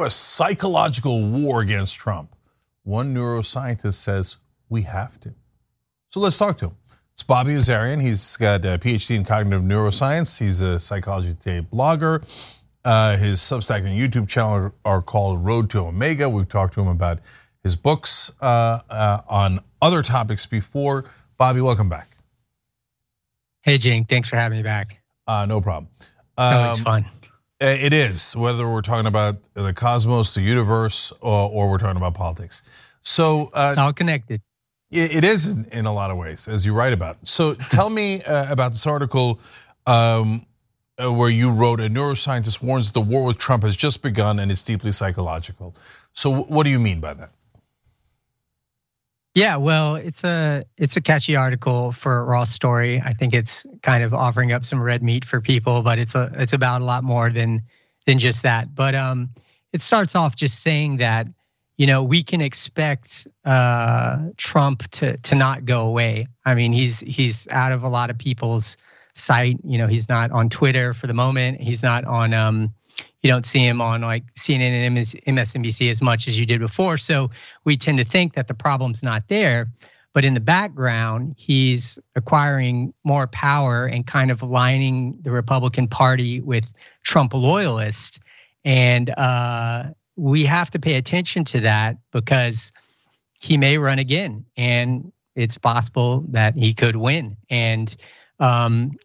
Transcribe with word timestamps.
a 0.00 0.10
psychological 0.10 1.28
war 1.28 1.60
against 1.60 1.96
Trump? 1.96 2.34
One 2.82 3.14
neuroscientist 3.14 3.94
says 3.94 4.36
we 4.68 4.82
have 4.82 5.20
to. 5.20 5.34
So 6.10 6.20
let's 6.20 6.38
talk 6.38 6.58
to 6.58 6.66
him. 6.66 6.76
It's 7.12 7.22
Bobby 7.22 7.52
Azarian. 7.52 8.00
He's 8.00 8.36
got 8.36 8.64
a 8.64 8.78
PhD 8.78 9.16
in 9.16 9.24
cognitive 9.24 9.62
neuroscience. 9.62 10.38
He's 10.38 10.60
a 10.60 10.80
Psychology 10.80 11.36
Today 11.38 11.66
blogger. 11.72 12.22
Uh, 12.84 13.16
his 13.16 13.40
Substack 13.40 13.86
and 13.86 13.98
YouTube 13.98 14.28
channel 14.28 14.72
are 14.84 15.02
called 15.02 15.44
Road 15.44 15.70
to 15.70 15.80
Omega. 15.80 16.28
We've 16.28 16.48
talked 16.48 16.74
to 16.74 16.80
him 16.80 16.88
about 16.88 17.20
his 17.62 17.76
books 17.76 18.32
uh, 18.40 18.80
uh, 18.90 19.20
on 19.28 19.60
other 19.80 20.02
topics 20.02 20.46
before. 20.46 21.04
Bobby, 21.36 21.60
welcome 21.60 21.88
back. 21.88 22.16
Hey, 23.60 23.78
Cenk. 23.78 24.08
Thanks 24.08 24.28
for 24.28 24.36
having 24.36 24.58
me 24.58 24.64
back. 24.64 25.00
Uh, 25.26 25.46
no 25.46 25.60
problem. 25.60 25.88
Um, 26.36 26.54
always 26.54 26.80
fun. 26.80 27.04
It 27.64 27.92
is, 27.92 28.34
whether 28.34 28.68
we're 28.68 28.82
talking 28.82 29.06
about 29.06 29.36
the 29.54 29.72
cosmos, 29.72 30.34
the 30.34 30.40
universe, 30.40 31.12
or, 31.20 31.48
or 31.48 31.70
we're 31.70 31.78
talking 31.78 31.96
about 31.96 32.14
politics. 32.14 32.62
So 33.02 33.50
uh, 33.52 33.68
it's 33.70 33.78
all 33.78 33.92
connected. 33.92 34.40
It 34.90 35.24
is 35.24 35.46
in, 35.46 35.64
in, 35.72 35.86
a 35.86 35.92
lot 35.92 36.10
of 36.10 36.18
ways, 36.18 36.48
as 36.48 36.66
you 36.66 36.74
write 36.74 36.92
about. 36.92 37.16
So 37.22 37.54
tell 37.70 37.88
me 37.88 38.22
uh, 38.24 38.52
about 38.52 38.72
this 38.72 38.86
article 38.86 39.40
um, 39.86 40.44
uh, 41.02 41.12
where 41.12 41.30
you 41.30 41.50
wrote 41.50 41.80
a 41.80 41.88
neuroscientist 41.88 42.62
warns 42.62 42.92
the 42.92 43.00
war 43.00 43.24
with 43.24 43.38
Trump 43.38 43.62
has 43.62 43.76
just 43.76 44.02
begun 44.02 44.38
and 44.38 44.50
it's 44.50 44.62
deeply 44.62 44.92
psychological. 44.92 45.74
So 46.12 46.42
what 46.42 46.64
do 46.64 46.70
you 46.70 46.78
mean 46.78 47.00
by 47.00 47.14
that? 47.14 47.30
Yeah, 49.34 49.56
well, 49.56 49.94
it's 49.94 50.24
a 50.24 50.64
it's 50.76 50.96
a 50.96 51.00
catchy 51.00 51.36
article 51.36 51.92
for 51.92 52.24
raw 52.26 52.44
story. 52.44 53.00
I 53.02 53.14
think 53.14 53.32
it's 53.32 53.64
kind 53.82 54.04
of 54.04 54.12
offering 54.12 54.52
up 54.52 54.64
some 54.64 54.80
red 54.80 55.02
meat 55.02 55.24
for 55.24 55.40
people, 55.40 55.82
but 55.82 55.98
it's 55.98 56.14
a 56.14 56.30
it's 56.34 56.52
about 56.52 56.82
a 56.82 56.84
lot 56.84 57.02
more 57.02 57.30
than 57.30 57.62
than 58.06 58.18
just 58.18 58.42
that. 58.42 58.74
But 58.74 58.94
um, 58.94 59.30
it 59.72 59.80
starts 59.80 60.14
off 60.14 60.36
just 60.36 60.60
saying 60.60 60.98
that 60.98 61.28
you 61.78 61.86
know 61.86 62.02
we 62.02 62.22
can 62.22 62.42
expect 62.42 63.26
uh, 63.46 64.28
Trump 64.36 64.82
to 64.90 65.16
to 65.16 65.34
not 65.34 65.64
go 65.64 65.86
away. 65.86 66.26
I 66.44 66.54
mean, 66.54 66.74
he's 66.74 67.00
he's 67.00 67.48
out 67.48 67.72
of 67.72 67.84
a 67.84 67.88
lot 67.88 68.10
of 68.10 68.18
people's 68.18 68.76
sight. 69.14 69.56
You 69.64 69.78
know, 69.78 69.86
he's 69.86 70.10
not 70.10 70.30
on 70.30 70.50
Twitter 70.50 70.92
for 70.92 71.06
the 71.06 71.14
moment. 71.14 71.58
He's 71.58 71.82
not 71.82 72.04
on 72.04 72.34
um, 72.34 72.74
you 73.22 73.30
don't 73.30 73.46
see 73.46 73.64
him 73.64 73.80
on 73.80 74.02
like 74.02 74.34
CNN 74.34 74.86
and 74.86 74.96
MSNBC 75.38 75.90
as 75.90 76.02
much 76.02 76.26
as 76.26 76.38
you 76.38 76.44
did 76.44 76.60
before. 76.60 76.96
So 76.96 77.30
we 77.64 77.76
tend 77.76 77.98
to 77.98 78.04
think 78.04 78.34
that 78.34 78.48
the 78.48 78.54
problem's 78.54 79.02
not 79.02 79.28
there. 79.28 79.68
But 80.12 80.24
in 80.24 80.34
the 80.34 80.40
background, 80.40 81.34
he's 81.38 81.98
acquiring 82.16 82.92
more 83.02 83.26
power 83.28 83.86
and 83.86 84.06
kind 84.06 84.30
of 84.30 84.42
aligning 84.42 85.18
the 85.22 85.30
Republican 85.30 85.88
Party 85.88 86.40
with 86.40 86.70
Trump 87.02 87.32
loyalists. 87.32 88.20
And 88.64 89.08
uh, 89.10 89.84
we 90.16 90.44
have 90.44 90.70
to 90.72 90.78
pay 90.78 90.96
attention 90.96 91.44
to 91.44 91.60
that 91.60 91.96
because 92.10 92.72
he 93.40 93.56
may 93.56 93.78
run 93.78 93.98
again. 93.98 94.44
And 94.56 95.12
it's 95.34 95.56
possible 95.56 96.24
that 96.28 96.56
he 96.56 96.74
could 96.74 96.96
win. 96.96 97.36
And 97.48 97.94
um, 98.38 98.98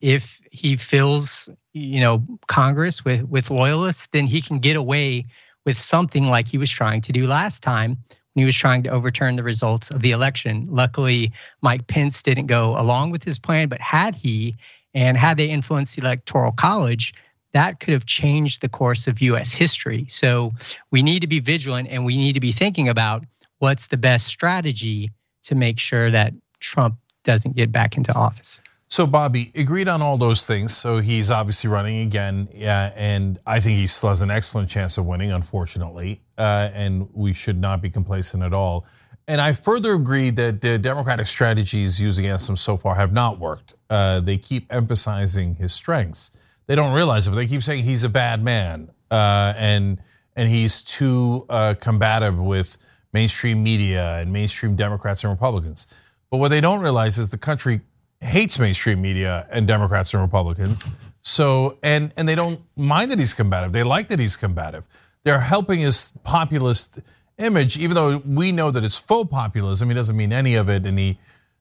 if 0.00 0.40
he 0.54 0.76
fills 0.76 1.48
you 1.72 2.00
know 2.00 2.24
Congress 2.46 3.04
with 3.04 3.24
with 3.24 3.50
loyalists, 3.50 4.08
then 4.12 4.26
he 4.26 4.40
can 4.40 4.58
get 4.60 4.76
away 4.76 5.26
with 5.66 5.76
something 5.76 6.26
like 6.28 6.46
he 6.46 6.58
was 6.58 6.70
trying 6.70 7.00
to 7.00 7.12
do 7.12 7.26
last 7.26 7.62
time 7.62 7.98
when 8.32 8.42
he 8.42 8.44
was 8.44 8.54
trying 8.54 8.82
to 8.84 8.90
overturn 8.90 9.34
the 9.36 9.42
results 9.42 9.90
of 9.90 10.02
the 10.02 10.12
election. 10.12 10.68
Luckily, 10.70 11.32
Mike 11.62 11.86
Pence 11.86 12.22
didn't 12.22 12.46
go 12.46 12.78
along 12.78 13.10
with 13.10 13.24
his 13.24 13.38
plan, 13.38 13.68
but 13.68 13.80
had 13.80 14.14
he 14.14 14.54
and 14.94 15.16
had 15.16 15.36
they 15.36 15.50
influenced 15.50 15.96
the 15.96 16.02
electoral 16.02 16.52
college, 16.52 17.14
that 17.52 17.80
could 17.80 17.92
have 17.92 18.06
changed 18.06 18.60
the 18.60 18.68
course 18.68 19.08
of 19.08 19.20
US 19.22 19.50
history. 19.50 20.06
So 20.08 20.52
we 20.90 21.02
need 21.02 21.20
to 21.20 21.26
be 21.26 21.40
vigilant 21.40 21.88
and 21.90 22.04
we 22.04 22.16
need 22.16 22.34
to 22.34 22.40
be 22.40 22.52
thinking 22.52 22.88
about 22.88 23.24
what's 23.58 23.88
the 23.88 23.96
best 23.96 24.26
strategy 24.26 25.10
to 25.44 25.54
make 25.54 25.80
sure 25.80 26.10
that 26.10 26.32
Trump 26.60 26.96
doesn't 27.24 27.56
get 27.56 27.72
back 27.72 27.96
into 27.96 28.14
office. 28.14 28.60
So 28.88 29.06
Bobby 29.06 29.50
agreed 29.54 29.88
on 29.88 30.02
all 30.02 30.16
those 30.16 30.44
things. 30.44 30.76
So 30.76 30.98
he's 30.98 31.30
obviously 31.30 31.68
running 31.68 32.00
again, 32.00 32.48
yeah, 32.54 32.92
and 32.94 33.38
I 33.46 33.58
think 33.60 33.78
he 33.78 33.86
still 33.86 34.10
has 34.10 34.22
an 34.22 34.30
excellent 34.30 34.68
chance 34.68 34.98
of 34.98 35.06
winning. 35.06 35.32
Unfortunately, 35.32 36.20
uh, 36.38 36.70
and 36.72 37.08
we 37.12 37.32
should 37.32 37.58
not 37.58 37.82
be 37.82 37.90
complacent 37.90 38.42
at 38.42 38.52
all. 38.52 38.86
And 39.26 39.40
I 39.40 39.54
further 39.54 39.94
agree 39.94 40.30
that 40.30 40.60
the 40.60 40.78
Democratic 40.78 41.26
strategies 41.26 41.98
used 42.00 42.18
against 42.18 42.48
him 42.48 42.56
so 42.56 42.76
far 42.76 42.94
have 42.94 43.12
not 43.12 43.38
worked. 43.38 43.74
Uh, 43.88 44.20
they 44.20 44.36
keep 44.36 44.66
emphasizing 44.72 45.54
his 45.54 45.72
strengths. 45.72 46.30
They 46.66 46.74
don't 46.74 46.92
realize 46.92 47.26
it, 47.26 47.30
but 47.30 47.36
they 47.36 47.46
keep 47.46 47.62
saying 47.62 47.84
he's 47.84 48.04
a 48.04 48.08
bad 48.08 48.42
man 48.42 48.90
uh, 49.10 49.54
and 49.56 49.98
and 50.36 50.48
he's 50.48 50.82
too 50.82 51.46
uh, 51.48 51.74
combative 51.80 52.38
with 52.38 52.76
mainstream 53.12 53.62
media 53.62 54.16
and 54.16 54.32
mainstream 54.32 54.74
Democrats 54.76 55.22
and 55.22 55.30
Republicans. 55.30 55.86
But 56.30 56.38
what 56.38 56.48
they 56.48 56.60
don't 56.60 56.80
realize 56.80 57.18
is 57.18 57.30
the 57.30 57.38
country 57.38 57.80
hates 58.24 58.58
mainstream 58.58 59.00
media 59.00 59.46
and 59.50 59.66
Democrats 59.66 60.14
and 60.14 60.22
Republicans. 60.22 60.84
So 61.22 61.78
and 61.82 62.12
and 62.16 62.28
they 62.28 62.34
don't 62.34 62.60
mind 62.76 63.10
that 63.10 63.18
he's 63.18 63.34
combative. 63.34 63.72
They 63.72 63.82
like 63.82 64.08
that 64.08 64.18
he's 64.18 64.36
combative. 64.36 64.84
They're 65.24 65.40
helping 65.40 65.80
his 65.80 66.12
populist 66.22 66.98
image, 67.38 67.78
even 67.78 67.94
though 67.94 68.18
we 68.18 68.52
know 68.52 68.70
that 68.70 68.84
it's 68.84 68.96
faux 68.96 69.30
populism. 69.30 69.88
He 69.88 69.94
doesn't 69.94 70.16
mean 70.16 70.32
any 70.32 70.54
of 70.54 70.68
it, 70.68 70.84
and 70.86 70.98
he 70.98 71.18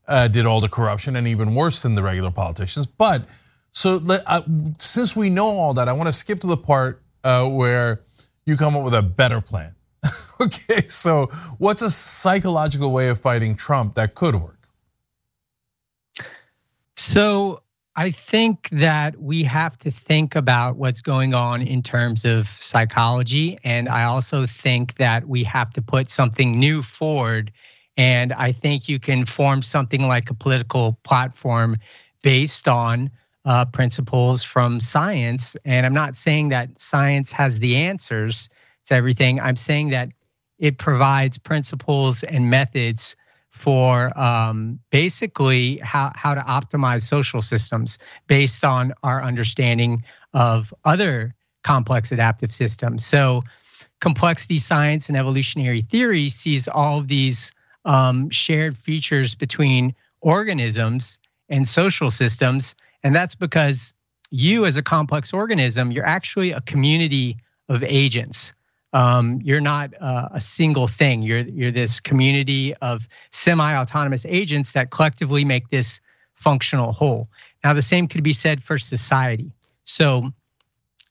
uh, 0.08 0.28
did 0.28 0.46
all 0.46 0.60
the 0.60 0.70
corruption 0.70 1.16
and 1.16 1.28
even 1.28 1.56
worse 1.56 1.82
than 1.82 1.96
the 1.96 2.04
regular 2.04 2.32
politicians. 2.32 2.86
But 2.86 3.26
so 3.72 4.02
uh, 4.08 4.42
since 4.78 5.16
we 5.16 5.30
know 5.30 5.48
all 5.48 5.74
that, 5.76 5.88
I 5.88 5.94
want 5.94 6.08
to 6.08 6.14
skip 6.14 6.42
to 6.42 6.48
the 6.48 6.58
part 6.58 7.02
uh, 7.24 7.48
where 7.50 8.02
you 8.46 8.58
come 8.58 8.76
up 8.76 8.84
with 8.84 8.94
a 8.94 9.02
better 9.02 9.42
plan. 9.42 9.76
okay, 10.42 10.88
so 10.88 11.28
what's 11.58 11.82
a 11.82 11.90
psychological 11.90 12.92
way 12.92 13.08
of 13.10 13.20
fighting 13.20 13.56
Trump 13.56 13.96
that 13.96 14.16
could 14.16 14.36
work? 14.36 14.63
So 16.96 17.62
I 17.96 18.10
think 18.12 18.70
that 18.70 19.22
we 19.22 19.44
have 19.44 19.78
to 19.80 19.92
think 19.92 20.36
about 20.36 20.78
what's 20.78 21.02
going 21.02 21.34
on 21.34 21.62
in 21.62 21.84
terms 21.84 22.26
of 22.26 22.48
psychology. 22.48 23.60
And 23.64 23.88
I 23.88 24.06
also 24.06 24.48
think 24.48 24.96
that 24.96 25.28
we 25.28 25.44
have 25.44 25.70
to 25.72 25.82
put 25.82 26.10
something 26.10 26.60
new 26.60 26.82
forward. 26.82 27.52
And 27.96 28.34
I 28.34 28.52
think 28.52 28.90
you 28.90 29.00
can 29.00 29.26
form 29.26 29.62
something 29.62 30.08
like 30.08 30.30
a 30.32 30.34
political 30.34 30.98
platform 31.04 31.78
based 32.24 32.68
on 32.68 33.12
uh, 33.46 33.66
principles 33.66 34.42
from 34.42 34.80
science. 34.80 35.56
And 35.66 35.86
I'm 35.86 35.94
not 35.94 36.16
saying 36.16 36.50
that 36.50 36.80
science 36.80 37.32
has 37.32 37.60
the 37.60 37.76
answers 37.76 38.50
to 38.86 38.96
everything, 38.96 39.40
I'm 39.40 39.56
saying 39.56 39.90
that 39.90 40.10
it 40.60 40.78
provides 40.78 41.38
principles 41.38 42.24
and 42.24 42.50
methods 42.50 43.16
for 43.54 44.18
um, 44.20 44.80
basically 44.90 45.78
how, 45.78 46.12
how 46.16 46.34
to 46.34 46.42
optimize 46.42 47.04
social 47.04 47.42
systems 47.42 47.98
based 48.28 48.66
on 48.66 48.94
our 49.04 49.22
understanding 49.24 50.04
of 50.34 50.74
other 50.84 51.34
complex 51.64 52.12
adaptive 52.12 52.52
systems. 52.52 53.06
So, 53.06 53.44
complexity 54.02 54.58
science 54.58 55.08
and 55.08 55.18
evolutionary 55.18 55.82
theory 55.82 56.28
sees 56.28 56.68
all 56.68 57.00
of 57.00 57.08
these 57.08 57.54
um, 57.86 58.30
shared 58.32 58.76
features 58.76 59.34
between 59.34 59.96
organisms 60.20 61.20
and 61.48 61.66
social 61.66 62.12
systems. 62.12 62.76
And 63.04 63.16
that's 63.16 63.36
because 63.36 63.94
you, 64.30 64.66
as 64.66 64.76
a 64.76 64.82
complex 64.82 65.32
organism, 65.32 65.92
you're 65.92 66.06
actually 66.06 66.52
a 66.52 66.60
community 66.62 67.38
of 67.70 67.82
agents. 67.84 68.54
Um, 68.94 69.40
you're 69.44 69.62
not 69.62 69.92
uh, 70.00 70.30
a 70.32 70.40
single 70.40 70.88
thing. 70.88 71.24
You're 71.24 71.40
you're 71.40 71.72
this 71.72 72.00
community 72.00 72.76
of 72.76 73.08
semi-autonomous 73.32 74.26
agents 74.28 74.74
that 74.74 74.92
collectively 74.92 75.44
make 75.44 75.70
this 75.70 76.00
functional 76.36 76.92
whole. 76.92 77.28
Now, 77.64 77.74
the 77.74 77.82
same 77.82 78.08
could 78.08 78.24
be 78.24 78.34
said 78.34 78.62
for 78.62 78.78
society. 78.78 79.52
So, 79.84 80.32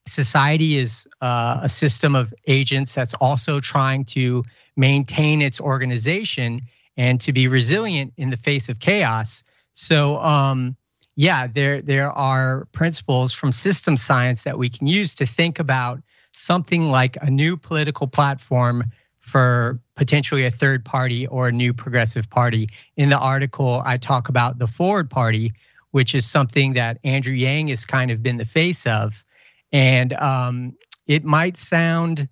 society 0.06 0.76
is 0.76 1.08
uh, 1.20 1.60
a 1.62 1.68
system 1.68 2.14
of 2.14 2.32
agents 2.46 2.94
that's 2.94 3.14
also 3.14 3.58
trying 3.58 4.04
to 4.04 4.44
maintain 4.76 5.42
its 5.42 5.60
organization 5.60 6.62
and 6.96 7.20
to 7.20 7.32
be 7.32 7.48
resilient 7.48 8.12
in 8.16 8.30
the 8.30 8.36
face 8.36 8.68
of 8.68 8.78
chaos. 8.78 9.42
So, 9.72 10.18
um, 10.20 10.76
yeah, 11.16 11.46
there 11.46 11.82
there 11.82 12.10
are 12.12 12.66
principles 12.72 13.32
from 13.32 13.52
system 13.52 13.96
science 13.96 14.44
that 14.44 14.58
we 14.58 14.68
can 14.68 14.86
use 14.86 15.14
to 15.16 15.26
think 15.26 15.58
about 15.58 16.00
something 16.32 16.90
like 16.90 17.16
a 17.20 17.30
new 17.30 17.56
political 17.56 18.06
platform 18.06 18.84
for 19.20 19.80
potentially 19.94 20.44
a 20.44 20.50
third 20.50 20.84
party 20.84 21.26
or 21.28 21.48
a 21.48 21.52
new 21.52 21.72
progressive 21.72 22.28
party. 22.28 22.68
In 22.96 23.08
the 23.08 23.18
article, 23.18 23.82
I 23.84 23.96
talk 23.96 24.28
about 24.28 24.58
the 24.58 24.66
Forward 24.66 25.08
Party, 25.08 25.52
which 25.92 26.14
is 26.14 26.28
something 26.28 26.74
that 26.74 26.98
Andrew 27.04 27.34
Yang 27.34 27.68
has 27.68 27.84
kind 27.84 28.10
of 28.10 28.22
been 28.22 28.38
the 28.38 28.44
face 28.44 28.86
of. 28.86 29.24
And 29.72 30.12
um, 30.14 30.76
it 31.06 31.24
might 31.24 31.56
sound 31.56 32.28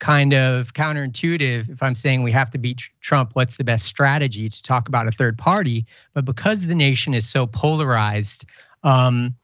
kind 0.00 0.34
of 0.34 0.74
counterintuitive 0.74 1.70
if 1.70 1.82
I'm 1.82 1.94
saying 1.94 2.22
we 2.22 2.32
have 2.32 2.50
to 2.50 2.58
beat 2.58 2.90
Trump, 3.00 3.30
what's 3.34 3.56
the 3.56 3.64
best 3.64 3.86
strategy 3.86 4.48
to 4.48 4.62
talk 4.62 4.88
about 4.88 5.06
a 5.06 5.12
third 5.12 5.38
party? 5.38 5.86
But 6.14 6.24
because 6.24 6.66
the 6.66 6.74
nation 6.74 7.14
is 7.14 7.28
so 7.28 7.46
polarized, 7.46 8.44
um, 8.82 9.34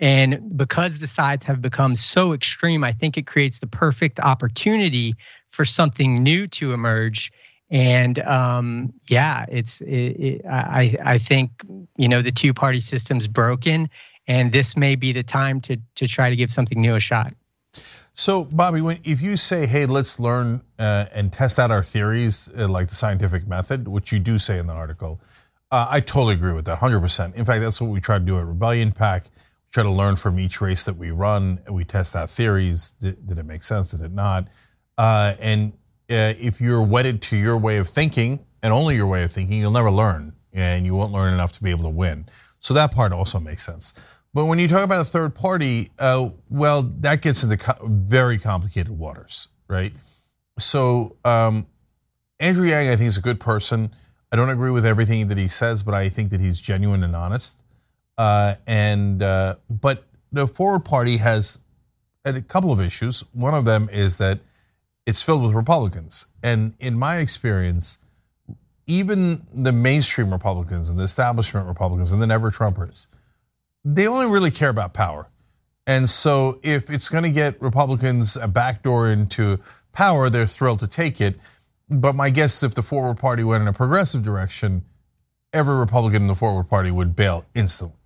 And 0.00 0.56
because 0.56 0.98
the 0.98 1.06
sides 1.06 1.44
have 1.44 1.60
become 1.60 1.94
so 1.94 2.32
extreme, 2.32 2.82
I 2.82 2.92
think 2.92 3.18
it 3.18 3.26
creates 3.26 3.58
the 3.58 3.66
perfect 3.66 4.18
opportunity 4.18 5.14
for 5.50 5.64
something 5.66 6.22
new 6.22 6.46
to 6.48 6.72
emerge. 6.72 7.30
And 7.70 8.18
um, 8.20 8.92
yeah, 9.08 9.44
it's 9.48 9.82
it, 9.82 10.16
it, 10.18 10.46
I 10.46 10.96
I 11.04 11.18
think 11.18 11.50
you 11.96 12.08
know 12.08 12.22
the 12.22 12.32
two 12.32 12.52
party 12.52 12.80
system's 12.80 13.28
broken, 13.28 13.88
and 14.26 14.52
this 14.52 14.76
may 14.76 14.96
be 14.96 15.12
the 15.12 15.22
time 15.22 15.60
to 15.62 15.76
to 15.96 16.08
try 16.08 16.30
to 16.30 16.34
give 16.34 16.50
something 16.50 16.80
new 16.80 16.96
a 16.96 17.00
shot. 17.00 17.32
So, 18.14 18.44
Bobby, 18.44 18.80
when, 18.80 18.98
if 19.04 19.22
you 19.22 19.36
say, 19.36 19.66
"Hey, 19.66 19.86
let's 19.86 20.18
learn 20.18 20.62
uh, 20.80 21.06
and 21.12 21.32
test 21.32 21.60
out 21.60 21.70
our 21.70 21.84
theories, 21.84 22.50
uh, 22.58 22.66
like 22.66 22.88
the 22.88 22.96
scientific 22.96 23.46
method," 23.46 23.86
which 23.86 24.10
you 24.10 24.18
do 24.18 24.38
say 24.38 24.58
in 24.58 24.66
the 24.66 24.72
article, 24.72 25.20
uh, 25.70 25.86
I 25.88 26.00
totally 26.00 26.34
agree 26.34 26.52
with 26.52 26.64
that, 26.64 26.78
hundred 26.78 27.00
percent. 27.00 27.36
In 27.36 27.44
fact, 27.44 27.60
that's 27.60 27.80
what 27.80 27.90
we 27.90 28.00
try 28.00 28.18
to 28.18 28.24
do 28.24 28.36
at 28.38 28.46
Rebellion 28.46 28.90
PAC. 28.90 29.26
Try 29.72 29.84
to 29.84 29.90
learn 29.90 30.16
from 30.16 30.38
each 30.40 30.60
race 30.60 30.84
that 30.84 30.96
we 30.96 31.10
run. 31.10 31.60
We 31.68 31.84
test 31.84 32.16
out 32.16 32.28
theories. 32.28 32.92
Did, 33.00 33.26
did 33.26 33.38
it 33.38 33.44
make 33.44 33.62
sense? 33.62 33.92
Did 33.92 34.00
it 34.02 34.12
not? 34.12 34.48
Uh, 34.98 35.34
and 35.38 35.72
uh, 36.10 36.34
if 36.38 36.60
you're 36.60 36.82
wedded 36.82 37.22
to 37.22 37.36
your 37.36 37.56
way 37.56 37.78
of 37.78 37.88
thinking 37.88 38.44
and 38.62 38.72
only 38.72 38.96
your 38.96 39.06
way 39.06 39.22
of 39.22 39.32
thinking, 39.32 39.58
you'll 39.58 39.70
never 39.70 39.90
learn, 39.90 40.34
and 40.52 40.84
you 40.84 40.94
won't 40.94 41.12
learn 41.12 41.32
enough 41.32 41.52
to 41.52 41.62
be 41.62 41.70
able 41.70 41.84
to 41.84 41.90
win. 41.90 42.26
So 42.58 42.74
that 42.74 42.92
part 42.92 43.12
also 43.12 43.38
makes 43.38 43.64
sense. 43.64 43.94
But 44.34 44.44
when 44.44 44.58
you 44.58 44.68
talk 44.68 44.84
about 44.84 45.00
a 45.00 45.04
third 45.04 45.34
party, 45.34 45.90
uh, 45.98 46.30
well, 46.48 46.82
that 47.00 47.22
gets 47.22 47.42
into 47.42 47.56
co- 47.56 47.86
very 47.86 48.38
complicated 48.38 48.90
waters, 48.90 49.48
right? 49.68 49.92
So 50.58 51.16
um, 51.24 51.66
Andrew 52.38 52.66
Yang, 52.66 52.88
I 52.90 52.96
think, 52.96 53.08
is 53.08 53.16
a 53.16 53.22
good 53.22 53.40
person. 53.40 53.94
I 54.30 54.36
don't 54.36 54.50
agree 54.50 54.70
with 54.70 54.86
everything 54.86 55.28
that 55.28 55.38
he 55.38 55.48
says, 55.48 55.82
but 55.82 55.94
I 55.94 56.08
think 56.08 56.30
that 56.30 56.40
he's 56.40 56.60
genuine 56.60 57.02
and 57.02 57.16
honest. 57.16 57.62
Uh, 58.20 58.56
and 58.66 59.22
uh, 59.22 59.56
but 59.70 60.04
the 60.30 60.46
Forward 60.46 60.84
Party 60.84 61.16
has 61.16 61.58
a 62.24 62.42
couple 62.42 62.70
of 62.70 62.80
issues. 62.80 63.24
One 63.32 63.54
of 63.54 63.64
them 63.64 63.88
is 63.90 64.18
that 64.18 64.40
it's 65.06 65.22
filled 65.22 65.42
with 65.42 65.52
Republicans, 65.52 66.26
and 66.42 66.74
in 66.78 66.98
my 66.98 67.16
experience, 67.16 67.98
even 68.86 69.46
the 69.54 69.72
mainstream 69.72 70.30
Republicans 70.30 70.90
and 70.90 70.98
the 70.98 71.04
establishment 71.04 71.66
Republicans 71.66 72.12
and 72.12 72.20
the 72.20 72.26
never 72.26 72.50
Trumpers, 72.50 73.06
they 73.84 74.06
only 74.06 74.28
really 74.28 74.50
care 74.50 74.70
about 74.70 74.92
power. 74.92 75.28
And 75.86 76.08
so, 76.08 76.60
if 76.62 76.90
it's 76.90 77.08
going 77.08 77.24
to 77.24 77.30
get 77.30 77.60
Republicans 77.62 78.36
a 78.36 78.48
backdoor 78.48 79.10
into 79.10 79.60
power, 79.92 80.28
they're 80.28 80.46
thrilled 80.46 80.80
to 80.80 80.88
take 80.88 81.20
it 81.20 81.36
but 81.90 82.14
my 82.14 82.30
guess 82.30 82.58
is 82.58 82.62
if 82.62 82.74
the 82.74 82.82
Forward 82.82 83.18
Party 83.18 83.42
went 83.42 83.62
in 83.62 83.68
a 83.68 83.72
progressive 83.72 84.22
direction, 84.22 84.84
every 85.52 85.74
Republican 85.74 86.22
in 86.22 86.28
the 86.28 86.36
Forward 86.36 86.68
Party 86.68 86.90
would 86.90 87.16
bail 87.16 87.44
instantly. 87.54 87.99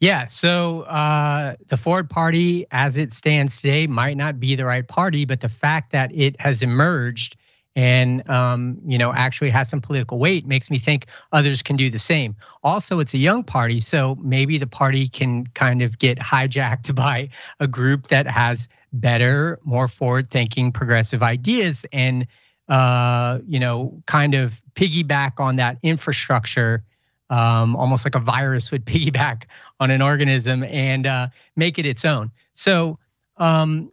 Yeah, 0.00 0.26
so 0.26 0.82
uh, 0.82 1.56
the 1.66 1.76
Forward 1.76 2.08
Party, 2.08 2.66
as 2.70 2.98
it 2.98 3.12
stands 3.12 3.60
today, 3.60 3.88
might 3.88 4.16
not 4.16 4.38
be 4.38 4.54
the 4.54 4.64
right 4.64 4.86
party, 4.86 5.24
but 5.24 5.40
the 5.40 5.48
fact 5.48 5.90
that 5.90 6.14
it 6.14 6.40
has 6.40 6.62
emerged 6.62 7.36
and 7.74 8.28
um, 8.28 8.78
you 8.86 8.98
know 8.98 9.12
actually 9.12 9.50
has 9.50 9.68
some 9.68 9.80
political 9.80 10.18
weight 10.18 10.44
makes 10.46 10.68
me 10.68 10.78
think 10.78 11.06
others 11.32 11.62
can 11.62 11.76
do 11.76 11.90
the 11.90 11.98
same. 11.98 12.36
Also, 12.62 12.98
it's 13.00 13.14
a 13.14 13.18
young 13.18 13.42
party, 13.42 13.80
so 13.80 14.16
maybe 14.20 14.56
the 14.58 14.66
party 14.66 15.08
can 15.08 15.46
kind 15.48 15.82
of 15.82 15.98
get 15.98 16.18
hijacked 16.18 16.94
by 16.96 17.28
a 17.60 17.66
group 17.66 18.08
that 18.08 18.26
has 18.26 18.68
better, 18.92 19.58
more 19.64 19.86
forward-thinking, 19.86 20.72
progressive 20.72 21.22
ideas, 21.22 21.84
and 21.92 22.26
uh, 22.68 23.38
you 23.46 23.58
know, 23.58 24.00
kind 24.06 24.34
of 24.34 24.60
piggyback 24.74 25.40
on 25.40 25.56
that 25.56 25.78
infrastructure, 25.82 26.84
um, 27.30 27.76
almost 27.76 28.04
like 28.04 28.14
a 28.14 28.20
virus 28.20 28.70
would 28.70 28.84
piggyback 28.86 29.44
on 29.80 29.90
an 29.90 30.02
organism 30.02 30.64
and 30.64 31.06
uh, 31.06 31.28
make 31.56 31.78
it 31.78 31.86
its 31.86 32.04
own. 32.04 32.30
So, 32.54 32.98
um, 33.36 33.92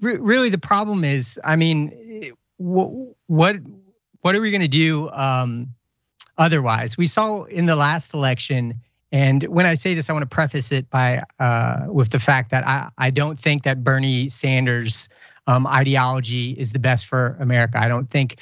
re- 0.00 0.18
really, 0.18 0.48
the 0.50 0.58
problem 0.58 1.04
is, 1.04 1.38
I 1.44 1.56
mean, 1.56 2.32
what 2.58 3.56
what 4.20 4.34
are 4.34 4.40
we 4.40 4.50
going 4.50 4.62
to 4.62 4.68
do 4.68 5.08
um, 5.10 5.74
otherwise? 6.38 6.98
We 6.98 7.06
saw 7.06 7.44
in 7.44 7.66
the 7.66 7.76
last 7.76 8.12
election 8.12 8.80
and 9.12 9.44
when 9.44 9.66
I 9.66 9.74
say 9.74 9.94
this, 9.94 10.10
I 10.10 10.12
want 10.12 10.24
to 10.24 10.34
preface 10.34 10.72
it 10.72 10.90
by 10.90 11.22
uh, 11.38 11.86
with 11.88 12.10
the 12.10 12.18
fact 12.18 12.50
that 12.50 12.66
I, 12.66 12.88
I 12.98 13.10
don't 13.10 13.38
think 13.38 13.62
that 13.62 13.84
Bernie 13.84 14.28
Sanders' 14.28 15.08
um, 15.46 15.66
ideology 15.66 16.50
is 16.50 16.72
the 16.72 16.78
best 16.78 17.06
for 17.06 17.36
America. 17.40 17.80
I 17.80 17.88
don't 17.88 18.10
think 18.10 18.36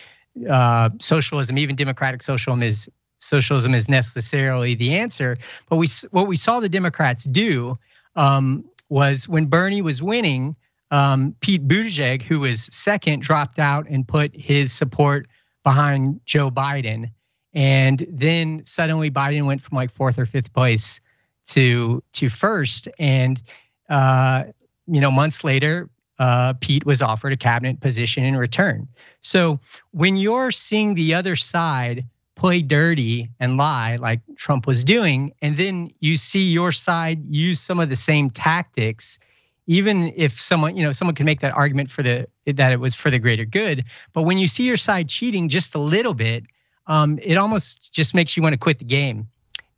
uh, 0.49 0.91
socialism, 0.99 1.59
even 1.59 1.77
democratic 1.77 2.23
socialism, 2.23 2.63
is 2.63 2.91
socialism 3.25 3.75
is 3.75 3.89
necessarily 3.89 4.75
the 4.75 4.95
answer. 4.95 5.39
But 5.69 5.77
we 5.77 5.89
what 6.11 6.27
we 6.27 6.37
saw 6.37 6.61
the 6.61 6.69
Democrats 6.69 7.25
do 7.25 7.79
um, 8.17 8.65
was 8.89 9.29
when 9.29 9.47
Bernie 9.47 9.83
was 9.83 10.03
winning, 10.03 10.55
um, 10.91 11.35
Pete 11.41 11.67
Buttigieg, 11.67 12.23
who 12.23 12.41
was 12.41 12.65
second, 12.73 13.23
dropped 13.23 13.59
out 13.59 13.89
and 13.89 14.07
put 14.07 14.35
his 14.35 14.73
support 14.73 15.27
behind 15.63 16.21
Joe 16.25 16.51
Biden. 16.51 17.11
And 17.55 18.07
then 18.11 18.63
suddenly 18.65 19.11
Biden 19.11 19.47
went 19.47 19.63
from 19.63 19.77
like 19.77 19.91
fourth 19.91 20.19
or 20.19 20.27
fifth 20.27 20.53
place 20.53 21.01
to 21.47 22.03
to 22.13 22.29
first. 22.29 22.89
And 22.99 23.43
uh, 23.89 24.45
you 24.87 25.01
know, 25.01 25.11
months 25.11 25.45
later, 25.45 25.89
uh, 26.19 26.55
Pete 26.61 26.87
was 26.87 27.03
offered 27.03 27.33
a 27.33 27.37
cabinet 27.37 27.81
position 27.81 28.25
in 28.25 28.37
return. 28.37 28.89
So 29.21 29.61
when 29.93 30.17
you're 30.17 30.51
seeing 30.51 30.95
the 30.95 31.15
other 31.15 31.37
side 31.37 32.05
play 32.37 32.63
dirty 32.63 33.29
and 33.39 33.57
lie 33.57 33.97
like 33.97 34.21
Trump 34.37 34.67
was 34.67 34.85
doing, 34.85 35.33
and 35.43 35.57
then 35.57 35.91
you 36.01 36.17
see 36.17 36.51
your 36.51 36.73
side 36.73 37.25
use 37.27 37.61
some 37.61 37.81
of 37.81 37.89
the 37.89 37.97
same 37.97 38.31
tactics, 38.31 39.19
even 39.67 40.13
if 40.17 40.39
someone, 40.39 40.77
you 40.77 40.83
know, 40.83 40.93
someone 40.93 41.15
can 41.15 41.27
make 41.27 41.41
that 41.41 41.55
argument 41.55 41.91
for 41.91 42.03
the 42.03 42.27
that 42.47 42.73
it 42.73 42.81
was 42.81 42.95
for 42.95 43.11
the 43.11 43.19
greater 43.19 43.45
good, 43.45 43.85
but 44.13 44.23
when 44.23 44.39
you 44.39 44.47
see 44.47 44.65
your 44.65 44.77
side 44.77 45.09
cheating 45.09 45.49
just 45.49 45.75
a 45.75 45.79
little 45.79 46.15
bit, 46.15 46.45
um, 46.87 47.19
it 47.23 47.37
almost 47.37 47.93
just 47.93 48.15
makes 48.15 48.37
you 48.37 48.43
want 48.43 48.53
to 48.53 48.59
quit 48.59 48.79
the 48.79 48.85
game. 48.85 49.29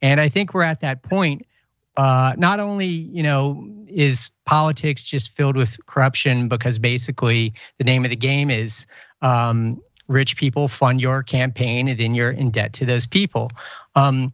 And 0.02 0.20
I 0.20 0.28
think 0.28 0.54
we're 0.54 0.62
at 0.62 0.80
that 0.80 1.02
point. 1.02 1.46
Uh, 1.96 2.34
not 2.36 2.60
only, 2.60 2.86
you 2.86 3.22
know, 3.22 3.66
is 3.86 4.30
politics 4.44 5.02
just 5.02 5.30
filled 5.30 5.56
with 5.56 5.78
corruption 5.86 6.48
because 6.48 6.78
basically 6.78 7.54
the 7.78 7.84
name 7.84 8.04
of 8.04 8.10
the 8.10 8.16
game 8.16 8.50
is 8.50 8.86
um, 9.22 9.80
rich 10.08 10.36
people 10.36 10.68
fund 10.68 11.00
your 11.00 11.22
campaign 11.22 11.88
and 11.88 11.98
then 11.98 12.14
you're 12.14 12.30
in 12.30 12.50
debt 12.50 12.74
to 12.74 12.86
those 12.86 13.06
people. 13.06 13.50
Um, 13.94 14.32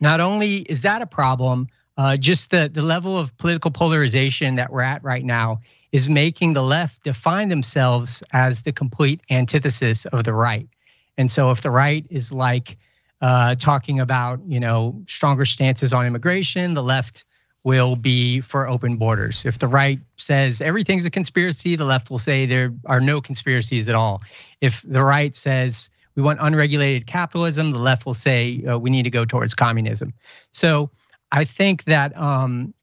not 0.00 0.20
only 0.20 0.58
is 0.58 0.82
that 0.82 1.02
a 1.02 1.06
problem, 1.06 1.68
uh, 1.96 2.16
just 2.16 2.50
the 2.50 2.68
the 2.72 2.82
level 2.82 3.18
of 3.18 3.36
political 3.38 3.70
polarization 3.70 4.56
that 4.56 4.72
we're 4.72 4.82
at 4.82 5.04
right 5.04 5.24
now 5.24 5.60
is 5.92 6.08
making 6.08 6.54
the 6.54 6.62
left 6.62 7.04
define 7.04 7.48
themselves 7.48 8.22
as 8.32 8.62
the 8.62 8.72
complete 8.72 9.20
antithesis 9.30 10.06
of 10.06 10.24
the 10.24 10.34
right. 10.34 10.68
And 11.16 11.30
so 11.30 11.52
if 11.52 11.62
the 11.62 11.70
right 11.70 12.04
is 12.10 12.32
like 12.32 12.78
uh, 13.20 13.54
talking 13.54 14.00
about, 14.00 14.40
you 14.44 14.58
know, 14.58 15.02
stronger 15.06 15.44
stances 15.44 15.92
on 15.92 16.04
immigration, 16.04 16.74
the 16.74 16.82
left 16.82 17.24
will 17.64 17.96
be 17.96 18.40
for 18.40 18.68
open 18.68 18.96
borders. 18.96 19.44
If 19.44 19.58
the 19.58 19.66
right 19.66 19.98
says 20.16 20.60
everything's 20.60 21.06
a 21.06 21.10
conspiracy, 21.10 21.76
the 21.76 21.86
left 21.86 22.10
will 22.10 22.18
say 22.18 22.44
there 22.44 22.72
are 22.84 23.00
no 23.00 23.20
conspiracies 23.20 23.88
at 23.88 23.94
all. 23.94 24.22
If 24.60 24.82
the 24.82 25.02
right 25.02 25.34
says 25.34 25.88
we 26.14 26.22
want 26.22 26.38
unregulated 26.40 27.06
capitalism, 27.06 27.72
the 27.72 27.78
left 27.78 28.06
will 28.06 28.14
say 28.14 28.64
uh, 28.66 28.78
we 28.78 28.90
need 28.90 29.04
to 29.04 29.10
go 29.10 29.24
towards 29.24 29.54
communism. 29.54 30.12
So 30.52 30.90
I 31.32 31.44
think 31.44 31.84
that 31.84 32.16
um, 32.16 32.74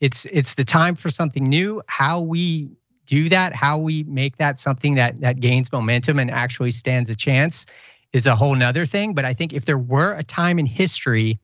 it's 0.00 0.26
it's 0.26 0.54
the 0.54 0.64
time 0.64 0.96
for 0.96 1.10
something 1.10 1.48
new. 1.48 1.80
How 1.86 2.20
we 2.20 2.70
do 3.06 3.28
that, 3.28 3.54
how 3.54 3.78
we 3.78 4.02
make 4.02 4.36
that 4.38 4.58
something 4.58 4.96
that 4.96 5.20
that 5.20 5.38
gains 5.38 5.70
momentum 5.70 6.18
and 6.18 6.30
actually 6.30 6.72
stands 6.72 7.08
a 7.08 7.14
chance 7.14 7.66
is 8.12 8.26
a 8.26 8.34
whole 8.34 8.54
nother 8.56 8.84
thing. 8.84 9.14
But 9.14 9.24
I 9.24 9.32
think 9.32 9.52
if 9.52 9.64
there 9.64 9.78
were 9.78 10.12
a 10.14 10.22
time 10.24 10.58
in 10.58 10.66
history 10.66 11.38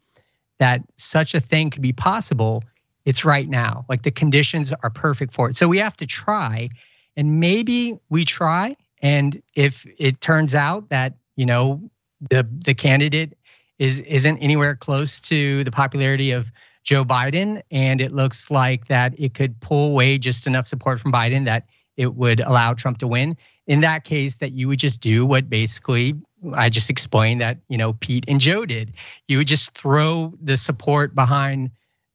that 0.59 0.83
such 0.97 1.35
a 1.35 1.41
thing 1.41 1.71
could 1.71 1.83
be 1.83 1.93
possible, 1.93 2.63
it's 3.05 3.25
right 3.25 3.49
now. 3.49 3.85
Like 3.89 4.03
the 4.03 4.11
conditions 4.11 4.73
are 4.83 4.91
perfect 4.91 5.33
for 5.33 5.49
it. 5.49 5.57
So 5.57 5.69
we 5.69 5.79
have 5.79 5.97
to 5.99 6.07
try. 6.07 6.69
And 7.17 7.41
maybe 7.41 7.99
we 8.09 8.25
try. 8.25 8.77
And 9.03 9.43
if 9.55 9.87
it 9.99 10.21
turns 10.21 10.55
out 10.55 10.91
that, 10.91 11.15
you 11.37 11.47
know, 11.47 11.91
the 12.29 12.47
the 12.65 12.75
candidate 12.75 13.37
is 13.79 13.99
isn't 14.01 14.39
anywhere 14.39 14.77
close 14.77 15.21
to 15.21 15.65
the 15.65 15.71
popularity 15.71 16.33
of 16.33 16.51
Joe 16.85 17.05
Biden, 17.05 17.63
and 17.71 18.01
it 18.01 18.13
looks 18.13 18.51
like 18.51 18.87
that 18.89 19.15
it 19.19 19.35
could 19.35 19.59
pull 19.61 19.89
away 19.89 20.19
just 20.19 20.47
enough 20.47 20.67
support 20.67 21.01
from 21.01 21.13
Biden 21.13 21.47
that 21.47 21.67
it 21.97 22.15
would 22.15 22.41
allow 22.41 22.75
Trump 22.75 22.99
to 22.99 23.07
win. 23.07 23.37
In 23.67 23.81
that 23.81 24.05
case, 24.05 24.37
that 24.37 24.53
you 24.53 24.69
would 24.69 24.79
just 24.79 25.01
do 25.01 25.25
what 25.25 25.49
basically 25.49 26.15
I 26.55 26.69
just 26.69 26.91
explained 26.91 27.41
that 27.41 27.59
you 27.69 27.79
know 27.79 27.95
Pete 27.95 28.25
and 28.29 28.41
Joe 28.41 28.67
did. 28.67 28.95
You 29.29 29.39
would 29.39 29.47
just 29.47 29.73
throw 29.73 30.35
the 30.43 30.57
support 30.57 31.15
behind 31.15 31.71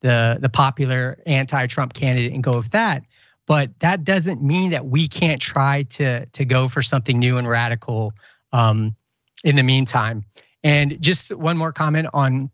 the 0.05 0.37
the 0.39 0.49
popular 0.49 1.17
anti-Trump 1.25 1.93
candidate 1.93 2.31
and 2.31 2.43
go 2.43 2.57
with 2.57 2.69
that. 2.69 3.03
But 3.47 3.79
that 3.79 4.03
doesn't 4.03 4.41
mean 4.41 4.69
that 4.69 4.85
we 4.85 5.07
can't 5.07 5.41
try 5.41 5.83
to 5.97 6.27
to 6.27 6.45
go 6.45 6.69
for 6.69 6.83
something 6.83 7.17
new 7.17 7.37
and 7.39 7.49
radical 7.49 8.13
um, 8.53 8.95
in 9.43 9.55
the 9.55 9.63
meantime. 9.63 10.23
And 10.63 11.01
just 11.01 11.35
one 11.35 11.57
more 11.57 11.73
comment 11.73 12.07
on 12.13 12.51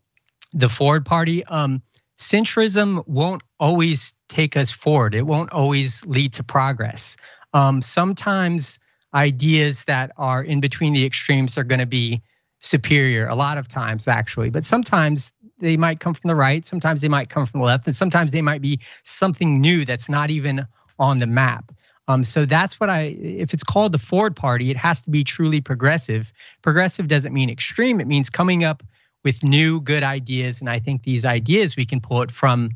the 0.54 0.68
forward 0.68 1.04
party. 1.04 1.44
Um, 1.44 1.82
centrism 2.18 3.06
won't 3.06 3.42
always 3.60 4.14
take 4.28 4.56
us 4.56 4.70
forward. 4.70 5.14
It 5.14 5.26
won't 5.26 5.52
always 5.52 6.04
lead 6.06 6.32
to 6.34 6.42
progress. 6.42 7.16
Um, 7.52 7.82
sometimes 7.82 8.78
ideas 9.12 9.84
that 9.84 10.10
are 10.16 10.42
in 10.42 10.60
between 10.60 10.94
the 10.94 11.04
extremes 11.04 11.58
are 11.58 11.64
going 11.64 11.80
to 11.80 11.86
be 11.86 12.22
superior. 12.60 13.26
A 13.26 13.34
lot 13.34 13.58
of 13.58 13.68
times, 13.68 14.08
actually, 14.08 14.50
but 14.50 14.64
sometimes 14.64 15.32
they 15.62 15.76
might 15.76 16.00
come 16.00 16.12
from 16.12 16.28
the 16.28 16.34
right. 16.34 16.66
Sometimes 16.66 17.00
they 17.00 17.08
might 17.08 17.30
come 17.30 17.46
from 17.46 17.60
the 17.60 17.66
left, 17.66 17.86
and 17.86 17.96
sometimes 17.96 18.32
they 18.32 18.42
might 18.42 18.60
be 18.60 18.80
something 19.04 19.60
new 19.60 19.84
that's 19.84 20.08
not 20.08 20.30
even 20.30 20.66
on 20.98 21.18
the 21.18 21.26
map. 21.26 21.72
Um, 22.08 22.24
so 22.24 22.44
that's 22.44 22.80
what 22.80 22.90
I, 22.90 23.16
if 23.20 23.54
it's 23.54 23.62
called 23.62 23.92
the 23.92 23.98
Forward 23.98 24.36
Party, 24.36 24.70
it 24.70 24.76
has 24.76 25.00
to 25.02 25.10
be 25.10 25.24
truly 25.24 25.60
progressive. 25.60 26.32
Progressive 26.60 27.08
doesn't 27.08 27.32
mean 27.32 27.48
extreme, 27.48 28.00
it 28.00 28.06
means 28.06 28.28
coming 28.28 28.64
up 28.64 28.82
with 29.24 29.44
new 29.44 29.80
good 29.80 30.02
ideas. 30.02 30.60
And 30.60 30.68
I 30.68 30.80
think 30.80 31.04
these 31.04 31.24
ideas 31.24 31.76
we 31.76 31.86
can 31.86 32.00
pull 32.00 32.22
it 32.22 32.32
from, 32.32 32.70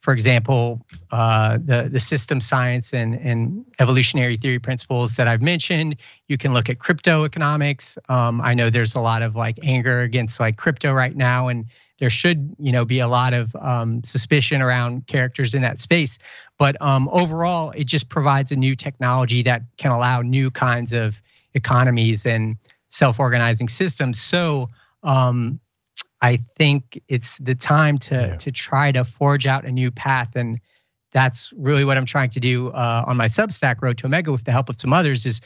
for 0.00 0.14
example, 0.14 0.84
uh, 1.10 1.58
the, 1.62 1.90
the 1.92 2.00
system 2.00 2.40
science 2.40 2.94
and, 2.94 3.14
and 3.16 3.66
evolutionary 3.78 4.36
theory 4.38 4.58
principles 4.58 5.16
that 5.16 5.28
I've 5.28 5.42
mentioned. 5.42 5.96
You 6.28 6.38
can 6.38 6.54
look 6.54 6.70
at 6.70 6.78
crypto 6.78 7.24
economics. 7.24 7.98
Um, 8.08 8.40
I 8.40 8.54
know 8.54 8.70
there's 8.70 8.94
a 8.94 9.00
lot 9.00 9.20
of 9.20 9.36
like 9.36 9.58
anger 9.62 10.00
against 10.00 10.40
like 10.40 10.56
crypto 10.56 10.92
right 10.92 11.14
now. 11.14 11.48
And 11.48 11.66
there 12.04 12.10
should 12.10 12.54
you 12.58 12.70
know 12.70 12.84
be 12.84 13.00
a 13.00 13.08
lot 13.08 13.32
of 13.32 13.56
um, 13.56 14.04
suspicion 14.04 14.60
around 14.60 15.06
characters 15.06 15.54
in 15.54 15.62
that 15.62 15.80
space. 15.80 16.18
But 16.58 16.76
um, 16.82 17.08
overall 17.10 17.70
it 17.70 17.84
just 17.84 18.10
provides 18.10 18.52
a 18.52 18.56
new 18.56 18.74
technology 18.74 19.40
that 19.44 19.62
can 19.78 19.90
allow 19.90 20.20
new 20.20 20.50
kinds 20.50 20.92
of 20.92 21.22
economies 21.54 22.26
and 22.26 22.58
self-organizing 22.90 23.70
systems. 23.70 24.20
So 24.20 24.68
um, 25.02 25.58
i 26.20 26.36
think 26.56 27.00
it's 27.08 27.38
the 27.38 27.54
time 27.54 27.96
to 27.96 28.14
yeah. 28.16 28.36
to 28.36 28.52
try 28.52 28.92
to 28.92 29.02
forge 29.02 29.46
out 29.46 29.64
a 29.64 29.72
new 29.72 29.90
path. 29.90 30.36
And 30.36 30.60
that's 31.10 31.54
really 31.56 31.86
what 31.86 31.96
i'm 31.96 32.04
trying 32.04 32.28
to 32.30 32.40
do 32.40 32.68
uh, 32.68 33.04
on 33.06 33.16
my 33.16 33.28
substack 33.28 33.76
road 33.80 33.96
to 33.98 34.06
omega 34.06 34.30
with 34.30 34.44
the 34.44 34.52
help 34.52 34.68
of 34.68 34.78
some 34.78 34.92
others 34.92 35.24
is 35.24 35.40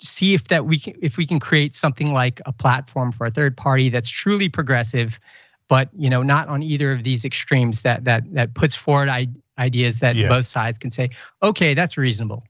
see 0.00 0.32
if 0.32 0.48
that 0.48 0.64
we 0.64 0.78
can 0.78 0.94
if 1.02 1.18
we 1.18 1.26
can 1.26 1.38
create 1.38 1.74
something 1.74 2.14
like 2.14 2.40
a 2.46 2.52
platform 2.52 3.12
for 3.12 3.26
a 3.26 3.30
third 3.30 3.54
party 3.54 3.90
that's 3.90 4.08
truly 4.08 4.48
progressive 4.48 5.20
but 5.70 5.88
you 5.96 6.10
know 6.10 6.22
not 6.22 6.48
on 6.48 6.62
either 6.62 6.92
of 6.92 7.04
these 7.04 7.24
extremes 7.24 7.82
that 7.82 8.04
that 8.04 8.24
that 8.34 8.52
puts 8.52 8.74
forward 8.74 9.08
ideas 9.56 10.00
that 10.00 10.16
yeah. 10.16 10.28
both 10.28 10.44
sides 10.44 10.78
can 10.78 10.90
say 10.90 11.08
okay 11.42 11.72
that's 11.72 11.96
reasonable. 11.96 12.44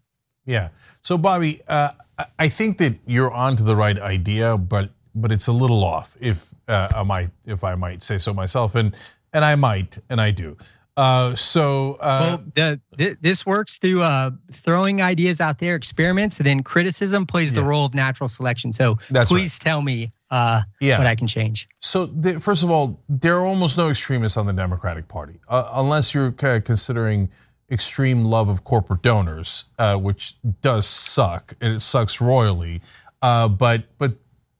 Yeah. 0.46 0.70
So 1.02 1.16
bobby 1.16 1.60
uh, 1.68 1.90
i 2.38 2.48
think 2.48 2.78
that 2.78 2.98
you're 3.06 3.30
onto 3.30 3.62
the 3.62 3.76
right 3.76 3.98
idea 3.98 4.58
but 4.58 4.90
but 5.14 5.30
it's 5.30 5.46
a 5.46 5.52
little 5.52 5.84
off 5.84 6.16
if 6.20 6.52
uh, 6.66 6.88
i 6.96 7.02
might 7.02 7.30
if 7.44 7.62
i 7.62 7.74
might 7.74 8.02
say 8.02 8.18
so 8.18 8.34
myself 8.34 8.74
and 8.74 8.96
and 9.32 9.44
i 9.44 9.54
might 9.54 9.98
and 10.08 10.20
i 10.20 10.30
do 10.30 10.56
uh, 10.96 11.34
so 11.34 11.96
uh, 12.00 12.38
well, 12.38 12.44
the, 12.54 12.80
th- 12.96 13.18
this 13.20 13.46
works 13.46 13.78
through 13.78 14.02
uh, 14.02 14.30
throwing 14.52 15.00
ideas 15.00 15.40
out 15.40 15.58
there, 15.58 15.74
experiments, 15.74 16.38
and 16.38 16.46
then 16.46 16.62
criticism 16.62 17.26
plays 17.26 17.52
yeah. 17.52 17.60
the 17.60 17.66
role 17.66 17.84
of 17.84 17.94
natural 17.94 18.28
selection. 18.28 18.72
So 18.72 18.98
That's 19.10 19.30
please 19.30 19.54
right. 19.54 19.70
tell 19.70 19.82
me 19.82 20.10
uh, 20.30 20.62
yeah. 20.80 20.98
what 20.98 21.06
I 21.06 21.14
can 21.14 21.26
change. 21.26 21.68
So 21.80 22.06
the, 22.06 22.40
first 22.40 22.62
of 22.62 22.70
all, 22.70 23.02
there 23.08 23.36
are 23.36 23.46
almost 23.46 23.78
no 23.78 23.88
extremists 23.88 24.36
on 24.36 24.46
the 24.46 24.52
Democratic 24.52 25.08
Party, 25.08 25.40
uh, 25.48 25.70
unless 25.74 26.14
you're 26.14 26.32
considering 26.32 27.30
extreme 27.70 28.24
love 28.24 28.48
of 28.48 28.64
corporate 28.64 29.02
donors, 29.02 29.66
uh, 29.78 29.96
which 29.96 30.36
does 30.60 30.86
suck. 30.86 31.54
And 31.60 31.74
it 31.74 31.80
sucks 31.80 32.20
royally. 32.20 32.82
Uh 33.22 33.48
but 33.48 33.84
but 33.98 34.14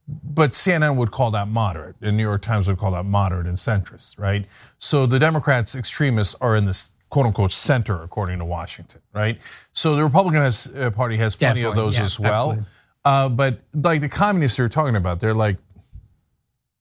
but 0.07 0.51
CNN 0.51 0.95
would 0.97 1.11
call 1.11 1.31
that 1.31 1.47
moderate, 1.47 1.95
and 2.01 2.17
New 2.17 2.23
York 2.23 2.41
Times 2.41 2.67
would 2.67 2.77
call 2.77 2.91
that 2.91 3.05
moderate 3.05 3.47
and 3.47 3.55
centrist, 3.55 4.19
right? 4.19 4.45
So 4.79 5.05
the 5.05 5.19
Democrats' 5.19 5.75
extremists 5.75 6.35
are 6.41 6.55
in 6.55 6.65
this 6.65 6.91
quote 7.09 7.25
unquote 7.25 7.51
center, 7.51 8.01
according 8.03 8.39
to 8.39 8.45
Washington, 8.45 9.01
right? 9.13 9.37
So 9.73 9.95
the 9.95 10.03
Republican 10.03 10.41
has, 10.41 10.71
uh, 10.75 10.91
Party 10.91 11.17
has 11.17 11.35
plenty 11.35 11.61
Definitely, 11.61 11.69
of 11.69 11.85
those 11.85 11.97
yeah, 11.97 12.03
as 12.03 12.19
well. 12.19 12.65
Uh, 13.03 13.29
but 13.29 13.59
like 13.73 14.01
the 14.01 14.09
communists 14.09 14.57
you're 14.57 14.69
talking 14.69 14.95
about, 14.95 15.19
they're 15.19 15.33
like, 15.33 15.57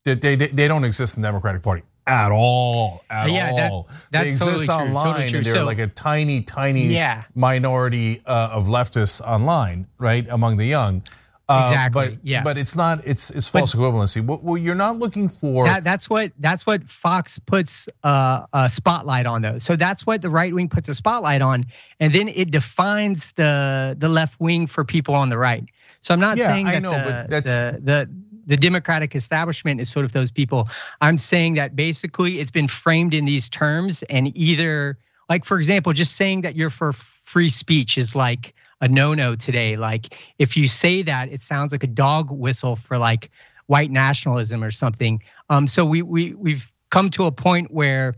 they, 0.04 0.14
they, 0.14 0.36
they 0.36 0.68
don't 0.68 0.84
exist 0.84 1.16
in 1.16 1.22
the 1.22 1.28
Democratic 1.28 1.62
Party 1.62 1.82
at 2.06 2.32
all. 2.32 3.04
At 3.10 3.30
yeah, 3.30 3.68
all. 3.70 3.88
That, 4.10 4.22
they 4.22 4.28
exist 4.28 4.66
totally 4.66 4.68
online 4.68 5.14
totally 5.14 5.36
and 5.38 5.46
they're 5.46 5.54
so, 5.54 5.64
like 5.64 5.78
a 5.78 5.86
tiny, 5.88 6.42
tiny 6.42 6.86
yeah. 6.86 7.24
minority 7.34 8.22
uh, 8.26 8.50
of 8.52 8.66
leftists 8.66 9.20
online, 9.20 9.86
right, 9.98 10.26
among 10.28 10.56
the 10.56 10.66
young. 10.66 11.02
Uh, 11.50 11.68
exactly. 11.68 12.10
But 12.10 12.18
yeah. 12.22 12.42
But 12.44 12.58
it's 12.58 12.76
not. 12.76 13.00
It's 13.04 13.30
it's 13.30 13.48
false 13.48 13.74
but, 13.74 13.80
equivalency. 13.82 14.24
Well, 14.24 14.56
you're 14.56 14.76
not 14.76 14.98
looking 14.98 15.28
for. 15.28 15.64
That, 15.64 15.82
that's 15.82 16.08
what 16.08 16.30
that's 16.38 16.64
what 16.64 16.88
Fox 16.88 17.40
puts 17.40 17.88
uh, 18.04 18.46
a 18.52 18.70
spotlight 18.70 19.26
on 19.26 19.42
those. 19.42 19.64
So 19.64 19.74
that's 19.74 20.06
what 20.06 20.22
the 20.22 20.30
right 20.30 20.54
wing 20.54 20.68
puts 20.68 20.88
a 20.88 20.94
spotlight 20.94 21.42
on, 21.42 21.66
and 21.98 22.12
then 22.12 22.28
it 22.28 22.52
defines 22.52 23.32
the 23.32 23.96
the 23.98 24.08
left 24.08 24.38
wing 24.38 24.68
for 24.68 24.84
people 24.84 25.16
on 25.16 25.28
the 25.28 25.38
right. 25.38 25.64
So 26.02 26.14
I'm 26.14 26.20
not 26.20 26.38
yeah, 26.38 26.46
saying 26.46 26.66
that 26.66 26.82
know, 26.82 26.92
the, 26.92 27.26
the, 27.28 27.80
the 27.82 28.10
the 28.46 28.56
Democratic 28.56 29.16
establishment 29.16 29.80
is 29.80 29.90
sort 29.90 30.04
of 30.04 30.12
those 30.12 30.30
people. 30.30 30.68
I'm 31.00 31.18
saying 31.18 31.54
that 31.54 31.74
basically 31.74 32.38
it's 32.38 32.52
been 32.52 32.68
framed 32.68 33.12
in 33.12 33.24
these 33.24 33.50
terms, 33.50 34.04
and 34.04 34.36
either 34.36 34.98
like 35.28 35.44
for 35.44 35.58
example, 35.58 35.92
just 35.92 36.14
saying 36.14 36.42
that 36.42 36.54
you're 36.54 36.70
for 36.70 36.92
free 36.92 37.48
speech 37.48 37.98
is 37.98 38.14
like 38.14 38.54
a 38.80 38.88
no-no 38.88 39.36
today. 39.36 39.76
Like 39.76 40.16
if 40.38 40.56
you 40.56 40.66
say 40.68 41.02
that, 41.02 41.32
it 41.32 41.42
sounds 41.42 41.72
like 41.72 41.84
a 41.84 41.88
dog 41.88 42.30
whistle 42.30 42.76
for 42.76 42.98
like 42.98 43.30
white 43.66 43.90
nationalism 43.90 44.64
or 44.64 44.70
something. 44.70 45.22
Um, 45.48 45.66
so 45.66 45.84
we 45.84 46.02
we 46.02 46.34
we've 46.34 46.70
come 46.90 47.10
to 47.10 47.26
a 47.26 47.32
point 47.32 47.70
where 47.70 48.16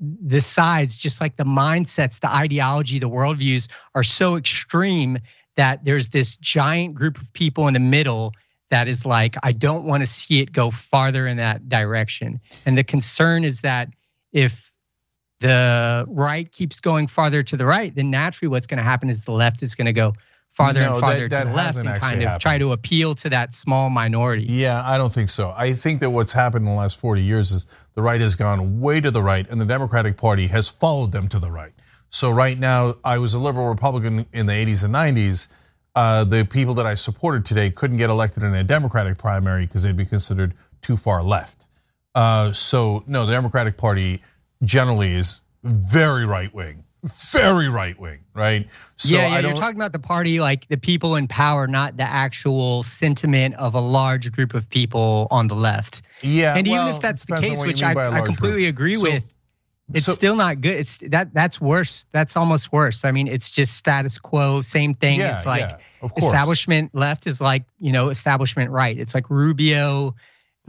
the 0.00 0.40
sides, 0.40 0.96
just 0.96 1.20
like 1.20 1.36
the 1.36 1.44
mindsets, 1.44 2.20
the 2.20 2.34
ideology, 2.34 2.98
the 2.98 3.08
worldviews, 3.08 3.68
are 3.94 4.02
so 4.02 4.36
extreme 4.36 5.18
that 5.56 5.84
there's 5.84 6.08
this 6.08 6.36
giant 6.36 6.94
group 6.94 7.18
of 7.18 7.30
people 7.32 7.68
in 7.68 7.74
the 7.74 7.80
middle 7.80 8.32
that 8.70 8.88
is 8.88 9.04
like, 9.04 9.36
I 9.42 9.52
don't 9.52 9.84
want 9.84 10.02
to 10.02 10.06
see 10.06 10.40
it 10.40 10.52
go 10.52 10.70
farther 10.70 11.26
in 11.26 11.36
that 11.36 11.68
direction. 11.68 12.40
And 12.64 12.78
the 12.78 12.84
concern 12.84 13.44
is 13.44 13.60
that 13.60 13.88
if 14.32 14.69
the 15.40 16.04
right 16.08 16.50
keeps 16.52 16.80
going 16.80 17.06
farther 17.06 17.42
to 17.42 17.56
the 17.56 17.66
right, 17.66 17.94
then 17.94 18.10
naturally 18.10 18.48
what's 18.48 18.66
going 18.66 18.78
to 18.78 18.84
happen 18.84 19.10
is 19.10 19.24
the 19.24 19.32
left 19.32 19.62
is 19.62 19.74
going 19.74 19.86
to 19.86 19.92
go 19.92 20.14
farther 20.52 20.80
no, 20.80 20.92
and 20.92 21.00
farther 21.00 21.28
that, 21.28 21.30
that 21.30 21.44
to 21.44 21.48
the 21.50 21.54
left 21.54 21.76
and 21.76 21.86
kind 22.00 22.16
of 22.18 22.22
happened. 22.22 22.42
try 22.42 22.58
to 22.58 22.72
appeal 22.72 23.14
to 23.14 23.30
that 23.30 23.54
small 23.54 23.90
minority. 23.90 24.44
Yeah, 24.48 24.82
I 24.84 24.98
don't 24.98 25.12
think 25.12 25.28
so. 25.28 25.52
I 25.56 25.72
think 25.74 26.00
that 26.00 26.10
what's 26.10 26.32
happened 26.32 26.66
in 26.66 26.72
the 26.72 26.78
last 26.78 26.98
40 26.98 27.22
years 27.22 27.52
is 27.52 27.66
the 27.94 28.02
right 28.02 28.20
has 28.20 28.34
gone 28.34 28.80
way 28.80 29.00
to 29.00 29.10
the 29.10 29.22
right 29.22 29.48
and 29.48 29.60
the 29.60 29.66
Democratic 29.66 30.16
Party 30.16 30.46
has 30.48 30.68
followed 30.68 31.12
them 31.12 31.28
to 31.28 31.38
the 31.38 31.50
right. 31.50 31.72
So 32.10 32.30
right 32.30 32.58
now, 32.58 32.94
I 33.04 33.18
was 33.18 33.34
a 33.34 33.38
liberal 33.38 33.68
Republican 33.68 34.26
in 34.32 34.46
the 34.46 34.52
80s 34.52 34.84
and 34.84 34.94
90s. 34.94 35.48
Uh, 35.94 36.24
the 36.24 36.44
people 36.44 36.74
that 36.74 36.86
I 36.86 36.94
supported 36.94 37.44
today 37.44 37.70
couldn't 37.70 37.96
get 37.98 38.10
elected 38.10 38.42
in 38.42 38.54
a 38.54 38.64
Democratic 38.64 39.16
primary 39.16 39.66
because 39.66 39.84
they'd 39.84 39.96
be 39.96 40.04
considered 40.04 40.54
too 40.82 40.96
far 40.96 41.22
left. 41.22 41.66
Uh, 42.14 42.52
so 42.52 43.04
no, 43.06 43.26
the 43.26 43.32
Democratic 43.32 43.76
Party 43.76 44.22
generally 44.62 45.14
is 45.14 45.40
very 45.62 46.26
right 46.26 46.52
wing, 46.54 46.84
very 47.02 47.68
right 47.68 47.98
wing, 47.98 48.20
right? 48.34 48.68
So 48.96 49.14
yeah, 49.14 49.28
yeah 49.28 49.48
you're 49.48 49.58
talking 49.58 49.76
about 49.76 49.92
the 49.92 49.98
party, 49.98 50.40
like 50.40 50.68
the 50.68 50.76
people 50.76 51.16
in 51.16 51.28
power, 51.28 51.66
not 51.66 51.96
the 51.96 52.04
actual 52.04 52.82
sentiment 52.82 53.54
of 53.56 53.74
a 53.74 53.80
large 53.80 54.30
group 54.32 54.54
of 54.54 54.68
people 54.68 55.26
on 55.30 55.46
the 55.48 55.54
left. 55.54 56.02
Yeah, 56.22 56.56
and 56.56 56.66
well, 56.66 56.82
even 56.82 56.94
if 56.94 57.02
that's 57.02 57.24
the 57.24 57.40
case, 57.40 57.58
which 57.58 57.82
I, 57.82 57.92
I 57.92 58.20
completely 58.20 58.62
group. 58.62 58.74
agree 58.74 58.94
so, 58.96 59.02
with, 59.02 59.24
it's 59.92 60.06
so, 60.06 60.12
still 60.12 60.36
not 60.36 60.60
good. 60.60 60.76
It's 60.76 60.98
that 60.98 61.34
that's 61.34 61.60
worse. 61.60 62.06
That's 62.12 62.36
almost 62.36 62.72
worse. 62.72 63.04
I 63.04 63.10
mean, 63.10 63.26
it's 63.26 63.50
just 63.50 63.76
status 63.76 64.18
quo, 64.18 64.60
same 64.60 64.94
thing. 64.94 65.18
Yeah, 65.18 65.36
it's 65.36 65.46
like 65.46 65.80
yeah, 66.02 66.08
establishment 66.16 66.94
left 66.94 67.26
is 67.26 67.40
like 67.40 67.64
you 67.78 67.92
know 67.92 68.08
establishment 68.08 68.70
right. 68.70 68.98
It's 68.98 69.14
like 69.14 69.28
Rubio 69.30 70.14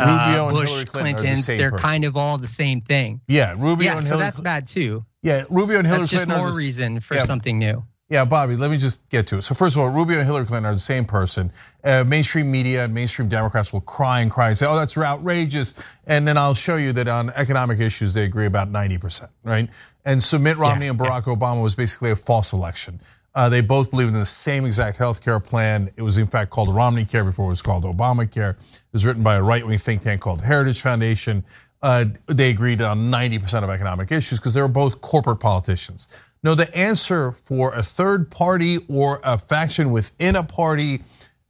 Rubio 0.02 0.44
uh, 0.44 0.48
and 0.48 0.58
Bush, 0.58 0.70
Hillary 0.70 0.86
Clinton 0.86 1.16
Clintons, 1.16 1.48
the 1.48 1.58
they're 1.58 1.72
person. 1.72 1.84
kind 1.84 2.06
of 2.06 2.18
all 2.18 2.38
the 2.38 2.48
same 2.48 2.82
thing. 2.82 3.22
Yeah, 3.28 3.52
Rubio 3.52 3.72
and 3.72 3.82
Hillary. 3.82 3.86
yeah, 3.86 3.98
and 3.98 4.06
so 4.06 4.18
that's 4.18 4.40
bad 4.40 4.68
too. 4.68 5.06
Yeah, 5.22 5.46
Rubio 5.50 5.78
and 5.78 5.88
Hillary 5.88 6.02
that's 6.02 6.12
Clinton. 6.12 6.30
That's 6.30 6.40
just 6.42 6.56
more 6.56 6.58
reason 6.58 7.00
for 7.00 7.16
yeah, 7.16 7.26
something 7.26 7.60
new. 7.60 7.84
Yeah, 8.10 8.26
Bobby, 8.26 8.58
let 8.58 8.70
me 8.70 8.78
just 8.78 9.08
get 9.08 9.28
to 9.28 9.38
it. 9.38 9.44
So 9.44 9.56
first 9.56 9.78
of 9.78 9.82
all, 9.82 9.90
Rubio 9.90 10.18
and 10.18 10.26
Hillary 10.26 10.46
Clinton 10.46 10.66
are 10.70 10.74
the 10.74 10.80
same 10.80 11.06
person. 11.06 11.50
Uh, 11.82 12.04
mainstream 12.06 12.52
media 12.52 12.84
and 12.84 12.94
mainstream 12.94 13.30
Democrats 13.30 13.72
will 13.72 13.80
cry 13.80 14.20
and 14.20 14.30
cry 14.30 14.50
and 14.50 14.58
say, 14.58 14.66
"Oh, 14.66 14.76
that's 14.76 14.98
outrageous," 14.98 15.76
and 16.06 16.28
then 16.28 16.38
I'll 16.38 16.54
show 16.54 16.76
you 16.76 16.92
that 16.92 17.08
on 17.08 17.30
economic 17.30 17.80
issues 17.80 18.14
they 18.14 18.26
agree 18.26 18.48
about 18.48 18.70
ninety 18.70 18.98
percent, 18.98 19.32
right? 19.44 19.70
And 20.04 20.22
so 20.22 20.38
Mitt 20.38 20.58
Romney 20.58 20.86
yeah, 20.86 20.92
and 20.92 21.00
Barack. 21.00 21.24
Obama 21.24 21.64
was 21.64 21.74
basically 21.74 22.12
a 22.12 22.16
false 22.18 22.52
election. 22.52 23.00
Uh, 23.34 23.48
they 23.48 23.62
both 23.62 23.92
believed 23.92 24.10
in 24.10 24.20
the 24.20 24.26
same 24.26 24.66
exact 24.66 24.98
health 24.98 25.22
care 25.24 25.40
plan. 25.40 25.90
It 25.96 26.02
was 26.02 26.18
in 26.18 26.28
fact 26.28 26.50
called 26.50 26.74
Romney 26.74 27.06
Care 27.06 27.24
before 27.24 27.46
it 27.46 27.50
was 27.50 27.62
called 27.62 27.86
Obamacare. 27.86 28.52
It 28.52 28.94
was 28.94 29.06
written 29.06 29.24
by 29.24 29.36
a 29.36 29.44
right-wing 29.44 29.78
think 29.78 30.02
tank 30.02 30.22
called 30.22 30.42
Heritage 30.42 30.82
Foundation. 30.82 31.44
Uh, 31.82 32.06
they 32.28 32.50
agreed 32.50 32.82
on 32.82 33.10
90% 33.10 33.64
of 33.64 33.70
economic 33.70 34.12
issues 34.12 34.40
because 34.40 34.54
they 34.54 34.62
were 34.62 34.68
both 34.68 35.02
corporate 35.02 35.40
politicians. 35.40 36.10
No, 36.44 36.56
the 36.56 36.76
answer 36.76 37.32
for 37.32 37.74
a 37.74 37.84
third 37.84 38.30
party 38.30 38.80
or 38.88 39.20
a 39.24 39.38
faction 39.38 39.92
within 39.92 40.36
a 40.36 40.44
party, 40.44 41.02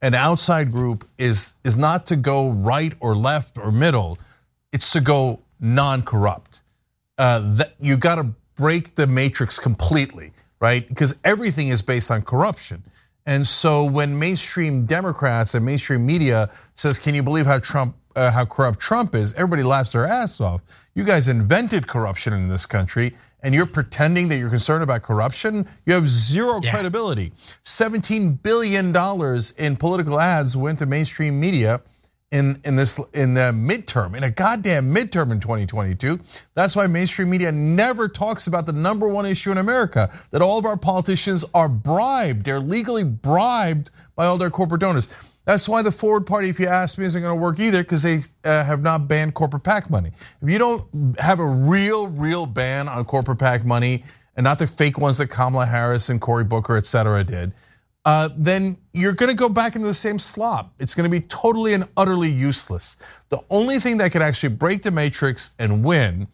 an 0.02 0.14
outside 0.14 0.70
group, 0.70 1.08
is, 1.18 1.54
is 1.64 1.76
not 1.76 2.06
to 2.06 2.16
go 2.16 2.50
right 2.50 2.92
or 3.00 3.16
left 3.16 3.58
or 3.58 3.72
middle. 3.72 4.18
It's 4.72 4.92
to 4.92 5.00
go 5.00 5.40
non-corrupt. 5.60 6.62
Uh, 7.18 7.54
that 7.54 7.74
you 7.80 7.96
got 7.96 8.16
to 8.16 8.24
break 8.54 8.94
the 8.94 9.06
matrix 9.06 9.58
completely, 9.58 10.32
right? 10.62 10.88
Because 10.88 11.20
everything 11.24 11.68
is 11.68 11.82
based 11.82 12.10
on 12.10 12.22
corruption. 12.22 12.82
And 13.26 13.46
so 13.46 13.84
when 13.84 14.18
mainstream 14.18 14.86
Democrats 14.86 15.54
and 15.54 15.66
mainstream 15.66 16.06
media 16.06 16.50
says, 16.76 16.98
"Can 16.98 17.14
you 17.14 17.22
believe 17.22 17.46
how 17.46 17.58
Trump, 17.58 17.96
uh, 18.16 18.30
how 18.30 18.44
corrupt 18.44 18.78
Trump 18.78 19.14
is?" 19.14 19.32
Everybody 19.34 19.64
laughs 19.64 19.92
their 19.92 20.06
ass 20.06 20.40
off. 20.40 20.62
You 20.94 21.04
guys 21.04 21.28
invented 21.28 21.86
corruption 21.86 22.32
in 22.32 22.48
this 22.48 22.64
country, 22.64 23.16
and 23.42 23.54
you're 23.54 23.66
pretending 23.66 24.28
that 24.28 24.38
you're 24.38 24.50
concerned 24.50 24.82
about 24.82 25.02
corruption. 25.02 25.68
You 25.84 25.94
have 25.94 26.08
zero 26.08 26.60
yeah. 26.62 26.70
credibility. 26.70 27.32
Seventeen 27.62 28.34
billion 28.34 28.92
dollars 28.92 29.52
in 29.58 29.76
political 29.76 30.20
ads 30.20 30.56
went 30.56 30.78
to 30.78 30.86
mainstream 30.86 31.40
media 31.40 31.80
in, 32.32 32.60
in 32.64 32.76
this 32.76 32.98
in 33.12 33.34
the 33.34 33.52
midterm, 33.52 34.16
in 34.16 34.24
a 34.24 34.30
goddamn 34.30 34.92
midterm 34.92 35.30
in 35.30 35.38
2022. 35.38 36.18
That's 36.54 36.74
why 36.74 36.86
mainstream 36.86 37.30
media 37.30 37.52
never 37.52 38.08
talks 38.08 38.46
about 38.46 38.64
the 38.64 38.72
number 38.72 39.06
one 39.06 39.26
issue 39.26 39.52
in 39.52 39.58
America, 39.58 40.10
that 40.30 40.40
all 40.40 40.58
of 40.58 40.64
our 40.64 40.78
politicians 40.78 41.44
are 41.54 41.68
bribed. 41.68 42.44
They're 42.46 42.58
legally 42.58 43.04
bribed 43.04 43.90
by 44.16 44.26
all 44.26 44.38
their 44.38 44.50
corporate 44.50 44.80
donors. 44.80 45.08
That's 45.44 45.68
why 45.68 45.82
the 45.82 45.92
Forward 45.92 46.26
Party, 46.26 46.48
if 46.48 46.58
you 46.58 46.68
ask 46.68 46.98
me, 46.98 47.04
isn't 47.04 47.20
going 47.20 47.36
to 47.36 47.40
work 47.40 47.60
either 47.60 47.82
because 47.82 48.02
they 48.02 48.20
uh, 48.44 48.64
have 48.64 48.80
not 48.80 49.08
banned 49.08 49.34
corporate 49.34 49.64
PAC 49.64 49.90
money. 49.90 50.12
If 50.40 50.50
you 50.50 50.58
don't 50.58 51.20
have 51.20 51.38
a 51.40 51.46
real, 51.46 52.06
real 52.06 52.46
ban 52.46 52.88
on 52.88 53.04
corporate 53.04 53.40
PAC 53.40 53.64
money, 53.64 54.04
and 54.36 54.44
not 54.44 54.58
the 54.58 54.66
fake 54.66 54.96
ones 54.96 55.18
that 55.18 55.26
Kamala 55.26 55.66
Harris 55.66 56.08
and 56.08 56.20
Cory 56.20 56.44
Booker, 56.44 56.76
et 56.76 56.86
cetera, 56.86 57.22
did, 57.24 57.52
uh, 58.04 58.28
then 58.36 58.76
you're 58.92 59.12
going 59.12 59.30
to 59.30 59.36
go 59.36 59.48
back 59.48 59.76
into 59.76 59.86
the 59.86 59.94
same 59.94 60.18
slop. 60.18 60.74
It's 60.78 60.94
going 60.94 61.08
to 61.08 61.10
be 61.10 61.24
totally 61.26 61.74
and 61.74 61.88
utterly 61.96 62.30
useless. 62.30 62.96
The 63.28 63.40
only 63.50 63.78
thing 63.78 63.98
that 63.98 64.10
can 64.12 64.22
actually 64.22 64.50
break 64.50 64.82
the 64.82 64.90
matrix 64.90 65.50
and 65.58 65.84
win 65.84 66.26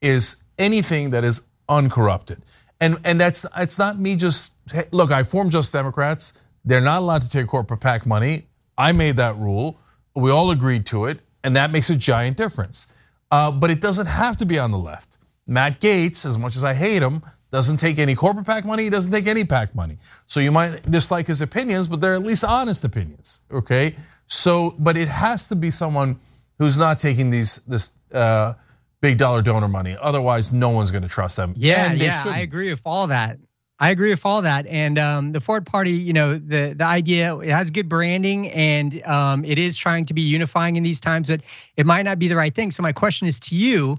is 0.00 0.44
anything 0.58 1.10
that 1.10 1.24
is 1.24 1.42
uncorrupted. 1.68 2.42
And 2.80 2.98
and 3.04 3.20
that's 3.20 3.44
it's 3.58 3.78
not 3.78 3.98
me 3.98 4.16
just 4.16 4.52
hey, 4.72 4.84
look. 4.90 5.10
I 5.10 5.22
formed 5.22 5.52
Justice 5.52 5.72
Democrats. 5.72 6.32
They're 6.64 6.80
not 6.80 6.98
allowed 6.98 7.22
to 7.22 7.28
take 7.28 7.46
corporate 7.46 7.80
PAC 7.80 8.06
money. 8.06 8.46
I 8.78 8.92
made 8.92 9.16
that 9.16 9.36
rule. 9.36 9.78
We 10.14 10.30
all 10.30 10.50
agreed 10.50 10.86
to 10.86 11.04
it, 11.04 11.20
and 11.44 11.54
that 11.56 11.70
makes 11.70 11.90
a 11.90 11.96
giant 11.96 12.38
difference. 12.38 12.86
Uh, 13.30 13.50
but 13.50 13.70
it 13.70 13.80
doesn't 13.80 14.06
have 14.06 14.36
to 14.38 14.46
be 14.46 14.58
on 14.58 14.70
the 14.70 14.78
left. 14.78 15.18
Matt 15.46 15.80
Gaetz, 15.80 16.24
as 16.24 16.38
much 16.38 16.56
as 16.56 16.64
I 16.64 16.74
hate 16.74 17.02
him, 17.02 17.22
doesn't 17.50 17.78
take 17.78 17.98
any 17.98 18.14
corporate 18.14 18.46
PAC 18.46 18.64
money, 18.64 18.84
he 18.84 18.90
doesn't 18.90 19.12
take 19.12 19.26
any 19.26 19.44
PAC 19.44 19.74
money. 19.74 19.98
So 20.26 20.40
you 20.40 20.52
might 20.52 20.88
dislike 20.90 21.26
his 21.26 21.42
opinions, 21.42 21.88
but 21.88 22.00
they're 22.00 22.14
at 22.14 22.22
least 22.22 22.44
honest 22.44 22.84
opinions, 22.84 23.40
okay? 23.50 23.96
So, 24.26 24.74
but 24.78 24.96
it 24.96 25.08
has 25.08 25.46
to 25.48 25.56
be 25.56 25.70
someone 25.70 26.18
who's 26.58 26.78
not 26.78 26.98
taking 26.98 27.30
these 27.30 27.60
this 27.66 27.90
uh, 28.12 28.54
big 29.00 29.18
dollar 29.18 29.42
donor 29.42 29.68
money. 29.68 29.96
Otherwise, 30.00 30.52
no 30.52 30.68
one's 30.68 30.90
going 30.90 31.02
to 31.02 31.08
trust 31.08 31.36
them. 31.36 31.54
Yeah, 31.56 31.92
yeah, 31.92 32.22
shouldn't. 32.22 32.36
I 32.36 32.40
agree 32.40 32.70
with 32.70 32.82
all 32.84 33.08
that. 33.08 33.38
I 33.80 33.90
agree 33.90 34.10
with 34.10 34.26
all 34.26 34.42
that. 34.42 34.66
And 34.66 34.98
um, 34.98 35.32
the 35.32 35.40
Forward 35.40 35.64
Party, 35.64 35.92
you 35.92 36.12
know, 36.12 36.34
the 36.34 36.74
the 36.76 36.84
idea 36.84 37.36
it 37.38 37.48
has 37.48 37.70
good 37.70 37.88
branding 37.88 38.50
and 38.50 39.02
um, 39.06 39.44
it 39.44 39.58
is 39.58 39.76
trying 39.76 40.04
to 40.06 40.14
be 40.14 40.20
unifying 40.20 40.76
in 40.76 40.82
these 40.82 41.00
times, 41.00 41.28
but 41.28 41.40
it 41.76 41.86
might 41.86 42.02
not 42.02 42.18
be 42.18 42.28
the 42.28 42.36
right 42.36 42.54
thing. 42.54 42.70
So 42.70 42.82
my 42.82 42.92
question 42.92 43.26
is 43.26 43.40
to 43.40 43.56
you: 43.56 43.98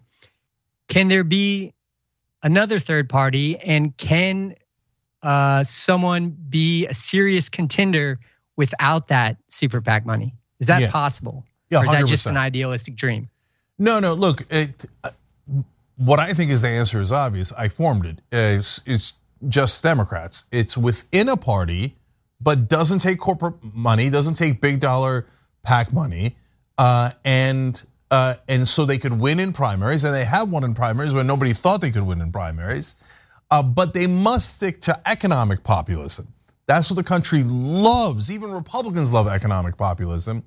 Can 0.88 1.08
there 1.08 1.24
be 1.24 1.74
another 2.44 2.80
third 2.80 3.10
party, 3.10 3.58
and 3.58 3.96
can 3.98 4.56
uh, 5.24 5.64
someone 5.64 6.36
be 6.50 6.88
a 6.88 6.94
serious 6.94 7.50
contender 7.50 8.20
without 8.56 9.08
that 9.10 9.38
super 9.48 9.82
PAC 9.82 10.06
money? 10.06 10.36
Is 10.60 10.68
that 10.68 10.82
yeah. 10.82 10.92
possible? 10.92 11.46
Yeah, 11.70 11.80
100%. 11.80 11.82
or 11.82 11.86
is 11.86 11.92
that 11.92 12.08
just 12.08 12.26
an 12.28 12.38
idealistic 12.38 12.96
dream? 12.96 13.30
No, 13.80 14.00
no. 14.00 14.14
Look, 14.14 14.46
it, 14.50 14.86
uh, 15.04 15.12
what 15.96 16.20
I 16.20 16.34
think 16.34 16.52
is 16.52 16.62
the 16.62 16.68
answer 16.68 17.00
is 17.00 17.12
obvious. 17.12 17.52
I 17.54 17.70
formed 17.70 18.06
it. 18.06 18.20
It's, 18.32 18.82
it's 18.86 19.14
Justice 19.48 19.82
Democrats. 19.82 20.46
It's 20.52 20.78
within 20.78 21.30
a 21.30 21.38
party, 21.38 21.96
but 22.40 22.68
doesn't 22.68 23.00
take 23.00 23.20
corporate 23.20 23.56
money, 23.74 24.10
doesn't 24.10 24.36
take 24.36 24.62
big 24.62 24.80
dollar 24.80 25.26
PAC 25.64 25.94
money, 25.94 26.36
uh, 26.78 27.12
and 27.24 27.76
uh, 27.76 27.86
and 28.12 28.68
so 28.68 28.86
they 28.86 28.98
could 28.98 29.18
win 29.18 29.40
in 29.40 29.54
primaries, 29.54 30.04
and 30.04 30.14
they 30.14 30.26
have 30.26 30.50
won 30.50 30.64
in 30.64 30.74
primaries 30.74 31.14
when 31.14 31.26
nobody 31.26 31.54
thought 31.54 31.82
they 31.82 31.92
could 31.92 32.04
win 32.04 32.22
in 32.22 32.32
primaries. 32.32 32.96
Uh, 33.50 33.64
but 33.64 33.94
they 33.94 34.08
must 34.08 34.56
stick 34.56 34.82
to 34.82 35.10
economic 35.10 35.64
populism. 35.64 36.28
That's 36.68 36.90
what 36.90 36.96
the 36.96 37.04
country 37.04 37.44
loves. 37.44 38.32
Even 38.32 38.52
Republicans 38.52 39.12
love 39.12 39.28
economic 39.28 39.76
populism. 39.78 40.44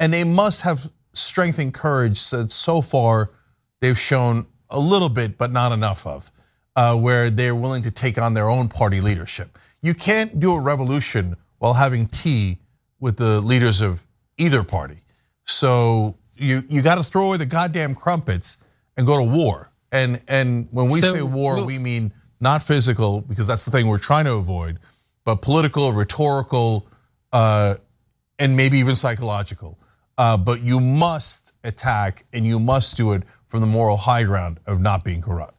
And 0.00 0.12
they 0.12 0.24
must 0.24 0.62
have 0.62 0.90
strength 1.12 1.58
and 1.58 1.74
courage 1.74 2.30
that 2.30 2.52
so 2.52 2.80
far 2.80 3.32
they've 3.80 3.98
shown 3.98 4.46
a 4.70 4.78
little 4.78 5.08
bit, 5.08 5.36
but 5.36 5.52
not 5.52 5.72
enough 5.72 6.06
of, 6.06 6.30
uh, 6.76 6.96
where 6.96 7.28
they're 7.30 7.54
willing 7.54 7.82
to 7.82 7.90
take 7.90 8.18
on 8.18 8.34
their 8.34 8.48
own 8.48 8.68
party 8.68 9.00
leadership. 9.00 9.58
You 9.82 9.94
can't 9.94 10.40
do 10.40 10.54
a 10.54 10.60
revolution 10.60 11.36
while 11.58 11.74
having 11.74 12.06
tea 12.06 12.58
with 13.00 13.16
the 13.16 13.40
leaders 13.40 13.80
of 13.80 14.06
either 14.38 14.62
party. 14.62 14.98
So 15.44 16.16
you 16.38 16.62
you 16.68 16.82
got 16.82 16.96
to 16.96 17.02
throw 17.02 17.28
away 17.28 17.36
the 17.36 17.46
goddamn 17.46 17.94
crumpets 17.94 18.58
and 18.96 19.06
go 19.06 19.18
to 19.18 19.24
war. 19.24 19.70
And 19.90 20.20
and 20.28 20.68
when 20.70 20.86
we 20.86 21.00
so, 21.00 21.14
say 21.14 21.22
war, 21.22 21.64
we 21.64 21.78
mean 21.78 22.12
not 22.40 22.62
physical 22.62 23.20
because 23.20 23.46
that's 23.46 23.64
the 23.64 23.70
thing 23.70 23.88
we're 23.88 23.98
trying 23.98 24.26
to 24.26 24.34
avoid, 24.34 24.78
but 25.24 25.36
political, 25.42 25.92
rhetorical, 25.92 26.86
uh, 27.32 27.76
and 28.38 28.56
maybe 28.56 28.78
even 28.78 28.94
psychological. 28.94 29.78
Uh, 30.16 30.36
but 30.36 30.62
you 30.62 30.80
must 30.80 31.52
attack, 31.64 32.24
and 32.32 32.44
you 32.44 32.58
must 32.58 32.96
do 32.96 33.12
it 33.12 33.22
from 33.46 33.60
the 33.60 33.66
moral 33.66 33.96
high 33.96 34.24
ground 34.24 34.60
of 34.66 34.80
not 34.80 35.04
being 35.04 35.20
corrupt. 35.20 35.54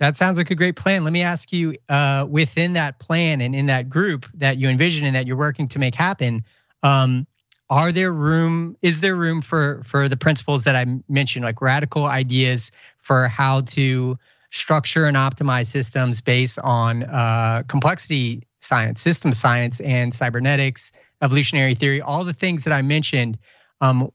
That 0.00 0.16
sounds 0.16 0.38
like 0.38 0.50
a 0.50 0.54
great 0.54 0.76
plan. 0.76 1.04
Let 1.04 1.12
me 1.12 1.20
ask 1.20 1.52
you, 1.52 1.76
uh, 1.90 2.26
within 2.28 2.72
that 2.72 2.98
plan 2.98 3.42
and 3.42 3.54
in 3.54 3.66
that 3.66 3.90
group 3.90 4.26
that 4.34 4.56
you 4.56 4.68
envision 4.68 5.04
and 5.04 5.14
that 5.14 5.26
you're 5.26 5.36
working 5.36 5.68
to 5.68 5.78
make 5.78 5.94
happen, 5.94 6.42
um, 6.82 7.26
are 7.70 7.92
there 7.92 8.12
room 8.12 8.76
is 8.82 9.00
there 9.00 9.16
room 9.16 9.40
for 9.40 9.82
for 9.86 10.08
the 10.08 10.16
principles 10.16 10.64
that 10.64 10.76
i 10.76 10.84
mentioned 11.08 11.44
like 11.44 11.62
radical 11.62 12.06
ideas 12.06 12.70
for 12.98 13.28
how 13.28 13.60
to 13.62 14.18
structure 14.50 15.06
and 15.06 15.16
optimize 15.16 15.66
systems 15.66 16.20
based 16.20 16.58
on 16.58 17.04
uh, 17.04 17.62
complexity 17.68 18.42
science 18.58 19.00
system 19.00 19.32
science 19.32 19.80
and 19.80 20.12
cybernetics 20.12 20.92
evolutionary 21.22 21.74
theory? 21.74 22.00
All 22.00 22.24
the 22.24 22.34
things 22.34 22.64
that 22.64 22.72
i 22.72 22.82
mentioned 22.82 23.38
um, 23.80 24.12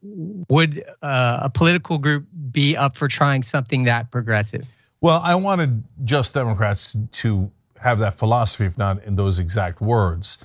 would 0.50 0.84
uh, 1.02 1.39
a 1.41 1.50
political 1.50 1.98
group 1.98 2.28
be 2.52 2.78
up 2.78 2.96
for 2.96 3.08
trying 3.08 3.41
something 3.41 3.86
that 3.86 4.12
progressive? 4.12 4.68
Well 5.02 5.22
i 5.24 5.36
wanted 5.36 5.84
Justice 6.04 6.34
Democrats 6.34 6.96
to 7.13 7.50
have 7.80 8.00
that 8.00 8.15
philosophy 8.15 8.65
if 8.65 8.78
not 8.78 9.04
in 9.04 9.15
those 9.15 9.39
exact 9.39 9.80
words 9.80 10.38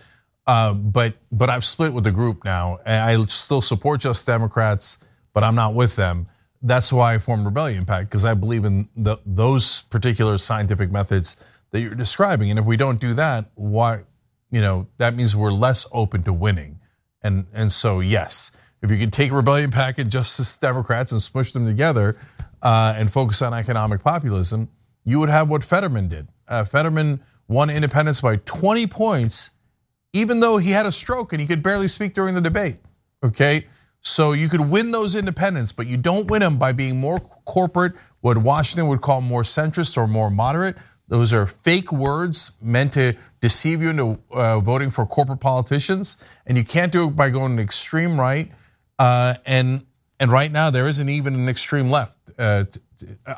uh, 0.47 0.75
but 0.75 1.15
but 1.31 1.51
I've 1.51 1.65
split 1.65 1.93
with 1.93 2.05
the 2.05 2.13
group 2.13 2.45
now, 2.45 2.79
I 2.87 3.23
still 3.27 3.61
support 3.61 4.01
Justice 4.01 4.25
Democrats, 4.25 4.99
but 5.33 5.45
I'm 5.45 5.55
not 5.55 5.75
with 5.75 5.97
them. 5.97 6.27
That's 6.63 6.93
why 6.93 7.15
I 7.15 7.19
formed 7.19 7.45
Rebellion 7.45 7.87
PAC 7.87 8.07
because 8.07 8.25
I 8.25 8.35
believe 8.35 8.65
in 8.65 8.89
the, 8.97 9.19
those 9.25 9.83
particular 9.83 10.39
scientific 10.39 10.91
methods 10.91 11.37
that 11.71 11.81
you're 11.81 11.95
describing. 11.95 12.51
And 12.51 12.59
if 12.59 12.67
we 12.67 12.77
don't 12.77 13.01
do 13.01 13.15
that, 13.15 13.51
why? 13.55 14.03
You 14.51 14.61
know 14.61 14.89
that 14.99 15.15
means 15.15 15.37
we're 15.37 15.53
less 15.53 15.87
open 15.93 16.23
to 16.25 16.33
winning. 16.33 16.81
And 17.23 17.47
and 17.53 17.73
so 17.73 18.01
yes, 18.01 18.51
if 18.83 18.91
you 18.91 18.99
could 18.99 19.13
take 19.13 19.33
Rebellion 19.33 19.71
PAC 19.71 19.99
and 19.99 20.11
Justice 20.11 20.57
Democrats 20.57 21.13
and 21.13 21.23
smush 21.23 21.53
them 21.53 21.67
together 21.67 22.17
uh, 22.63 22.95
and 22.97 23.13
focus 23.13 23.43
on 23.43 23.55
economic 23.55 24.03
populism, 24.03 24.69
you 25.05 25.21
would 25.21 25.29
have 25.29 25.49
what 25.49 25.63
Fetterman 25.63 26.09
did. 26.09 26.29
Uh, 26.49 26.65
Fetterman 26.65 27.21
won 27.47 27.71
independence 27.71 28.21
by 28.21 28.37
20 28.37 28.87
points 28.87 29.51
even 30.13 30.41
though 30.41 30.59
he 30.59 30.71
had 30.71 30.87
a 30.87 30.93
stroke 30.93 31.33
and 31.33 31.41
he 31.41 31.47
could 31.47 31.63
barely 31.63 31.89
speak 31.89 32.15
during 32.15 32.35
the 32.35 32.41
debate. 32.41 32.77
Okay? 33.23 33.67
So 34.01 34.33
you 34.33 34.49
could 34.49 34.63
win 34.63 34.91
those 34.93 35.15
independents, 35.15 35.73
but 35.73 35.87
you 35.87 35.97
don't 35.97 36.31
win 36.31 36.41
them 36.41 36.57
by 36.57 36.73
being 36.73 36.99
more 36.99 37.19
corporate, 37.45 37.93
what 38.21 38.39
Washington 38.39 38.89
would 38.89 39.03
call 39.03 39.21
more 39.21 39.43
centrist 39.43 39.97
or 39.97 40.07
more 40.07 40.31
moderate. 40.31 40.77
Those 41.09 41.33
are 41.33 41.47
fake 41.47 41.93
words 41.93 42.53
meant 42.63 42.95
to 42.95 43.15
deceive 43.41 43.83
you 43.83 43.91
into 43.91 44.19
uh, 44.31 44.61
voting 44.61 44.91
for 44.91 45.05
corporate 45.05 45.41
politicians, 45.41 46.17
and 46.47 46.57
you 46.57 46.65
can't 46.65 46.93
do 46.93 47.09
it 47.09 47.17
by 47.17 47.31
going 47.31 47.57
to 47.57 47.63
extreme 47.63 48.19
right. 48.19 48.51
Uh, 48.99 49.35
and 49.45 49.85
and 50.21 50.31
right 50.31 50.53
now 50.53 50.71
there 50.71 50.87
isn't 50.87 51.09
even 51.09 51.35
an 51.35 51.49
extreme 51.49 51.91
left, 51.91 52.17
uh, 52.39 52.65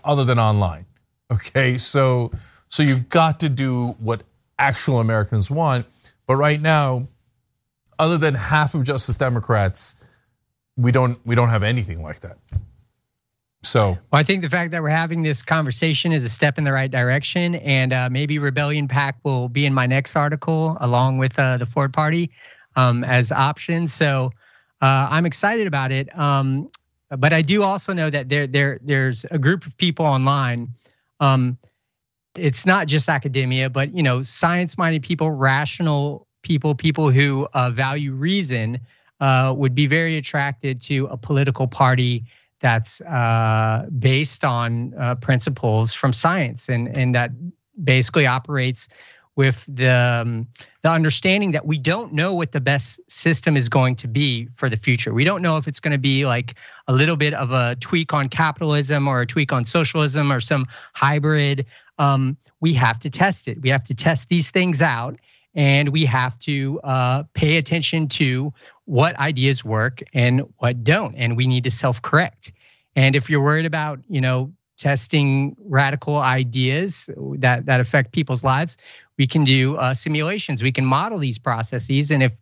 other 0.04 0.24
than 0.24 0.38
online. 0.38 0.84
Okay, 1.30 1.78
so 1.78 2.30
so 2.68 2.82
you've 2.82 3.08
got 3.08 3.40
to 3.40 3.48
do 3.48 3.96
what 3.98 4.22
actual 4.58 5.00
Americans 5.00 5.50
want. 5.50 5.86
But 6.26 6.36
right 6.36 6.60
now, 6.60 7.08
other 7.98 8.18
than 8.18 8.34
half 8.34 8.74
of 8.74 8.84
Justice 8.84 9.16
Democrats, 9.16 9.96
we 10.76 10.92
don't 10.92 11.18
we 11.26 11.34
don't 11.34 11.50
have 11.50 11.62
anything 11.62 12.02
like 12.02 12.20
that. 12.20 12.38
So 13.64 13.90
well, 14.10 14.20
I 14.20 14.22
think 14.22 14.42
the 14.42 14.50
fact 14.50 14.72
that 14.72 14.82
we're 14.82 14.88
having 14.88 15.22
this 15.22 15.42
conversation 15.42 16.12
is 16.12 16.24
a 16.24 16.30
step 16.30 16.58
in 16.58 16.64
the 16.64 16.72
right 16.72 16.90
direction, 16.90 17.54
and 17.56 17.92
uh, 17.92 18.08
maybe 18.10 18.38
Rebellion 18.38 18.88
PAC 18.88 19.18
will 19.22 19.48
be 19.48 19.66
in 19.66 19.74
my 19.74 19.86
next 19.86 20.16
article 20.16 20.76
along 20.80 21.18
with 21.18 21.38
uh, 21.38 21.58
the 21.58 21.66
Forward 21.66 21.92
Party 21.92 22.30
um, 22.76 23.04
as 23.04 23.30
options. 23.30 23.92
So 23.92 24.32
uh, 24.80 25.08
I'm 25.10 25.26
excited 25.26 25.66
about 25.66 25.92
it. 25.92 26.08
Um, 26.18 26.70
But 27.18 27.32
I 27.34 27.42
do 27.42 27.62
also 27.62 27.92
know 27.92 28.08
that 28.08 28.30
there 28.30 28.46
there 28.46 28.80
there's 28.82 29.26
a 29.30 29.38
group 29.38 29.66
of 29.66 29.76
people 29.76 30.06
online. 30.06 30.68
Um, 31.20 31.58
it's 32.36 32.66
not 32.66 32.86
just 32.86 33.08
academia, 33.08 33.68
but 33.70 33.94
you 33.94 34.02
know, 34.02 34.22
science-minded 34.22 35.02
people, 35.02 35.30
rational 35.30 36.26
people, 36.42 36.74
people 36.74 37.10
who 37.10 37.48
uh, 37.54 37.70
value 37.70 38.12
reason, 38.12 38.78
uh, 39.20 39.54
would 39.56 39.74
be 39.74 39.86
very 39.86 40.16
attracted 40.16 40.80
to 40.82 41.06
a 41.06 41.16
political 41.16 41.68
party 41.68 42.24
that's 42.60 43.00
uh, 43.02 43.86
based 43.98 44.44
on 44.44 44.94
uh, 44.98 45.14
principles 45.16 45.92
from 45.92 46.12
science 46.12 46.68
and 46.68 46.88
and 46.96 47.14
that 47.14 47.30
basically 47.84 48.26
operates 48.26 48.88
with 49.36 49.64
the 49.66 49.88
um, 49.88 50.46
the 50.82 50.90
understanding 50.90 51.52
that 51.52 51.66
we 51.66 51.78
don't 51.78 52.12
know 52.12 52.34
what 52.34 52.52
the 52.52 52.60
best 52.60 53.00
system 53.08 53.56
is 53.56 53.68
going 53.68 53.96
to 53.96 54.08
be 54.08 54.48
for 54.56 54.68
the 54.68 54.76
future. 54.76 55.14
We 55.14 55.24
don't 55.24 55.42
know 55.42 55.56
if 55.56 55.66
it's 55.66 55.80
going 55.80 55.92
to 55.92 55.98
be 55.98 56.26
like 56.26 56.54
a 56.88 56.92
little 56.92 57.16
bit 57.16 57.34
of 57.34 57.50
a 57.50 57.76
tweak 57.76 58.12
on 58.12 58.28
capitalism 58.28 59.08
or 59.08 59.22
a 59.22 59.26
tweak 59.26 59.52
on 59.52 59.64
socialism 59.64 60.32
or 60.32 60.40
some 60.40 60.66
hybrid. 60.94 61.66
Um, 61.98 62.36
we 62.60 62.74
have 62.74 62.98
to 63.00 63.10
test 63.10 63.48
it. 63.48 63.62
We 63.62 63.70
have 63.70 63.84
to 63.84 63.94
test 63.94 64.28
these 64.28 64.50
things 64.50 64.82
out, 64.82 65.18
and 65.54 65.90
we 65.90 66.04
have 66.04 66.38
to 66.40 66.80
uh, 66.84 67.22
pay 67.34 67.56
attention 67.56 68.08
to 68.08 68.52
what 68.84 69.18
ideas 69.18 69.64
work 69.64 70.02
and 70.12 70.42
what 70.58 70.84
don't, 70.84 71.14
and 71.14 71.36
we 71.36 71.46
need 71.46 71.64
to 71.64 71.70
self-correct. 71.70 72.52
And 72.96 73.16
if 73.16 73.30
you're 73.30 73.42
worried 73.42 73.66
about, 73.66 74.00
you 74.08 74.20
know, 74.20 74.52
testing 74.82 75.56
radical 75.66 76.16
ideas 76.16 77.08
that 77.38 77.66
that 77.66 77.78
affect 77.78 78.10
people's 78.10 78.42
lives, 78.42 78.76
we 79.16 79.28
can 79.28 79.44
do 79.44 79.76
uh, 79.76 79.94
simulations. 79.94 80.60
We 80.60 80.72
can 80.72 80.84
model 80.84 81.18
these 81.18 81.38
processes. 81.38 82.10
And 82.10 82.22
if 82.24 82.32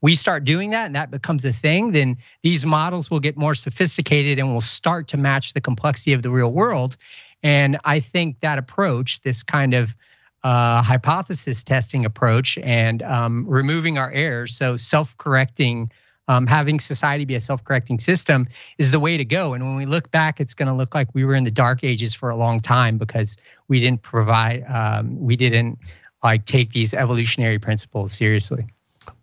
we 0.00 0.14
start 0.14 0.44
doing 0.44 0.70
that 0.70 0.86
and 0.86 0.96
that 0.96 1.10
becomes 1.10 1.44
a 1.44 1.52
thing 1.52 1.92
then 1.92 2.16
these 2.42 2.64
models 2.64 3.10
will 3.10 3.20
get 3.20 3.36
more 3.36 3.54
sophisticated 3.54 4.38
and 4.38 4.52
will 4.54 4.62
start 4.62 5.08
to 5.08 5.18
match 5.18 5.52
the 5.52 5.60
complexity 5.60 6.14
of 6.14 6.22
the 6.22 6.30
real 6.30 6.52
world. 6.52 6.96
And 7.42 7.78
i 7.84 8.00
think 8.00 8.40
that 8.40 8.58
approach 8.58 9.20
this 9.20 9.42
kind 9.42 9.74
of 9.74 9.94
uh, 10.42 10.80
hypothesis 10.82 11.62
testing 11.62 12.06
approach 12.06 12.56
and 12.62 13.02
um, 13.02 13.44
removing 13.46 13.98
our 13.98 14.10
errors 14.12 14.56
so 14.56 14.78
self-correcting 14.78 15.92
um, 16.28 16.46
having 16.46 16.78
society 16.78 17.24
be 17.24 17.34
a 17.34 17.40
self-correcting 17.40 17.98
system 17.98 18.46
is 18.78 18.90
the 18.90 19.00
way 19.00 19.16
to 19.16 19.24
go. 19.24 19.54
And 19.54 19.64
when 19.64 19.76
we 19.76 19.86
look 19.86 20.10
back, 20.10 20.40
it's 20.40 20.54
going 20.54 20.68
to 20.68 20.74
look 20.74 20.94
like 20.94 21.08
we 21.14 21.24
were 21.24 21.34
in 21.34 21.44
the 21.44 21.50
dark 21.50 21.82
ages 21.82 22.14
for 22.14 22.30
a 22.30 22.36
long 22.36 22.60
time 22.60 22.98
because 22.98 23.36
we 23.68 23.80
didn't 23.80 24.02
provide, 24.02 24.64
um, 24.68 25.18
we 25.18 25.36
didn't 25.36 25.78
like 26.22 26.44
take 26.44 26.72
these 26.72 26.94
evolutionary 26.94 27.58
principles 27.58 28.12
seriously. 28.12 28.66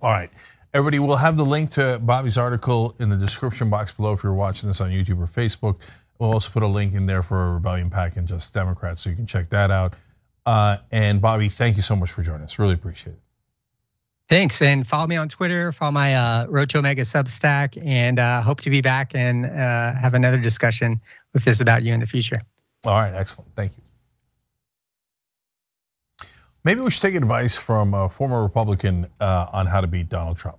All 0.01 0.11
right. 0.11 0.29
Everybody, 0.73 0.99
we'll 0.99 1.15
have 1.15 1.37
the 1.37 1.45
link 1.45 1.71
to 1.71 1.99
Bobby's 2.03 2.37
article 2.37 2.95
in 2.99 3.09
the 3.09 3.15
description 3.15 3.69
box 3.69 3.91
below 3.91 4.13
if 4.13 4.23
you're 4.23 4.33
watching 4.33 4.67
this 4.67 4.81
on 4.81 4.91
YouTube 4.91 5.19
or 5.19 5.27
Facebook. 5.27 5.77
We'll 6.19 6.33
also 6.33 6.51
put 6.51 6.63
a 6.63 6.67
link 6.67 6.93
in 6.93 7.05
there 7.05 7.23
for 7.23 7.45
a 7.45 7.53
Rebellion 7.53 7.89
PAC 7.89 8.17
and 8.17 8.27
Justice 8.27 8.51
Democrats, 8.51 9.01
so 9.01 9.09
you 9.09 9.15
can 9.15 9.27
check 9.27 9.49
that 9.49 9.71
out. 9.71 9.93
Uh, 10.45 10.77
and 10.91 11.21
Bobby, 11.21 11.47
thank 11.47 11.75
you 11.77 11.81
so 11.81 11.95
much 11.95 12.11
for 12.11 12.21
joining 12.21 12.43
us. 12.43 12.59
Really 12.59 12.73
appreciate 12.73 13.13
it. 13.13 13.19
Thanks, 14.29 14.61
and 14.61 14.85
follow 14.85 15.07
me 15.07 15.15
on 15.15 15.29
Twitter, 15.29 15.71
follow 15.71 15.91
my 15.91 16.13
uh, 16.15 16.47
Road 16.49 16.69
to 16.71 16.79
Omega 16.79 17.03
Substack, 17.03 17.81
and 17.85 18.19
uh, 18.19 18.41
hope 18.41 18.59
to 18.61 18.69
be 18.69 18.81
back 18.81 19.13
and 19.15 19.45
uh, 19.45 19.93
have 19.93 20.13
another 20.13 20.37
discussion 20.37 20.99
with 21.33 21.45
this 21.45 21.61
about 21.61 21.83
you 21.83 21.93
in 21.93 22.01
the 22.01 22.05
future. 22.05 22.41
All 22.83 22.93
right, 22.93 23.13
excellent. 23.13 23.55
Thank 23.55 23.77
you. 23.77 23.83
Maybe 26.65 26.81
we 26.81 26.91
should 26.91 27.01
take 27.01 27.15
advice 27.15 27.55
from 27.55 27.93
a 27.93 28.09
former 28.09 28.43
Republican 28.43 29.07
uh, 29.21 29.47
on 29.53 29.67
how 29.67 29.79
to 29.79 29.87
beat 29.87 30.09
Donald 30.09 30.37
Trump. 30.37 30.57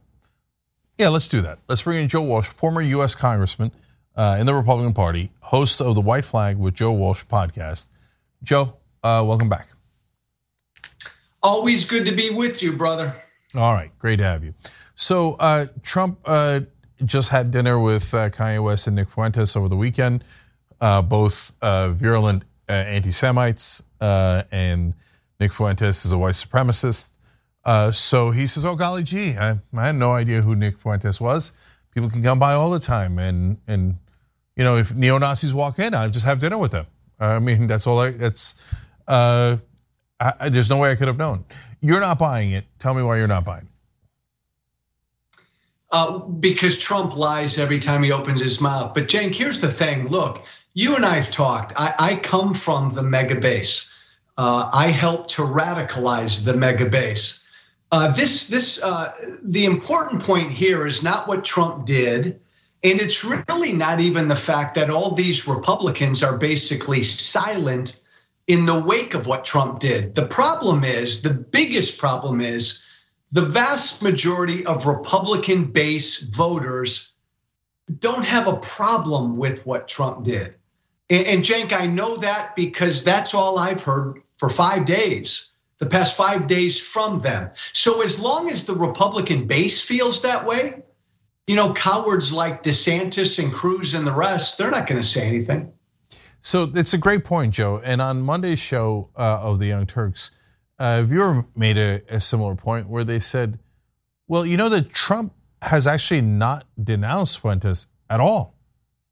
Yeah, 0.97 1.09
let's 1.09 1.29
do 1.29 1.43
that. 1.43 1.59
Let's 1.69 1.83
bring 1.83 2.03
in 2.03 2.09
Joe 2.09 2.23
Walsh, 2.23 2.49
former 2.49 2.81
U.S. 2.81 3.15
Congressman 3.15 3.71
uh, 4.17 4.39
in 4.41 4.47
the 4.47 4.55
Republican 4.55 4.95
Party, 4.95 5.31
host 5.41 5.83
of 5.83 5.95
the 5.95 6.01
White 6.01 6.25
Flag 6.25 6.57
with 6.57 6.75
Joe 6.75 6.93
Walsh 6.93 7.25
podcast. 7.27 7.89
Joe, 8.43 8.75
uh, 9.03 9.23
welcome 9.27 9.51
back. 9.51 9.69
Always 11.43 11.85
good 11.85 12.07
to 12.07 12.13
be 12.13 12.31
with 12.31 12.63
you, 12.63 12.73
brother. 12.73 13.15
All 13.57 13.75
right, 13.75 13.91
great 13.99 14.17
to 14.17 14.25
have 14.25 14.45
you. 14.45 14.55
So 14.95 15.37
uh, 15.39 15.67
Trump 15.83 16.19
uh, 16.25 16.61
just 17.05 17.31
had 17.31 17.51
dinner 17.51 17.79
with 17.79 18.13
uh, 18.13 18.31
Kanye 18.31 18.63
West 18.63 18.87
and 18.87 18.97
Nick 18.97 19.09
Fuentes 19.09 19.57
over 19.57 19.69
the 19.69 19.77
weekend, 19.77 20.25
both 20.81 21.53
virulent 21.63 22.45
anti-Semites 22.69 23.83
and 24.01 24.95
Nick 25.41 25.53
Fuentes 25.53 26.05
is 26.05 26.13
a 26.13 26.19
white 26.19 26.35
supremacist. 26.35 27.19
Uh, 27.65 27.93
so 27.93 28.31
he 28.31 28.47
says, 28.47 28.65
"Oh 28.65 28.75
golly 28.75 29.03
gee, 29.03 29.37
I, 29.37 29.59
I, 29.77 29.87
had 29.87 29.97
no 29.97 30.13
idea 30.13 30.41
who 30.41 30.57
Nick 30.57 30.79
Fuentes 30.79 31.21
was. 31.21 31.53
People 31.93 32.09
can 32.09 32.23
come 32.23 32.39
by 32.39 32.55
all 32.55 32.71
the 32.71 32.79
time, 32.79 33.19
and 33.19 33.59
and 33.67 33.97
you 34.57 34.65
know 34.65 34.77
if 34.77 34.95
neo 34.95 35.19
Nazis 35.19 35.53
walk 35.53 35.79
in, 35.79 35.95
I 35.95 36.09
just 36.09 36.25
have 36.25 36.39
dinner 36.39 36.57
with 36.57 36.73
them. 36.73 36.87
I 37.21 37.39
mean 37.41 37.67
that's 37.67 37.87
all. 37.87 37.99
I 37.99 38.13
that's 38.13 38.55
uh, 39.07 39.59
I, 40.21 40.49
there's 40.49 40.71
no 40.71 40.79
way 40.79 40.91
I 40.91 40.95
could 40.95 41.09
have 41.09 41.19
known. 41.19 41.45
You're 41.81 42.01
not 42.01 42.19
buying 42.19 42.53
it. 42.53 42.65
Tell 42.79 42.95
me 42.95 43.03
why 43.03 43.19
you're 43.19 43.29
not 43.29 43.45
buying." 43.45 43.69
Uh, 45.91 46.19
because 46.19 46.77
Trump 46.77 47.17
lies 47.17 47.59
every 47.59 47.79
time 47.79 48.03
he 48.03 48.13
opens 48.13 48.41
his 48.41 48.61
mouth. 48.61 48.93
But 48.95 49.09
Cenk, 49.09 49.35
here's 49.35 49.61
the 49.61 49.69
thing. 49.69 50.09
Look, 50.09 50.45
you 50.75 50.95
and 50.97 51.05
I've 51.05 51.31
talked. 51.31 51.73
I, 51.77 51.95
I 51.99 52.15
come 52.17 52.53
from 52.53 52.91
the 52.91 53.03
MAGA 53.03 53.41
base 53.41 53.89
uh, 54.39 54.71
I 54.73 54.87
helped 54.87 55.31
to 55.31 55.43
radicalize 55.43 56.45
the 56.45 56.55
MAGA 56.55 56.87
base. 56.87 57.41
Uh, 57.91 58.13
this, 58.13 58.47
this, 58.47 58.81
uh, 58.83 59.13
the 59.43 59.65
important 59.65 60.23
point 60.23 60.51
here 60.51 60.87
is 60.87 61.03
not 61.03 61.27
what 61.27 61.45
Trump 61.45 61.85
did, 61.85 62.41
and 62.85 63.01
it's 63.01 63.25
really 63.25 63.73
not 63.73 63.99
even 64.01 64.29
the 64.29 64.37
fact 64.37 64.77
that 64.77 64.91
all 64.91 65.11
these 65.11 65.49
Republicans 65.49 66.23
are 66.23 66.39
basically 66.39 67.03
silent 67.03 68.01
in 68.49 68.65
the 68.65 68.81
wake 68.81 69.15
of 69.15 69.27
what 69.27 69.45
Trump 69.45 69.79
did. 69.79 70.15
The 70.15 70.27
problem 70.27 70.83
is, 70.83 71.23
the 71.23 71.35
biggest 71.35 71.99
problem 71.99 72.41
is, 72.41 72.83
the 73.31 73.43
vast 73.43 74.03
majority 74.03 74.65
of 74.65 74.87
Republican 74.87 75.67
base 75.67 76.21
voters 76.21 77.13
don't 77.99 78.25
have 78.25 78.49
a 78.49 78.57
problem 78.57 79.37
with 79.37 79.67
what 79.67 79.87
Trump 79.87 80.25
did. 80.25 80.55
And, 81.11 81.27
and 81.27 81.43
Cenk, 81.43 81.79
I 81.79 81.87
know 81.87 82.17
that 82.17 82.57
because 82.57 83.05
that's 83.05 83.35
all 83.35 83.59
I've 83.59 83.83
heard 83.83 84.23
for 84.39 84.49
five 84.49 84.87
days, 84.87 85.51
the 85.77 85.87
past 85.87 86.17
five 86.17 86.47
days 86.47 86.81
from 86.81 87.21
them. 87.21 87.51
So 87.75 88.03
as 88.03 88.19
long 88.19 88.51
as 88.51 88.65
the 88.65 88.75
Republican 88.75 89.47
base 89.47 89.83
feels 89.83 90.23
that 90.23 90.47
way, 90.47 90.83
you 91.47 91.57
know, 91.57 91.75
cowards 91.75 92.33
like 92.33 92.63
DeSantis 92.63 93.43
and 93.43 93.53
Cruz 93.53 93.93
and 93.93 94.07
the 94.07 94.15
rest, 94.15 94.57
they're 94.57 94.71
not 94.71 94.87
going 94.87 95.01
to 95.01 95.07
say 95.07 95.27
anything. 95.27 95.73
So 96.41 96.71
it's 96.75 96.95
a 96.95 96.99
great 96.99 97.25
point, 97.25 97.55
Joe. 97.55 97.81
And 97.83 98.01
on 98.01 98.23
Monday's 98.23 98.59
show 98.59 99.11
uh, 99.17 99.41
of 99.43 99.59
the 99.59 99.67
Young 99.67 99.87
Turks, 99.87 100.31
a 100.79 101.03
viewer 101.05 101.45
made 101.57 101.77
a, 101.77 102.01
a 102.09 102.21
similar 102.21 102.55
point 102.55 102.89
where 102.89 103.05
they 103.05 103.19
said, 103.21 103.59
well, 104.29 104.47
you 104.47 104.57
know 104.57 104.69
that 104.69 104.91
Trump 104.91 105.35
has 105.63 105.87
actually 105.87 106.21
not 106.21 106.65
denounced 106.83 107.41
Fuentes 107.41 107.87
at 108.09 108.21
all. 108.21 108.57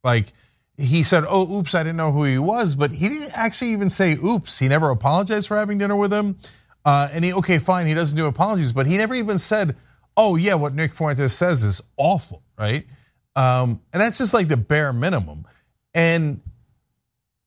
Like, 0.05 0.33
he 0.79 1.03
said, 1.03 1.25
"Oh, 1.29 1.59
oops, 1.59 1.75
I 1.75 1.83
didn't 1.83 1.97
know 1.97 2.13
who 2.13 2.25
he 2.25 2.39
was," 2.39 2.75
but 2.75 2.93
he 2.93 3.09
didn't 3.09 3.33
actually 3.33 3.73
even 3.73 3.89
say 3.89 4.13
"oops." 4.15 4.59
He 4.59 4.69
never 4.69 4.91
apologized 4.91 5.49
for 5.49 5.57
having 5.57 5.79
dinner 5.79 5.97
with 5.97 6.13
him, 6.13 6.37
uh, 6.85 7.09
and 7.13 7.25
he 7.25 7.33
okay, 7.33 7.59
fine, 7.59 7.87
he 7.87 7.95
doesn't 7.95 8.17
do 8.17 8.27
apologies, 8.27 8.73
but 8.73 8.87
he 8.87 8.97
never 8.97 9.15
even 9.15 9.39
said, 9.39 9.77
"Oh 10.17 10.37
yeah, 10.37 10.55
what 10.55 10.75
Nick 10.75 10.93
Fuentes 10.93 11.33
says 11.33 11.65
is 11.65 11.81
awful," 11.97 12.43
right? 12.59 12.87
Um, 13.35 13.81
and 13.93 14.01
that's 14.01 14.19
just 14.19 14.35
like 14.35 14.49
the 14.49 14.57
bare 14.57 14.93
minimum. 14.93 15.47
And 15.95 16.43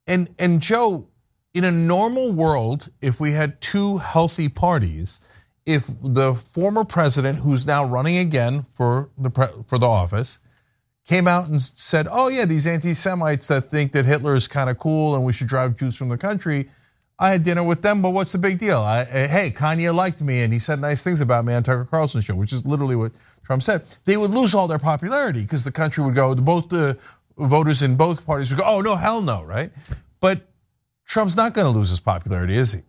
and 0.09 0.35
and 0.39 0.61
Joe, 0.61 1.07
in 1.53 1.63
a 1.63 1.71
normal 1.71 2.31
world, 2.31 2.89
if 3.01 3.19
we 3.19 3.31
had 3.31 3.61
two 3.61 3.97
healthy 3.97 4.49
parties, 4.49 5.21
if 5.65 5.87
the 6.03 6.35
former 6.53 6.83
president, 6.83 7.39
who's 7.39 7.65
now 7.65 7.85
running 7.85 8.17
again 8.17 8.65
for 8.73 9.09
the 9.17 9.29
for 9.67 9.77
the 9.77 9.87
office 9.87 10.39
came 11.07 11.27
out 11.27 11.47
and 11.47 11.61
said, 11.61 12.07
"Oh 12.11 12.29
yeah, 12.29 12.45
these 12.45 12.67
anti-Semites 12.67 13.47
that 13.47 13.69
think 13.69 13.93
that 13.93 14.05
Hitler 14.05 14.35
is 14.35 14.47
kind 14.47 14.69
of 14.69 14.77
cool 14.77 15.15
and 15.15 15.23
we 15.23 15.31
should 15.31 15.47
drive 15.47 15.77
Jews 15.77 15.95
from 15.95 16.09
the 16.09 16.17
country." 16.17 16.69
I 17.21 17.31
had 17.31 17.43
dinner 17.43 17.63
with 17.63 17.81
them, 17.81 18.01
but 18.01 18.11
what's 18.11 18.31
the 18.31 18.37
big 18.37 18.59
deal? 18.59 18.79
I, 18.79 19.03
hey, 19.03 19.51
Kanye 19.51 19.93
liked 19.93 20.21
me 20.21 20.41
and 20.41 20.53
he 20.53 20.59
said 20.59 20.79
nice 20.79 21.03
things 21.03 21.19
about 21.19 21.43
me 21.43 21.53
on 21.53 21.63
Tucker 21.63 21.83
Carlson 21.83 22.21
show, 22.21 22.33
which 22.33 22.53
is 22.53 22.65
literally 22.65 22.95
what 22.95 23.11
Trump 23.43 23.61
said. 23.61 23.83
They 24.05 24.15
would 24.15 24.31
lose 24.31 24.55
all 24.55 24.69
their 24.69 24.79
popularity 24.79 25.41
because 25.41 25.65
the 25.65 25.71
country 25.71 26.03
would 26.03 26.15
go. 26.15 26.33
Both 26.33 26.69
the 26.69 26.97
voters 27.39 27.81
in 27.81 27.95
both 27.95 28.25
parties 28.25 28.51
would 28.51 28.59
go, 28.59 28.65
"Oh 28.65 28.81
no, 28.81 28.95
hell 28.95 29.21
no!" 29.21 29.43
Right? 29.43 29.71
But 30.19 30.47
Trump's 31.05 31.35
not 31.35 31.53
going 31.53 31.71
to 31.71 31.77
lose 31.77 31.89
his 31.89 31.99
popularity, 31.99 32.57
is 32.57 32.73
he? 32.73 32.81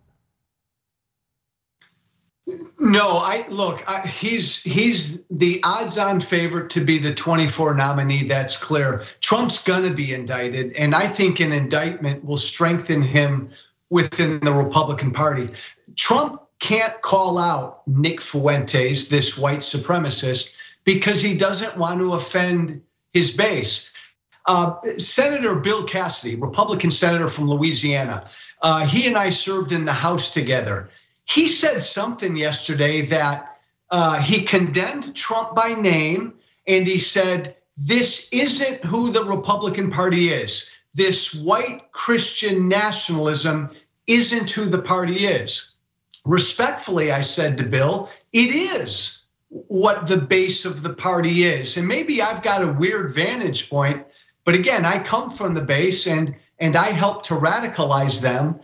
No, 2.79 3.19
I 3.19 3.47
look. 3.51 3.85
I, 3.87 4.07
he's 4.07 4.63
he's 4.63 5.23
the 5.31 5.61
odds-on 5.65 6.21
favorite 6.21 6.71
to 6.71 6.81
be 6.81 6.99
the 6.99 7.15
24 7.15 7.75
nominee. 7.75 8.25
That's 8.25 8.57
clear. 8.57 9.05
Trump's 9.21 9.63
going 9.63 9.85
to 9.85 9.95
be 9.95 10.13
indicted, 10.13 10.73
and 10.73 10.95
I 10.95 11.07
think 11.07 11.41
an 11.41 11.53
indictment 11.53 12.25
will 12.25 12.39
strengthen 12.39 13.03
him 13.03 13.51
within 13.91 14.41
the 14.41 14.53
Republican 14.53 15.13
Party. 15.13 15.51
Trump 15.97 16.43
can't 16.59 17.01
call 17.03 17.39
out 17.39 17.87
Nick 17.87 18.21
Fuentes, 18.21 19.09
this 19.09 19.37
white 19.37 19.59
supremacist, 19.59 20.55
because 20.85 21.21
he 21.21 21.37
doesn't 21.37 21.77
want 21.77 22.01
to 22.01 22.15
offend 22.15 22.81
his 23.13 23.31
base. 23.31 23.91
Uh, 24.47 24.75
senator 24.99 25.55
Bill 25.55 25.85
Cassidy, 25.85 26.37
Republican 26.37 26.91
senator 26.91 27.29
from 27.29 27.49
Louisiana, 27.49 28.29
uh, 28.63 28.87
he 28.87 29.07
and 29.07 29.17
I 29.17 29.31
served 29.31 29.73
in 29.73 29.85
the 29.85 29.93
House 29.93 30.31
together. 30.31 30.89
He 31.25 31.47
said 31.47 31.81
something 31.83 32.37
yesterday 32.37 33.03
that 33.03 33.59
uh, 33.91 34.21
he 34.21 34.43
condemned 34.43 35.15
Trump 35.15 35.55
by 35.55 35.75
name 35.75 36.35
and 36.67 36.87
he 36.87 36.99
said, 36.99 37.57
This 37.77 38.29
isn't 38.33 38.85
who 38.85 39.11
the 39.11 39.25
Republican 39.25 39.91
Party 39.91 40.31
is. 40.31 40.69
This 40.95 41.35
white 41.35 41.93
Christian 41.93 42.69
nationalism 42.69 43.71
isn't 44.07 44.51
who 44.51 44.67
the 44.67 44.83
party 44.83 45.27
is. 45.27 45.71
Respectfully, 46.25 47.13
I 47.13 47.21
said 47.21 47.57
to 47.59 47.65
Bill, 47.65 48.11
it 48.33 48.51
is 48.51 49.23
what 49.49 50.07
the 50.07 50.17
base 50.17 50.65
of 50.65 50.83
the 50.83 50.95
party 50.95 51.45
is. 51.45 51.77
And 51.77 51.89
maybe 51.89 52.23
I've 52.23 52.43
got 52.43 52.63
a 52.63 52.73
weird 52.73 53.15
vantage 53.15 53.71
point, 53.71 54.05
but 54.51 54.59
again, 54.59 54.85
I 54.85 54.99
come 54.99 55.31
from 55.31 55.55
the 55.55 55.61
base 55.61 56.09
and 56.09 56.35
and 56.59 56.75
I 56.75 56.87
help 56.87 57.23
to 57.27 57.35
radicalize 57.35 58.21
them. 58.21 58.59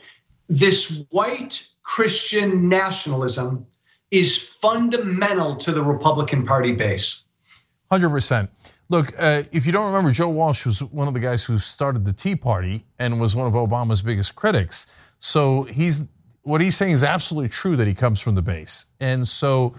This 0.49 1.05
white 1.11 1.65
Christian 1.85 2.69
nationalism 2.69 3.65
is 4.11 4.37
fundamental 4.37 5.55
to 5.55 5.71
the 5.71 5.85
Republican 5.85 6.45
Party 6.45 6.73
base. 6.73 7.21
100%. 7.93 8.49
Look, 8.89 9.15
uh, 9.17 9.45
if 9.53 9.65
you 9.65 9.71
don't 9.71 9.87
remember, 9.87 10.11
Joe 10.11 10.29
Walsh 10.29 10.67
was 10.67 10.83
one 10.83 11.07
of 11.07 11.15
the 11.15 11.21
guys 11.21 11.45
who 11.45 11.57
started 11.61 12.05
the 12.05 12.13
Tea 12.13 12.35
Party 12.35 12.85
and 12.99 13.21
was 13.21 13.37
one 13.37 13.47
of 13.47 13.53
Obama's 13.53 14.03
biggest 14.03 14.35
critics. 14.35 14.89
So 15.21 15.63
he's 15.71 16.03
what 16.43 16.61
he's 16.61 16.77
saying 16.77 16.95
is 16.95 17.05
absolutely 17.05 17.51
true 17.51 17.77
that 17.77 17.87
he 17.87 17.95
comes 17.95 18.21
from 18.21 18.35
the 18.35 18.43
base. 18.43 18.87
And 18.99 19.29
so, 19.29 19.77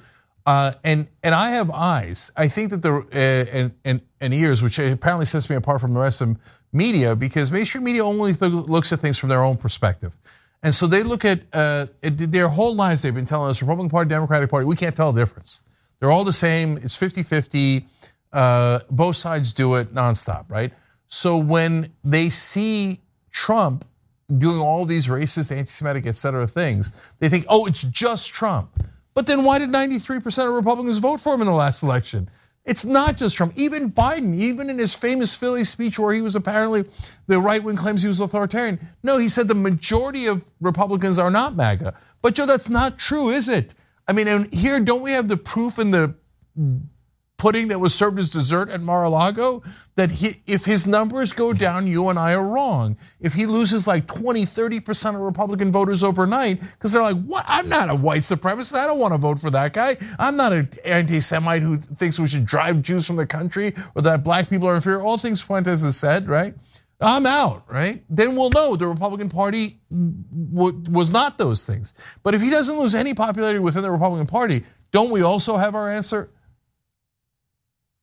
uh, 0.47 0.71
and 0.85 1.07
and 1.23 1.35
I 1.35 1.51
have 1.51 1.69
eyes. 1.69 2.31
I 2.37 2.47
think 2.47 2.71
that 2.71 2.81
the 2.81 2.93
uh, 2.93 3.51
and, 3.51 3.71
and 3.83 4.01
and 4.21 4.33
ears, 4.33 4.63
which 4.63 4.79
apparently 4.79 5.25
sets 5.25 5.49
me 5.49 5.57
apart 5.57 5.81
from 5.81 5.93
the 5.93 5.99
rest 5.99 6.21
of 6.21 6.37
media, 6.71 7.17
because 7.17 7.51
mainstream 7.51 7.83
media 7.83 8.05
only 8.05 8.31
looks 8.33 8.93
at 8.93 8.99
things 8.99 9.17
from 9.19 9.27
their 9.27 9.43
own 9.43 9.57
perspective. 9.57 10.15
And 10.63 10.73
so 10.73 10.87
they 10.87 11.03
look 11.03 11.25
at 11.25 11.41
uh, 11.51 11.87
their 12.01 12.47
whole 12.47 12.73
lives, 12.73 13.01
they've 13.01 13.13
been 13.13 13.25
telling 13.25 13.49
us 13.49 13.61
Republican 13.61 13.89
Party, 13.89 14.09
Democratic 14.09 14.49
Party, 14.49 14.65
we 14.65 14.75
can't 14.75 14.95
tell 14.95 15.11
the 15.11 15.21
difference. 15.21 15.61
They're 15.99 16.11
all 16.11 16.23
the 16.23 16.33
same. 16.33 16.77
It's 16.77 16.95
50 16.95 17.23
50. 17.23 17.85
Uh, 18.31 18.79
both 18.89 19.17
sides 19.17 19.51
do 19.51 19.75
it 19.75 19.93
nonstop, 19.93 20.45
right? 20.49 20.71
So 21.09 21.37
when 21.37 21.91
they 22.05 22.29
see 22.29 23.01
Trump 23.31 23.85
doing 24.37 24.59
all 24.59 24.85
these 24.85 25.07
racist, 25.07 25.51
anti 25.51 25.69
Semitic, 25.69 26.05
et 26.05 26.15
cetera 26.15 26.47
things, 26.47 26.93
they 27.19 27.27
think, 27.27 27.45
oh, 27.49 27.65
it's 27.65 27.83
just 27.83 28.33
Trump. 28.33 28.83
But 29.17 29.25
then 29.25 29.43
why 29.43 29.57
did 29.57 29.71
93% 29.71 30.47
of 30.47 30.53
Republicans 30.53 30.99
vote 30.99 31.19
for 31.19 31.33
him 31.33 31.41
in 31.41 31.47
the 31.47 31.53
last 31.53 31.81
election? 31.81 32.29
It's 32.65 32.85
not 32.85 33.17
just 33.17 33.35
Trump. 33.35 33.53
Even 33.55 33.91
Biden, 33.91 34.35
even 34.35 34.69
in 34.69 34.77
his 34.77 34.95
famous 34.95 35.35
Philly 35.35 35.63
speech 35.63 35.97
where 35.97 36.13
he 36.13 36.21
was 36.21 36.35
apparently, 36.35 36.85
the 37.25 37.39
right 37.39 37.63
wing 37.63 37.77
claims 37.77 38.03
he 38.03 38.07
was 38.07 38.19
authoritarian. 38.19 38.79
No, 39.01 39.17
he 39.17 39.27
said 39.27 39.47
the 39.47 39.55
majority 39.55 40.27
of 40.27 40.45
Republicans 40.61 41.17
are 41.17 41.31
not 41.31 41.55
MAGA. 41.55 41.95
But 42.21 42.35
Joe, 42.35 42.45
that's 42.45 42.69
not 42.69 42.99
true, 42.99 43.29
is 43.29 43.49
it? 43.49 43.73
I 44.07 44.13
mean, 44.13 44.27
and 44.27 44.53
here, 44.53 44.79
don't 44.79 45.01
we 45.01 45.13
have 45.13 45.27
the 45.27 45.37
proof 45.37 45.79
in 45.79 45.89
the 45.89 46.13
pudding 47.37 47.67
that 47.67 47.79
was 47.79 47.93
served 47.93 48.17
as 48.17 48.31
dessert 48.31 48.69
at 48.69 48.81
Mar-a-Lago 48.81 49.61
that 49.95 50.11
he, 50.11 50.41
if 50.47 50.65
his 50.65 50.87
numbers 50.87 51.33
go 51.33 51.53
down, 51.53 51.85
you 51.85 52.09
and 52.09 52.17
I 52.17 52.33
are 52.33 52.47
wrong. 52.47 52.97
If 53.19 53.33
he 53.33 53.45
loses 53.45 53.87
like 53.87 54.07
20, 54.07 54.41
30% 54.43 55.15
of 55.15 55.21
Republican 55.21 55.71
voters 55.71 56.03
overnight, 56.03 56.59
because 56.61 56.91
they're 56.91 57.01
like, 57.01 57.23
what? 57.25 57.45
I'm 57.47 57.69
not 57.69 57.89
a 57.89 57.95
white 57.95 58.23
supremacist. 58.23 58.75
I 58.75 58.87
don't 58.87 58.99
want 58.99 59.13
to 59.13 59.19
vote 59.19 59.39
for 59.39 59.51
that 59.51 59.73
guy. 59.73 59.97
I'm 60.17 60.35
not 60.35 60.51
an 60.51 60.69
anti-Semite 60.83 61.61
who 61.61 61.77
thinks 61.77 62.19
we 62.19 62.27
should 62.27 62.45
drive 62.45 62.81
Jews 62.81 63.05
from 63.05 63.17
the 63.17 63.25
country 63.25 63.75
or 63.93 64.01
that 64.01 64.23
black 64.23 64.49
people 64.49 64.67
are 64.67 64.75
inferior. 64.75 65.01
All 65.01 65.17
things 65.17 65.41
Fuentes 65.41 65.83
has 65.83 65.95
said, 65.95 66.27
right? 66.27 66.55
I'm 66.99 67.27
out, 67.27 67.71
right? 67.71 68.03
Then 68.09 68.35
we'll 68.35 68.49
know 68.49 68.75
the 68.75 68.87
Republican 68.87 69.29
Party 69.29 69.79
was 69.91 71.11
not 71.11 71.37
those 71.37 71.67
things. 71.67 71.93
But 72.23 72.33
if 72.33 72.41
he 72.41 72.49
doesn't 72.49 72.79
lose 72.79 72.95
any 72.95 73.13
popularity 73.13 73.59
within 73.59 73.83
the 73.83 73.91
Republican 73.91 74.25
Party, 74.25 74.63
don't 74.89 75.11
we 75.11 75.21
also 75.21 75.57
have 75.57 75.75
our 75.75 75.91
answer? 75.91 76.31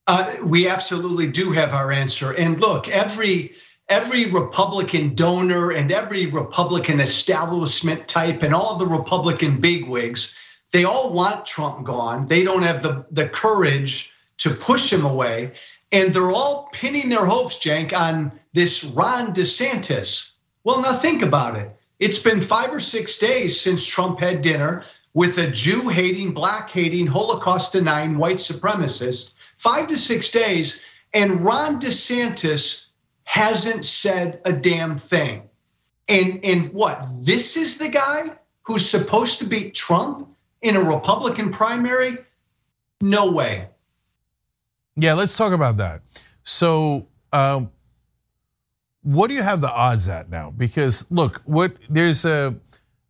Uh, 0.07 0.37
we 0.43 0.69
absolutely 0.69 1.27
do 1.27 1.53
have 1.53 1.73
our 1.73 1.91
answer. 1.91 2.33
And 2.33 2.61
look, 2.61 2.89
every 2.89 3.55
every 3.89 4.31
Republican 4.31 5.15
donor 5.15 5.71
and 5.71 5.93
every 5.93 6.27
Republican 6.27 7.01
establishment 7.01 8.09
type 8.09 8.43
and 8.43 8.55
all 8.55 8.77
the 8.77 8.87
Republican 8.87 9.61
bigwigs, 9.61 10.35
they 10.73 10.85
all 10.85 11.13
want 11.13 11.47
Trump 11.47 11.85
gone. 11.85 12.27
They 12.27 12.45
don't 12.45 12.63
have 12.63 12.83
the, 12.83 13.05
the 13.11 13.29
courage 13.29 14.11
to 14.39 14.51
push 14.51 14.93
him 14.93 15.05
away. 15.05 15.53
And 15.93 16.13
they're 16.13 16.33
all 16.33 16.69
pinning 16.73 17.09
their 17.09 17.27
hopes, 17.27 17.59
Cenk, 17.59 17.93
on 17.93 18.33
this 18.53 18.83
Ron 18.83 19.33
DeSantis. 19.33 20.31
Well, 20.65 20.81
now 20.81 20.95
think 20.95 21.23
about 21.23 21.57
it. 21.57 21.71
It's 22.01 22.19
been 22.19 22.41
five 22.41 22.71
or 22.71 22.81
six 22.81 23.19
days 23.19 23.61
since 23.61 23.87
Trump 23.87 24.19
had 24.19 24.43
dinner 24.43 24.85
with 25.13 25.39
a 25.39 25.51
Jew 25.51 25.89
hating, 25.89 26.33
black 26.33 26.71
hating, 26.71 27.07
Holocaust 27.07 27.73
denying 27.73 28.19
white 28.19 28.39
supremacist 28.39 29.34
five 29.57 29.89
to 29.89 29.97
six 29.97 30.31
days, 30.31 30.81
and 31.13 31.41
Ron 31.45 31.81
DeSantis 31.81 32.87
hasn't 33.25 33.85
said 33.85 34.41
a 34.45 34.53
damn 34.53 34.97
thing. 34.97 35.43
And 36.09 36.45
and 36.45 36.73
what? 36.73 37.07
This 37.21 37.57
is 37.57 37.79
the 37.79 37.89
guy 37.89 38.31
who's 38.65 38.89
supposed 38.89 39.39
to 39.39 39.47
beat 39.47 39.75
Trump 39.75 40.29
in 40.65 40.77
a 40.77 40.81
Republican 40.81 41.51
primary? 41.51 42.19
No 43.01 43.31
way. 43.31 43.69
Yeah, 44.97 45.15
let's 45.15 45.37
talk 45.37 45.53
about 45.53 45.77
that. 45.77 46.03
So, 46.45 47.09
um, 47.33 47.71
what 49.03 49.29
do 49.29 49.35
you 49.35 49.43
have 49.43 49.61
the 49.61 49.71
odds 49.71 50.09
at 50.09 50.31
now? 50.31 50.51
Because 50.51 51.11
look, 51.11 51.43
what 51.45 51.77
there's 51.89 52.25
a, 52.25 52.55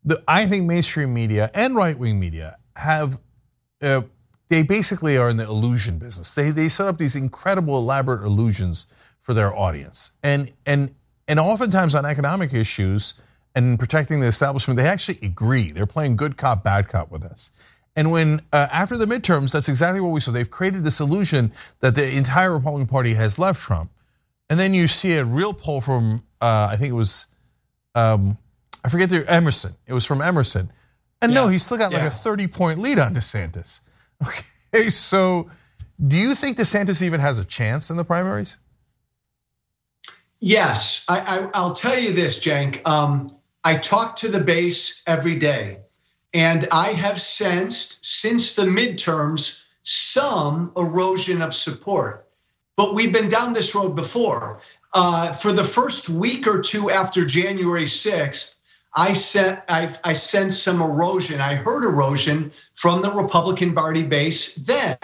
the, 0.05 0.23
I 0.27 0.47
think 0.47 0.67
mainstream 0.67 1.15
media 1.15 1.51
and 1.55 1.77
right 1.77 1.97
wing 1.97 2.19
media 2.19 2.57
have 2.75 3.21
uh, 3.81 4.03
they 4.49 4.63
basically 4.63 5.17
are 5.17 5.31
in 5.31 5.37
the 5.37 5.45
illusion 5.45 5.99
business. 5.99 6.35
They 6.35 6.51
they 6.51 6.69
set 6.69 6.87
up 6.87 6.99
these 6.99 7.17
incredible 7.17 7.79
elaborate 7.79 8.25
illusions 8.25 8.87
for 9.21 9.35
their 9.35 9.55
audience. 9.55 10.13
And 10.23 10.53
and 10.67 10.95
and 11.27 11.41
oftentimes 11.41 11.95
on 11.95 12.05
economic 12.05 12.53
issues 12.53 13.15
and 13.55 13.79
protecting 13.79 14.21
the 14.21 14.27
establishment, 14.27 14.77
they 14.79 14.87
actually 14.87 15.19
agree. 15.23 15.73
They're 15.73 15.87
playing 15.87 16.17
good 16.17 16.37
cop, 16.37 16.63
bad 16.65 16.89
cop 16.89 17.11
with 17.11 17.25
us. 17.25 17.51
And 17.97 18.11
when 18.11 18.41
uh, 18.53 18.67
after 18.73 18.97
the 18.97 19.07
midterms, 19.07 19.53
that's 19.53 19.69
exactly 19.69 20.01
what 20.01 20.11
we 20.11 20.21
saw. 20.21 20.33
They've 20.33 20.51
created 20.51 20.85
this 20.85 21.01
illusion 21.01 21.53
that 21.81 21.95
the 21.95 22.15
entire 22.17 22.53
Republican 22.53 22.89
Party 22.89 23.15
has 23.15 23.39
left 23.39 23.61
Trump. 23.61 23.91
And 24.51 24.61
then 24.61 24.75
you 24.75 24.89
see 24.89 25.15
a 25.15 25.25
real 25.25 25.55
poll 25.55 25.81
from 25.81 26.23
uh, 26.41 26.69
I 26.71 26.77
think 26.77 26.91
it 26.91 26.95
was 26.95 27.29
um, 27.95 28.37
I 28.85 28.89
forget 28.89 29.09
the 29.09 29.25
Emerson. 29.31 29.75
It 29.87 29.95
was 29.95 30.05
from 30.05 30.21
Emerson. 30.21 30.71
And 31.23 31.33
yeah. 31.33 31.45
no, 31.45 31.49
he's 31.49 31.65
still 31.65 31.79
got 31.79 31.93
like 31.93 32.03
a 32.03 32.11
30 32.11 32.49
point 32.49 32.79
lead 32.79 32.99
on 32.99 33.15
DeSantis. 33.15 33.81
Okay, 34.77 34.89
so 34.89 35.49
do 36.05 36.17
you 36.17 36.35
think 36.35 36.57
DeSantis 36.57 37.01
even 37.01 37.21
has 37.21 37.39
a 37.39 37.45
chance 37.45 37.91
in 37.91 37.97
the 37.97 38.05
primaries? 38.05 38.59
Yes, 40.41 41.05
I, 41.09 41.49
will 41.55 41.75
tell 41.75 41.99
you 41.99 42.13
this, 42.13 42.39
Cenk. 42.39 42.87
Um, 42.87 43.37
I 43.63 43.77
talk 43.77 44.17
to 44.17 44.29
the 44.29 44.41
base 44.41 45.03
every 45.07 45.37
day, 45.37 45.79
and 46.35 46.67
I 46.71 46.89
have 46.89 47.21
sensed 47.21 48.05
since 48.05 48.55
the 48.55 48.65
midterms 48.65 49.63
some 49.85 50.73
erosion 50.77 51.41
of 51.41 51.55
support. 51.55 52.29
But 52.77 52.95
we've 52.95 53.13
been 53.13 53.29
down 53.29 53.53
this 53.53 53.75
road 53.75 53.95
before. 53.95 54.61
Uh, 54.93 55.33
for 55.33 55.53
the 55.53 55.65
first 55.65 56.09
week 56.09 56.47
or 56.47 56.61
two 56.61 56.91
after 56.91 57.25
January 57.25 57.85
6th, 57.85 58.57
I 58.95 59.15
I, 59.69 59.95
I 60.05 60.13
sensed 60.13 60.63
some 60.63 60.81
erosion. 60.81 61.41
I 61.41 61.57
heard 61.57 61.85
erosion 61.85 62.51
from 62.75 63.03
the 63.03 63.13
Republican 63.13 63.75
Party 63.75 64.05
base 64.05 64.55
then. 64.55 64.99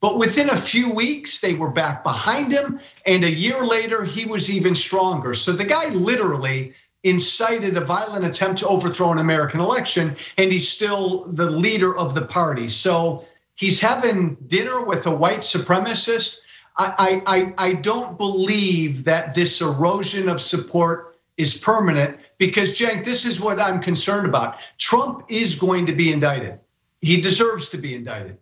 But 0.00 0.18
within 0.18 0.50
a 0.50 0.56
few 0.56 0.94
weeks, 0.94 1.40
they 1.40 1.54
were 1.54 1.70
back 1.70 2.04
behind 2.04 2.52
him. 2.52 2.78
And 3.06 3.24
a 3.24 3.30
year 3.30 3.64
later, 3.64 4.04
he 4.04 4.26
was 4.26 4.50
even 4.50 4.74
stronger. 4.74 5.32
So 5.34 5.52
the 5.52 5.64
guy 5.64 5.88
literally 5.88 6.74
incited 7.04 7.76
a 7.76 7.80
violent 7.80 8.26
attempt 8.26 8.60
to 8.60 8.68
overthrow 8.68 9.12
an 9.12 9.18
American 9.18 9.60
election, 9.60 10.16
and 10.38 10.52
he's 10.52 10.68
still 10.68 11.24
the 11.24 11.50
leader 11.50 11.96
of 11.96 12.14
the 12.14 12.24
party. 12.26 12.68
So 12.68 13.24
he's 13.54 13.80
having 13.80 14.36
dinner 14.46 14.84
with 14.84 15.06
a 15.06 15.14
white 15.14 15.40
supremacist. 15.40 16.38
I, 16.76 17.22
I, 17.26 17.54
I 17.56 17.72
don't 17.74 18.18
believe 18.18 19.04
that 19.04 19.34
this 19.34 19.60
erosion 19.60 20.28
of 20.28 20.40
support 20.40 21.13
is 21.36 21.56
permanent 21.56 22.18
because, 22.38 22.72
Cenk, 22.72 23.04
this 23.04 23.24
is 23.24 23.40
what 23.40 23.60
I'm 23.60 23.80
concerned 23.80 24.26
about. 24.26 24.58
Trump 24.78 25.24
is 25.28 25.54
going 25.54 25.86
to 25.86 25.92
be 25.92 26.12
indicted. 26.12 26.58
He 27.00 27.20
deserves 27.20 27.70
to 27.70 27.78
be 27.78 27.94
indicted. 27.94 28.38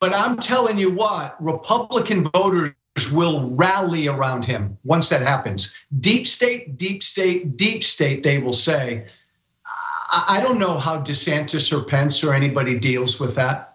But 0.00 0.14
I'm 0.14 0.36
telling 0.36 0.78
you 0.78 0.94
what, 0.94 1.36
Republican 1.42 2.24
voters 2.24 2.72
will 3.12 3.50
rally 3.50 4.08
around 4.08 4.44
him 4.44 4.78
once 4.84 5.08
that 5.08 5.22
happens. 5.22 5.72
Deep 6.00 6.26
state, 6.26 6.76
deep 6.76 7.02
state, 7.02 7.56
deep 7.56 7.82
state, 7.82 8.22
they 8.22 8.38
will 8.38 8.52
say. 8.52 9.06
I 10.10 10.40
don't 10.42 10.58
know 10.58 10.78
how 10.78 11.02
DeSantis 11.02 11.70
or 11.72 11.84
Pence 11.84 12.24
or 12.24 12.32
anybody 12.32 12.78
deals 12.78 13.20
with 13.20 13.34
that. 13.34 13.67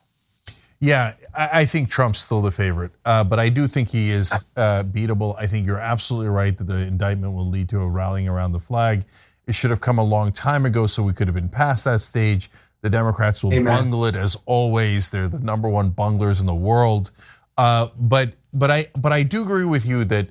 Yeah, 0.83 1.13
I, 1.33 1.63
think 1.63 1.89
Trump's 1.89 2.19
still 2.19 2.41
the 2.41 2.51
favorite, 2.51 2.91
uh, 3.05 3.23
but 3.23 3.39
I 3.39 3.47
do 3.47 3.67
think 3.67 3.87
he 3.87 4.11
is 4.11 4.33
uh, 4.57 4.83
beatable. 4.83 5.33
I 5.39 5.47
think 5.47 5.65
you're 5.65 5.79
absolutely 5.79 6.27
right 6.27 6.57
that 6.57 6.67
the 6.67 6.75
indictment 6.75 7.31
will 7.31 7.47
lead 7.47 7.69
to 7.69 7.79
a 7.79 7.87
rallying 7.87 8.27
around 8.27 8.51
the 8.51 8.59
flag. 8.59 9.05
It 9.47 9.55
should 9.55 9.69
have 9.69 9.79
come 9.79 9.97
a 9.97 10.03
long 10.03 10.33
time 10.33 10.65
ago, 10.65 10.85
so 10.85 11.01
we 11.01 11.13
could 11.13 11.27
have 11.29 11.35
been 11.35 11.47
past 11.47 11.85
that 11.85 12.01
stage. 12.01 12.51
The 12.81 12.89
Democrats 12.89 13.45
will 13.45 13.53
Amen. 13.53 13.63
bungle 13.63 14.05
it 14.07 14.17
as 14.17 14.35
always. 14.45 15.09
They're 15.09 15.29
the 15.29 15.39
number 15.39 15.69
one 15.69 15.89
bunglers 15.89 16.41
in 16.41 16.45
the 16.45 16.53
world. 16.53 17.11
Uh, 17.57 17.87
but 17.97 18.33
but 18.51 18.69
I 18.69 18.87
but 18.97 19.13
I 19.13 19.23
do 19.23 19.41
agree 19.43 19.63
with 19.63 19.85
you 19.85 20.03
that 20.03 20.27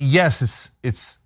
yes, 0.00 0.42
it's 0.42 0.72
it's 0.82 1.18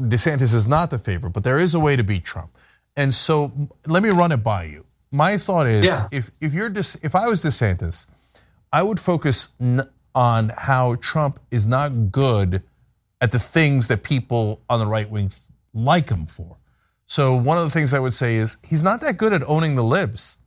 DeSantis 0.00 0.54
is 0.54 0.66
not 0.66 0.90
the 0.90 0.98
favorite, 0.98 1.30
but 1.30 1.44
there 1.44 1.60
is 1.60 1.74
a 1.74 1.80
way 1.80 1.94
to 1.94 2.02
beat 2.02 2.24
Trump. 2.24 2.58
And 2.96 3.14
so 3.14 3.52
let 3.86 4.02
me 4.02 4.10
run 4.10 4.32
it 4.32 4.42
by 4.42 4.64
you. 4.64 4.84
My 5.12 5.36
thought 5.36 5.66
is 5.66 5.84
yeah. 5.84 6.08
if 6.10 6.30
if 6.40 6.54
you're 6.54 6.72
if 6.74 7.14
I 7.14 7.28
was 7.28 7.44
DeSantis, 7.44 8.06
I 8.72 8.82
would 8.82 8.98
focus 8.98 9.52
on 10.14 10.52
how 10.56 10.96
Trump 10.96 11.38
is 11.50 11.66
not 11.66 12.10
good 12.10 12.62
at 13.20 13.30
the 13.30 13.38
things 13.38 13.88
that 13.88 14.02
people 14.02 14.62
on 14.68 14.80
the 14.80 14.86
right 14.86 15.08
wing 15.08 15.30
like 15.74 16.08
him 16.08 16.26
for. 16.26 16.56
So 17.06 17.34
one 17.36 17.58
of 17.58 17.64
the 17.64 17.70
things 17.70 17.92
I 17.92 17.98
would 17.98 18.14
say 18.14 18.36
is 18.36 18.56
he's 18.62 18.82
not 18.82 19.02
that 19.02 19.18
good 19.18 19.34
at 19.34 19.42
owning 19.46 19.74
the 19.74 19.84
libs. 19.84 20.38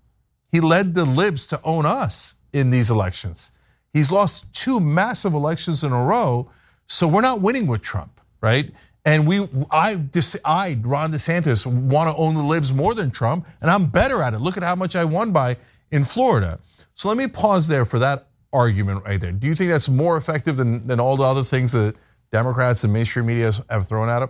He 0.52 0.60
led 0.60 0.96
the 0.96 1.06
libs 1.06 1.46
to 1.48 1.62
own 1.64 1.86
us 1.86 2.36
in 2.54 2.72
these 2.72 2.90
elections. 2.90 3.52
He's 3.94 4.12
lost 4.12 4.52
two 4.52 4.80
massive 4.80 5.34
elections 5.34 5.84
in 5.84 5.92
a 5.92 6.04
row, 6.04 6.50
so 6.88 7.08
we're 7.08 7.22
not 7.22 7.42
winning 7.42 7.68
with 7.68 7.82
Trump, 7.82 8.20
right? 8.42 8.74
And 9.06 9.28
we, 9.28 9.48
I, 9.70 9.98
I, 10.44 10.80
Ron 10.82 11.12
DeSantis, 11.12 11.66
want 11.66 12.10
to 12.10 12.16
own 12.16 12.34
the 12.34 12.42
libs 12.42 12.74
more 12.74 12.96
than 12.96 13.12
Trump, 13.12 13.48
and 13.62 13.70
I'm 13.70 13.86
better 13.86 14.22
at 14.24 14.34
it. 14.34 14.40
Look 14.40 14.58
at 14.58 14.64
how 14.64 14.76
much 14.76 14.96
I 14.96 15.06
won 15.06 15.32
by 15.32 15.58
in 15.92 16.04
Florida. 16.04 16.60
So 16.96 17.08
let 17.08 17.18
me 17.18 17.28
pause 17.28 17.68
there 17.68 17.86
for 17.86 18.00
that 18.00 18.28
argument 18.52 19.04
right 19.06 19.22
there. 19.22 19.32
Do 19.32 19.46
you 19.48 19.54
think 19.54 19.70
that's 19.70 19.90
more 19.90 20.18
effective 20.18 20.58
than, 20.58 20.88
than 20.88 21.00
all 21.00 21.18
the 21.18 21.24
other 21.24 21.44
things 21.44 21.72
that 21.74 21.96
Democrats 22.32 22.84
and 22.84 22.92
mainstream 22.92 23.28
media 23.28 23.52
have 23.70 23.88
thrown 23.88 24.10
at 24.10 24.24
him? 24.24 24.30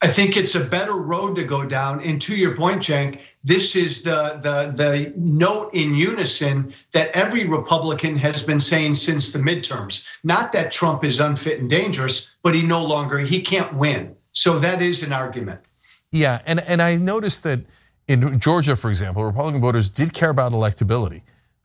I 0.00 0.06
think 0.06 0.36
it's 0.36 0.54
a 0.54 0.64
better 0.64 0.94
road 0.94 1.34
to 1.36 1.44
go 1.44 1.64
down. 1.64 2.00
And 2.02 2.22
to 2.22 2.36
your 2.36 2.56
point, 2.56 2.82
Cenk, 2.82 3.20
this 3.42 3.74
is 3.74 4.02
the 4.02 4.38
the 4.40 4.72
the 4.72 5.12
note 5.16 5.70
in 5.72 5.94
unison 5.94 6.72
that 6.92 7.10
every 7.14 7.46
Republican 7.46 8.16
has 8.16 8.42
been 8.42 8.60
saying 8.60 8.94
since 8.94 9.32
the 9.32 9.40
midterms. 9.40 10.04
Not 10.22 10.52
that 10.52 10.70
Trump 10.70 11.02
is 11.02 11.18
unfit 11.18 11.58
and 11.58 11.68
dangerous, 11.68 12.36
but 12.42 12.54
he 12.54 12.62
no 12.62 12.84
longer 12.84 13.18
he 13.18 13.42
can't 13.42 13.74
win. 13.74 14.14
So 14.32 14.60
that 14.60 14.82
is 14.82 15.02
an 15.02 15.12
argument. 15.12 15.60
Yeah, 16.12 16.42
and 16.46 16.60
and 16.60 16.80
I 16.80 16.96
noticed 16.96 17.42
that 17.42 17.60
in 18.06 18.38
Georgia, 18.38 18.76
for 18.76 18.90
example, 18.90 19.24
Republican 19.24 19.60
voters 19.60 19.90
did 19.90 20.12
care 20.12 20.30
about 20.30 20.52
electability. 20.52 21.22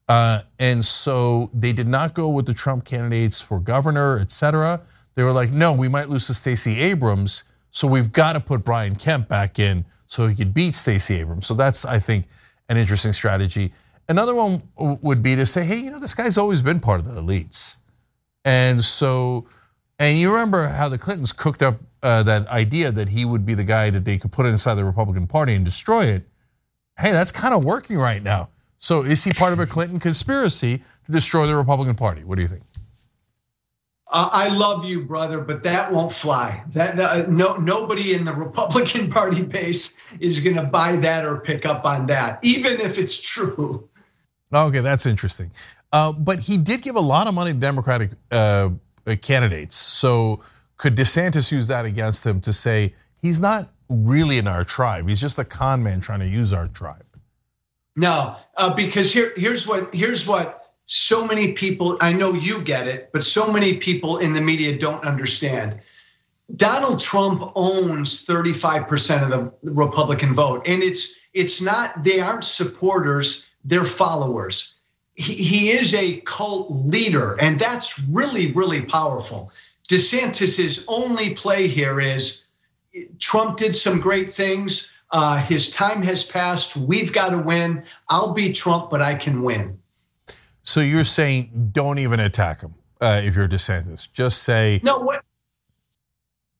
Uh, 0.09 0.41
and 0.59 0.83
so 0.83 1.49
they 1.53 1.71
did 1.71 1.87
not 1.87 2.13
go 2.13 2.27
with 2.27 2.45
the 2.45 2.53
Trump 2.53 2.83
candidates 2.83 3.39
for 3.39 3.59
governor, 3.59 4.19
et 4.19 4.31
cetera. 4.31 4.81
They 5.15 5.23
were 5.23 5.31
like, 5.31 5.51
no, 5.51 5.71
we 5.71 5.87
might 5.87 6.09
lose 6.09 6.27
to 6.27 6.33
Stacey 6.33 6.81
Abrams 6.81 7.45
so 7.73 7.87
we've 7.87 8.11
got 8.13 8.33
to 8.33 8.39
put 8.39 8.63
Brian 8.63 8.95
Kemp 8.95 9.27
back 9.27 9.57
in 9.57 9.83
so 10.05 10.27
he 10.27 10.35
could 10.35 10.53
beat 10.53 10.75
Stacey 10.75 11.15
Abrams. 11.15 11.47
So 11.47 11.55
that's, 11.55 11.85
I 11.85 11.97
think, 11.97 12.27
an 12.69 12.77
interesting 12.77 13.13
strategy. 13.13 13.73
Another 14.07 14.35
one 14.35 14.61
would 14.77 15.23
be 15.23 15.35
to 15.35 15.45
say, 15.45 15.63
hey, 15.63 15.77
you 15.77 15.89
know, 15.89 15.97
this 15.97 16.13
guy's 16.13 16.37
always 16.37 16.61
been 16.61 16.79
part 16.79 16.99
of 16.99 17.05
the 17.07 17.19
elites. 17.19 17.77
And 18.45 18.83
so, 18.83 19.47
and 19.97 20.19
you 20.19 20.31
remember 20.31 20.67
how 20.67 20.87
the 20.87 20.99
Clintons 20.99 21.33
cooked 21.33 21.63
up 21.63 21.79
uh, 22.03 22.21
that 22.23 22.47
idea 22.47 22.91
that 22.91 23.09
he 23.09 23.25
would 23.25 23.43
be 23.43 23.55
the 23.55 23.63
guy 23.63 23.89
that 23.89 24.05
they 24.05 24.19
could 24.19 24.31
put 24.31 24.45
inside 24.45 24.75
the 24.75 24.85
Republican 24.85 25.25
Party 25.25 25.55
and 25.55 25.65
destroy 25.65 26.05
it. 26.05 26.27
Hey, 26.99 27.11
that's 27.11 27.31
kind 27.31 27.55
of 27.55 27.65
working 27.65 27.97
right 27.97 28.21
now. 28.21 28.49
So 28.77 29.03
is 29.03 29.23
he 29.23 29.31
part 29.31 29.51
of 29.51 29.59
a 29.59 29.65
Clinton 29.65 29.99
conspiracy 29.99 30.83
to 31.05 31.11
destroy 31.11 31.47
the 31.47 31.55
Republican 31.55 31.95
Party? 31.95 32.23
What 32.23 32.35
do 32.35 32.43
you 32.43 32.47
think? 32.47 32.61
Uh, 34.13 34.29
I 34.31 34.55
love 34.55 34.85
you, 34.85 35.03
brother, 35.03 35.41
but 35.41 35.63
that 35.63 35.91
won't 35.91 36.13
fly. 36.13 36.63
That 36.69 36.99
uh, 36.99 37.25
no 37.27 37.55
nobody 37.57 38.13
in 38.13 38.25
the 38.25 38.33
Republican 38.33 39.09
Party 39.11 39.41
base 39.43 39.97
is 40.19 40.39
going 40.39 40.55
to 40.55 40.63
buy 40.63 40.95
that 40.97 41.25
or 41.25 41.39
pick 41.39 41.65
up 41.65 41.83
on 41.83 42.05
that, 42.05 42.37
even 42.43 42.79
if 42.79 42.99
it's 42.99 43.19
true. 43.19 43.89
Okay, 44.53 44.81
that's 44.81 45.07
interesting. 45.07 45.49
Uh, 45.91 46.13
but 46.13 46.39
he 46.39 46.57
did 46.57 46.83
give 46.83 46.95
a 46.95 47.01
lot 47.01 47.27
of 47.27 47.33
money 47.33 47.53
to 47.53 47.59
Democratic 47.59 48.11
uh, 48.31 48.69
candidates. 49.21 49.75
So 49.75 50.41
could 50.77 50.95
DeSantis 50.95 51.51
use 51.51 51.67
that 51.67 51.85
against 51.85 52.23
him 52.23 52.39
to 52.41 52.53
say 52.53 52.93
he's 53.19 53.39
not 53.39 53.69
really 53.89 54.37
in 54.37 54.47
our 54.47 54.63
tribe? 54.63 55.09
He's 55.09 55.21
just 55.21 55.39
a 55.39 55.45
con 55.45 55.81
man 55.81 56.01
trying 56.01 56.19
to 56.19 56.27
use 56.27 56.53
our 56.53 56.67
tribe. 56.67 57.05
No, 57.95 58.35
uh, 58.57 58.73
because 58.73 59.11
here, 59.11 59.33
here's 59.35 59.67
what 59.67 59.93
here's 59.93 60.27
what 60.27 60.62
so 60.85 61.25
many 61.25 61.53
people, 61.53 61.97
I 62.01 62.13
know 62.13 62.33
you 62.33 62.61
get 62.61 62.87
it, 62.87 63.09
but 63.13 63.23
so 63.23 63.51
many 63.51 63.77
people 63.77 64.17
in 64.17 64.33
the 64.33 64.41
media 64.41 64.77
don't 64.77 65.03
understand. 65.05 65.79
Donald 66.55 66.99
Trump 66.99 67.51
owns 67.55 68.25
35% 68.25 69.23
of 69.23 69.29
the 69.29 69.71
Republican 69.71 70.35
vote. 70.35 70.67
And 70.67 70.83
it's 70.83 71.15
it's 71.33 71.61
not, 71.61 72.03
they 72.03 72.19
aren't 72.19 72.43
supporters, 72.43 73.45
they're 73.65 73.85
followers. 73.85 74.75
He, 75.15 75.33
he 75.33 75.69
is 75.71 75.93
a 75.93 76.21
cult 76.21 76.71
leader, 76.71 77.39
and 77.39 77.59
that's 77.59 77.99
really, 77.99 78.51
really 78.51 78.81
powerful. 78.81 79.51
DeSantis's 79.89 80.83
only 80.87 81.33
play 81.33 81.67
here 81.67 81.99
is 81.99 82.43
Trump 83.19 83.57
did 83.57 83.75
some 83.75 83.99
great 83.99 84.31
things. 84.31 84.89
Uh, 85.11 85.37
his 85.37 85.69
time 85.69 86.01
has 86.03 86.23
passed. 86.23 86.75
We've 86.75 87.11
got 87.11 87.29
to 87.29 87.39
win. 87.39 87.83
I'll 88.09 88.33
beat 88.33 88.55
Trump, 88.55 88.89
but 88.89 89.01
I 89.01 89.15
can 89.15 89.43
win. 89.43 89.77
So 90.63 90.79
you're 90.79 91.03
saying 91.03 91.69
don't 91.71 91.99
even 91.99 92.19
attack 92.19 92.61
him 92.61 92.73
uh, 93.01 93.21
if 93.23 93.35
you're 93.35 93.47
DeSantis. 93.47 94.11
Just 94.11 94.43
say 94.43 94.79
no. 94.83 94.99
What? 94.99 95.23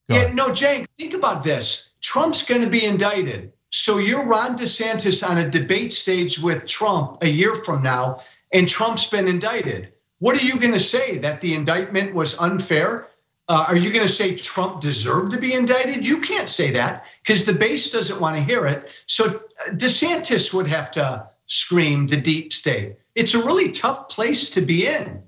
Yeah, 0.10 0.32
no, 0.34 0.50
Cenk. 0.50 0.86
Think 0.98 1.13
about 1.13 1.44
this. 1.44 1.89
Trump's 2.02 2.44
going 2.44 2.62
to 2.62 2.70
be 2.70 2.86
indicted. 2.86 3.54
So 3.70 3.98
you're 3.98 4.26
Ron 4.26 4.58
DeSantis 4.58 5.28
on 5.28 5.38
a 5.38 5.50
debate 5.50 5.94
stage 5.94 6.38
with 6.38 6.68
Trump 6.68 7.24
a 7.24 7.30
year 7.30 7.56
from 7.56 7.82
now, 7.82 8.20
and 8.52 8.68
Trump's 8.68 9.08
been 9.08 9.28
indicted. 9.28 9.94
What 10.20 10.39
are 10.39 10.46
you 10.46 10.60
going 10.60 10.74
to 10.74 10.80
say? 10.80 11.18
That 11.18 11.42
the 11.42 11.56
indictment 11.56 12.13
was 12.13 12.38
unfair? 12.38 13.08
Uh, 13.50 13.66
are 13.68 13.76
you 13.76 13.92
going 13.92 14.06
to 14.06 14.12
say 14.12 14.36
Trump 14.36 14.82
deserved 14.82 15.32
to 15.34 15.38
be 15.38 15.54
indicted? 15.54 16.06
You 16.06 16.22
can't 16.22 16.48
say 16.48 16.72
that 16.72 17.13
because 17.22 17.46
the 17.46 17.54
base 17.54 17.92
doesn't 17.92 18.22
want 18.22 18.38
to 18.38 18.44
hear 18.44 18.66
it. 18.66 19.04
So 19.08 19.26
uh, 19.26 19.72
DeSantis 19.72 20.54
would 20.54 20.68
have 20.68 20.92
to 20.92 21.28
scream 21.46 22.08
the 22.08 22.18
deep 22.18 22.54
state. 22.54 22.98
It's 23.15 23.34
a 23.34 23.43
really 23.43 23.69
tough 23.69 24.10
place 24.10 24.49
to 24.52 24.62
be 24.62 24.88
in. 24.88 25.21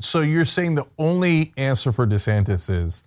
So 0.00 0.20
you're 0.20 0.44
saying 0.44 0.74
the 0.74 0.86
only 0.98 1.52
answer 1.56 1.92
for 1.92 2.06
DeSantis 2.06 2.68
is 2.68 3.04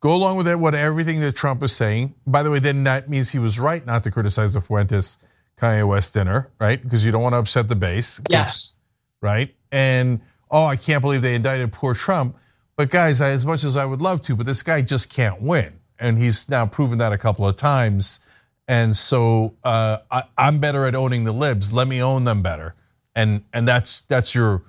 go 0.00 0.14
along 0.14 0.36
with 0.36 0.48
it, 0.48 0.58
what 0.58 0.74
everything 0.74 1.20
that 1.20 1.34
Trump 1.34 1.62
is 1.62 1.74
saying. 1.74 2.14
By 2.26 2.42
the 2.42 2.50
way, 2.50 2.60
then 2.60 2.84
that 2.84 3.08
means 3.10 3.30
he 3.30 3.38
was 3.38 3.58
right 3.58 3.84
not 3.84 4.04
to 4.04 4.10
criticize 4.10 4.54
the 4.54 4.60
Fuentes 4.60 5.18
Kanye 5.58 5.86
West 5.86 6.14
dinner, 6.14 6.50
right? 6.60 6.82
Because 6.82 7.04
you 7.04 7.12
don't 7.12 7.22
want 7.22 7.32
to 7.32 7.38
upset 7.38 7.68
the 7.68 7.76
base. 7.76 8.20
Yes. 8.30 8.74
Right. 9.20 9.54
And 9.72 10.20
oh, 10.50 10.66
I 10.66 10.76
can't 10.76 11.02
believe 11.02 11.22
they 11.22 11.34
indicted 11.34 11.72
poor 11.72 11.94
Trump. 11.94 12.36
But 12.76 12.90
guys, 12.90 13.20
as 13.20 13.46
much 13.46 13.64
as 13.64 13.76
I 13.76 13.86
would 13.86 14.02
love 14.02 14.20
to, 14.22 14.36
but 14.36 14.46
this 14.46 14.62
guy 14.62 14.82
just 14.82 15.08
can't 15.10 15.40
win. 15.40 15.72
And 15.98 16.18
he's 16.18 16.48
now 16.48 16.66
proven 16.66 16.98
that 16.98 17.12
a 17.12 17.18
couple 17.18 17.48
of 17.48 17.56
times. 17.56 18.20
And 18.68 18.94
so 18.94 19.54
uh, 19.64 19.98
I, 20.10 20.24
am 20.36 20.58
better 20.58 20.84
at 20.84 20.94
owning 20.94 21.24
the 21.24 21.32
libs. 21.32 21.72
Let 21.72 21.88
me 21.88 22.02
own 22.02 22.24
them 22.24 22.42
better. 22.42 22.74
And 23.16 23.42
and 23.52 23.66
that's 23.66 24.02
that's 24.02 24.32
your 24.34 24.62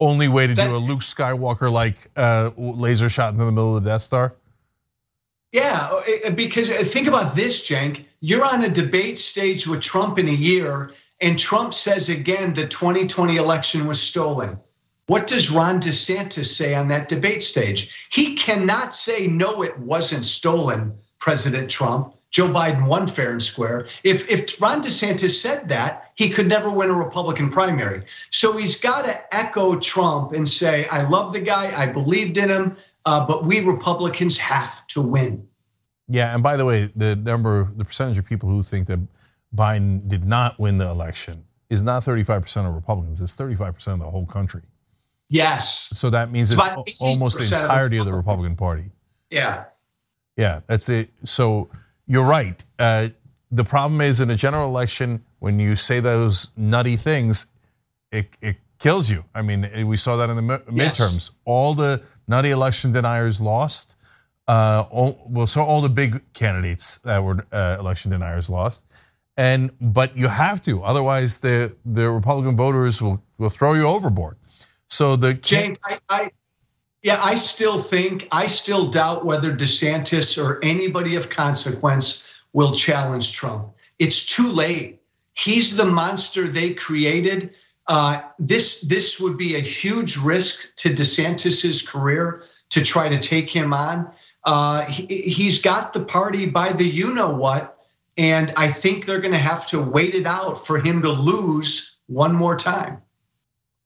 only 0.00 0.26
way 0.26 0.46
to 0.46 0.54
that, 0.54 0.66
do 0.68 0.74
a 0.74 0.78
Luke 0.78 1.00
Skywalker 1.00 1.70
like 1.70 2.10
uh, 2.16 2.50
laser 2.56 3.08
shot 3.08 3.32
into 3.34 3.44
the 3.44 3.52
middle 3.52 3.76
of 3.76 3.84
the 3.84 3.90
Death 3.90 4.02
Star. 4.02 4.34
Yeah, 5.52 6.00
because 6.34 6.70
uh, 6.70 6.74
think 6.84 7.06
about 7.06 7.36
this, 7.36 7.68
Cenk. 7.68 8.04
You're 8.20 8.44
on 8.44 8.64
a 8.64 8.68
debate 8.68 9.18
stage 9.18 9.66
with 9.66 9.80
Trump 9.80 10.18
in 10.18 10.28
a 10.28 10.32
year, 10.32 10.92
and 11.20 11.38
Trump 11.38 11.74
says 11.74 12.08
again 12.08 12.54
the 12.54 12.66
2020 12.66 13.36
election 13.36 13.86
was 13.86 14.00
stolen. 14.00 14.58
What 15.06 15.26
does 15.26 15.50
Ron 15.50 15.80
DeSantis 15.80 16.46
say 16.46 16.74
on 16.76 16.86
that 16.88 17.08
debate 17.08 17.42
stage? 17.42 18.06
He 18.10 18.36
cannot 18.36 18.94
say, 18.94 19.26
no, 19.26 19.62
it 19.62 19.76
wasn't 19.76 20.24
stolen, 20.24 20.94
President 21.18 21.68
Trump. 21.68 22.14
Joe 22.30 22.48
Biden 22.48 22.86
won 22.86 23.08
fair 23.08 23.32
and 23.32 23.42
square. 23.42 23.86
If 24.04 24.28
if 24.30 24.60
Ron 24.60 24.82
DeSantis 24.82 25.40
said 25.40 25.68
that, 25.68 26.12
he 26.14 26.30
could 26.30 26.46
never 26.46 26.70
win 26.70 26.90
a 26.90 26.94
Republican 26.94 27.50
primary. 27.50 28.04
So 28.30 28.56
he's 28.56 28.76
got 28.76 29.04
to 29.04 29.34
echo 29.36 29.78
Trump 29.78 30.32
and 30.32 30.48
say, 30.48 30.86
"I 30.86 31.08
love 31.08 31.32
the 31.32 31.40
guy. 31.40 31.72
I 31.76 31.86
believed 31.86 32.36
in 32.36 32.50
him, 32.50 32.76
uh, 33.04 33.26
but 33.26 33.44
we 33.44 33.60
Republicans 33.60 34.38
have 34.38 34.86
to 34.88 35.02
win." 35.02 35.46
Yeah, 36.08 36.34
and 36.34 36.42
by 36.42 36.56
the 36.56 36.64
way, 36.64 36.90
the 36.94 37.16
number, 37.16 37.70
the 37.76 37.84
percentage 37.84 38.18
of 38.18 38.24
people 38.26 38.48
who 38.48 38.62
think 38.62 38.88
that 38.88 38.98
Biden 39.54 40.08
did 40.08 40.24
not 40.24 40.58
win 40.58 40.78
the 40.78 40.88
election 40.88 41.44
is 41.68 41.84
not 41.84 42.02
35% 42.02 42.66
of 42.66 42.74
Republicans. 42.74 43.20
It's 43.20 43.36
35% 43.36 43.94
of 43.94 43.98
the 44.00 44.10
whole 44.10 44.26
country. 44.26 44.62
Yes. 45.28 45.88
So 45.92 46.10
that 46.10 46.32
means 46.32 46.50
it's, 46.50 46.68
it's 46.86 47.00
almost 47.00 47.38
the 47.38 47.44
entirety 47.44 47.98
of 47.98 48.06
the, 48.06 48.10
of 48.10 48.12
the 48.12 48.16
Republican 48.16 48.56
Party. 48.56 48.90
Yeah. 49.30 49.66
Yeah, 50.36 50.60
that's 50.66 50.88
it. 50.88 51.10
So 51.24 51.70
you're 52.10 52.24
right. 52.24 52.62
Uh, 52.76 53.08
the 53.52 53.62
problem 53.62 54.00
is 54.00 54.18
in 54.18 54.30
a 54.30 54.36
general 54.36 54.66
election, 54.66 55.24
when 55.38 55.60
you 55.60 55.76
say 55.76 56.00
those 56.00 56.48
nutty 56.56 56.96
things, 56.96 57.46
it, 58.10 58.28
it 58.40 58.56
kills 58.80 59.08
you. 59.08 59.24
I 59.32 59.42
mean, 59.42 59.86
we 59.86 59.96
saw 59.96 60.16
that 60.16 60.28
in 60.28 60.36
the 60.36 60.62
yes. 60.72 60.98
midterms. 60.98 61.30
All 61.44 61.72
the 61.72 62.02
nutty 62.26 62.50
election 62.50 62.90
deniers 62.90 63.40
lost. 63.40 63.94
Uh, 64.48 64.84
all, 64.90 65.24
well, 65.28 65.46
so 65.46 65.62
all 65.62 65.80
the 65.80 65.88
big 65.88 66.20
candidates 66.32 66.98
that 67.04 67.22
were 67.22 67.46
uh, 67.52 67.76
election 67.78 68.10
deniers 68.10 68.50
lost, 68.50 68.86
and 69.36 69.70
but 69.80 70.16
you 70.16 70.26
have 70.26 70.60
to, 70.62 70.82
otherwise 70.82 71.38
the 71.40 71.72
the 71.84 72.10
Republican 72.10 72.56
voters 72.56 73.00
will 73.00 73.22
will 73.38 73.50
throw 73.50 73.74
you 73.74 73.86
overboard. 73.86 74.36
So 74.88 75.14
the 75.14 75.34
Jane, 75.34 75.76
I, 75.84 76.00
I 76.08 76.30
yeah, 77.02 77.18
I 77.22 77.34
still 77.34 77.82
think 77.82 78.28
I 78.30 78.46
still 78.46 78.90
doubt 78.90 79.24
whether 79.24 79.54
DeSantis 79.54 80.42
or 80.42 80.62
anybody 80.62 81.16
of 81.16 81.30
consequence 81.30 82.42
will 82.52 82.72
challenge 82.72 83.32
Trump. 83.32 83.70
It's 83.98 84.24
too 84.24 84.50
late. 84.50 85.00
He's 85.34 85.76
the 85.76 85.86
monster 85.86 86.46
they 86.46 86.74
created. 86.74 87.54
Uh, 87.86 88.20
this 88.38 88.82
this 88.82 89.18
would 89.18 89.38
be 89.38 89.56
a 89.56 89.60
huge 89.60 90.16
risk 90.18 90.74
to 90.76 90.90
DeSantis's 90.90 91.82
career 91.82 92.44
to 92.68 92.84
try 92.84 93.08
to 93.08 93.18
take 93.18 93.50
him 93.50 93.72
on. 93.72 94.10
Uh, 94.44 94.84
he, 94.86 95.44
has 95.44 95.58
got 95.58 95.92
the 95.92 96.04
party 96.04 96.46
by 96.46 96.70
the 96.70 96.84
you 96.84 97.14
know 97.14 97.34
what, 97.34 97.78
and 98.16 98.52
I 98.56 98.68
think 98.68 99.06
they're 99.06 99.20
going 99.20 99.32
to 99.32 99.38
have 99.38 99.66
to 99.68 99.82
wait 99.82 100.14
it 100.14 100.26
out 100.26 100.66
for 100.66 100.78
him 100.78 101.02
to 101.02 101.10
lose 101.10 101.96
one 102.06 102.34
more 102.34 102.56
time. 102.56 103.02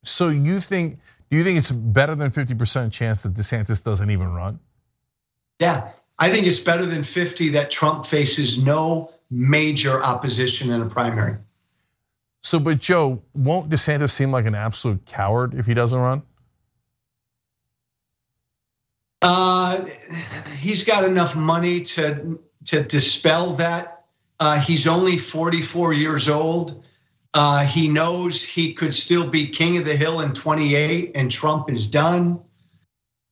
So 0.05 0.29
you 0.29 0.61
think? 0.61 0.99
Do 1.35 1.39
you 1.39 1.45
think 1.45 1.59
it's 1.59 1.73
better 1.73 2.15
than 2.15 2.31
fifty 2.31 2.55
percent 2.55 2.93
chance 2.93 3.23
that 3.23 3.35
DeSantis 3.35 3.83
doesn't 3.83 4.09
even 4.09 4.33
run? 4.33 4.61
Yeah, 5.59 5.91
I 6.17 6.31
think 6.31 6.47
it's 6.47 6.61
better 6.61 6.87
than 6.87 7.03
fifty 7.03 7.49
that 7.49 7.73
Trump 7.73 8.07
faces 8.07 8.63
no 8.63 9.11
major 9.33 10.01
opposition 10.01 10.71
in 10.71 10.81
a 10.81 10.87
primary. 10.87 11.39
So, 12.45 12.61
but 12.61 12.79
Joe, 12.79 13.21
won't 13.35 13.69
DeSantis 13.69 14.11
seem 14.11 14.31
like 14.31 14.47
an 14.47 14.55
absolute 14.55 15.07
coward 15.07 15.55
if 15.55 15.67
he 15.67 15.75
doesn't 15.75 15.99
run? 15.99 16.23
Uh, 19.21 19.85
he's 20.57 20.85
got 20.85 21.03
enough 21.03 21.35
money 21.35 21.81
to 21.81 22.39
to 22.67 22.85
dispel 22.85 23.55
that. 23.55 24.05
Uh, 24.39 24.61
he's 24.61 24.87
only 24.87 25.19
44 25.19 25.95
years 25.95 26.29
old. 26.29 26.84
Uh, 27.35 27.65
he 27.65 27.89
knows 27.89 28.43
he 28.43 28.73
could 28.73 28.95
still 28.95 29.29
be 29.29 29.47
king 29.47 29.77
of 29.77 29.85
the 29.85 29.97
hill 29.97 30.21
in 30.21 30.33
28, 30.33 31.13
and 31.17 31.31
Trump 31.31 31.69
is 31.69 31.89
done. 31.89 32.41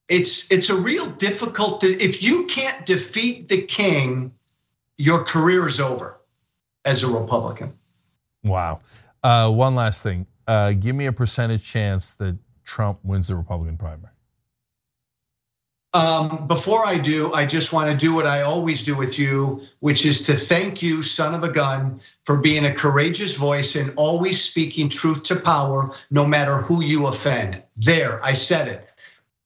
It's 0.08 0.50
it's 0.50 0.68
a 0.68 0.76
real 0.76 1.06
difficult. 1.06 1.84
If 1.84 2.22
you 2.22 2.44
can't 2.46 2.84
defeat 2.84 3.48
the 3.48 3.62
king, 3.62 4.32
your 4.98 5.22
career 5.24 5.66
is 5.68 5.80
over 5.80 6.20
as 6.84 7.04
a 7.04 7.08
Republican. 7.08 7.72
Wow. 8.42 8.80
Uh, 9.22 9.50
one 9.52 9.76
last 9.76 10.02
thing. 10.02 10.26
Uh, 10.48 10.72
give 10.72 10.96
me 10.96 11.06
a 11.06 11.12
percentage 11.12 11.64
chance 11.64 12.14
that 12.14 12.36
Trump 12.64 12.98
wins 13.04 13.28
the 13.28 13.36
Republican 13.36 13.76
primary. 13.76 14.12
Um, 15.94 16.46
before 16.46 16.86
I 16.86 16.96
do, 16.96 17.32
I 17.34 17.44
just 17.44 17.72
want 17.72 17.90
to 17.90 17.96
do 17.96 18.14
what 18.14 18.26
I 18.26 18.40
always 18.42 18.82
do 18.82 18.96
with 18.96 19.18
you, 19.18 19.60
which 19.80 20.06
is 20.06 20.22
to 20.22 20.34
thank 20.34 20.82
you, 20.82 21.02
son 21.02 21.34
of 21.34 21.44
a 21.44 21.52
gun, 21.52 22.00
for 22.24 22.38
being 22.38 22.64
a 22.64 22.74
courageous 22.74 23.36
voice 23.36 23.76
and 23.76 23.92
always 23.96 24.42
speaking 24.42 24.88
truth 24.88 25.22
to 25.24 25.36
power, 25.36 25.90
no 26.10 26.26
matter 26.26 26.56
who 26.56 26.82
you 26.82 27.08
offend. 27.08 27.62
There, 27.76 28.24
I 28.24 28.32
said 28.32 28.68
it. 28.68 28.88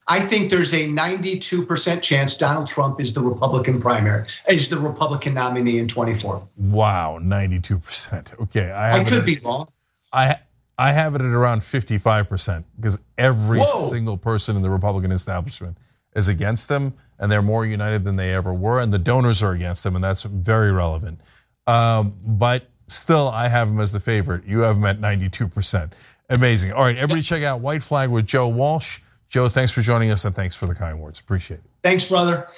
I 0.08 0.20
think 0.20 0.50
there's 0.50 0.72
a 0.72 0.86
92% 0.86 2.00
chance 2.00 2.36
Donald 2.36 2.68
Trump 2.68 3.00
is 3.00 3.12
the 3.12 3.22
Republican 3.22 3.80
primary, 3.80 4.26
is 4.48 4.68
the 4.68 4.78
Republican 4.78 5.34
nominee 5.34 5.78
in 5.78 5.88
24. 5.88 6.46
Wow, 6.56 7.18
92%. 7.20 8.40
Okay, 8.42 8.70
I, 8.70 9.00
I 9.00 9.04
could 9.04 9.18
at, 9.18 9.26
be 9.26 9.38
wrong. 9.38 9.66
I 10.12 10.36
I 10.78 10.92
have 10.92 11.14
it 11.14 11.22
at 11.22 11.32
around 11.32 11.62
55% 11.62 12.64
because 12.76 12.98
every 13.16 13.58
Whoa. 13.58 13.88
single 13.88 14.18
person 14.18 14.56
in 14.56 14.62
the 14.62 14.70
Republican 14.70 15.10
establishment 15.10 15.78
is 16.16 16.28
against 16.28 16.68
them, 16.68 16.94
and 17.20 17.30
they're 17.30 17.42
more 17.42 17.64
united 17.64 18.02
than 18.02 18.16
they 18.16 18.34
ever 18.34 18.52
were, 18.52 18.80
and 18.80 18.92
the 18.92 18.98
donors 18.98 19.42
are 19.42 19.52
against 19.52 19.84
them, 19.84 19.94
and 19.94 20.02
that's 20.02 20.22
very 20.22 20.72
relevant. 20.72 21.20
Um, 21.66 22.14
but 22.24 22.68
still, 22.88 23.28
I 23.28 23.48
have 23.48 23.68
him 23.68 23.78
as 23.78 23.92
the 23.92 24.00
favorite. 24.00 24.44
You 24.44 24.60
have 24.60 24.76
him 24.76 24.84
at 24.84 25.00
92%. 25.00 25.92
Amazing. 26.30 26.72
All 26.72 26.82
right, 26.82 26.96
everybody 26.96 27.22
check 27.22 27.42
out 27.42 27.60
White 27.60 27.82
Flag 27.82 28.10
with 28.10 28.26
Joe 28.26 28.48
Walsh. 28.48 29.00
Joe, 29.28 29.48
thanks 29.48 29.72
for 29.72 29.82
joining 29.82 30.10
us, 30.10 30.24
and 30.24 30.34
thanks 30.34 30.56
for 30.56 30.66
the 30.66 30.74
kind 30.74 30.98
words. 30.98 31.20
Appreciate 31.20 31.58
it. 31.58 31.70
Thanks, 31.84 32.04
brother. 32.04 32.48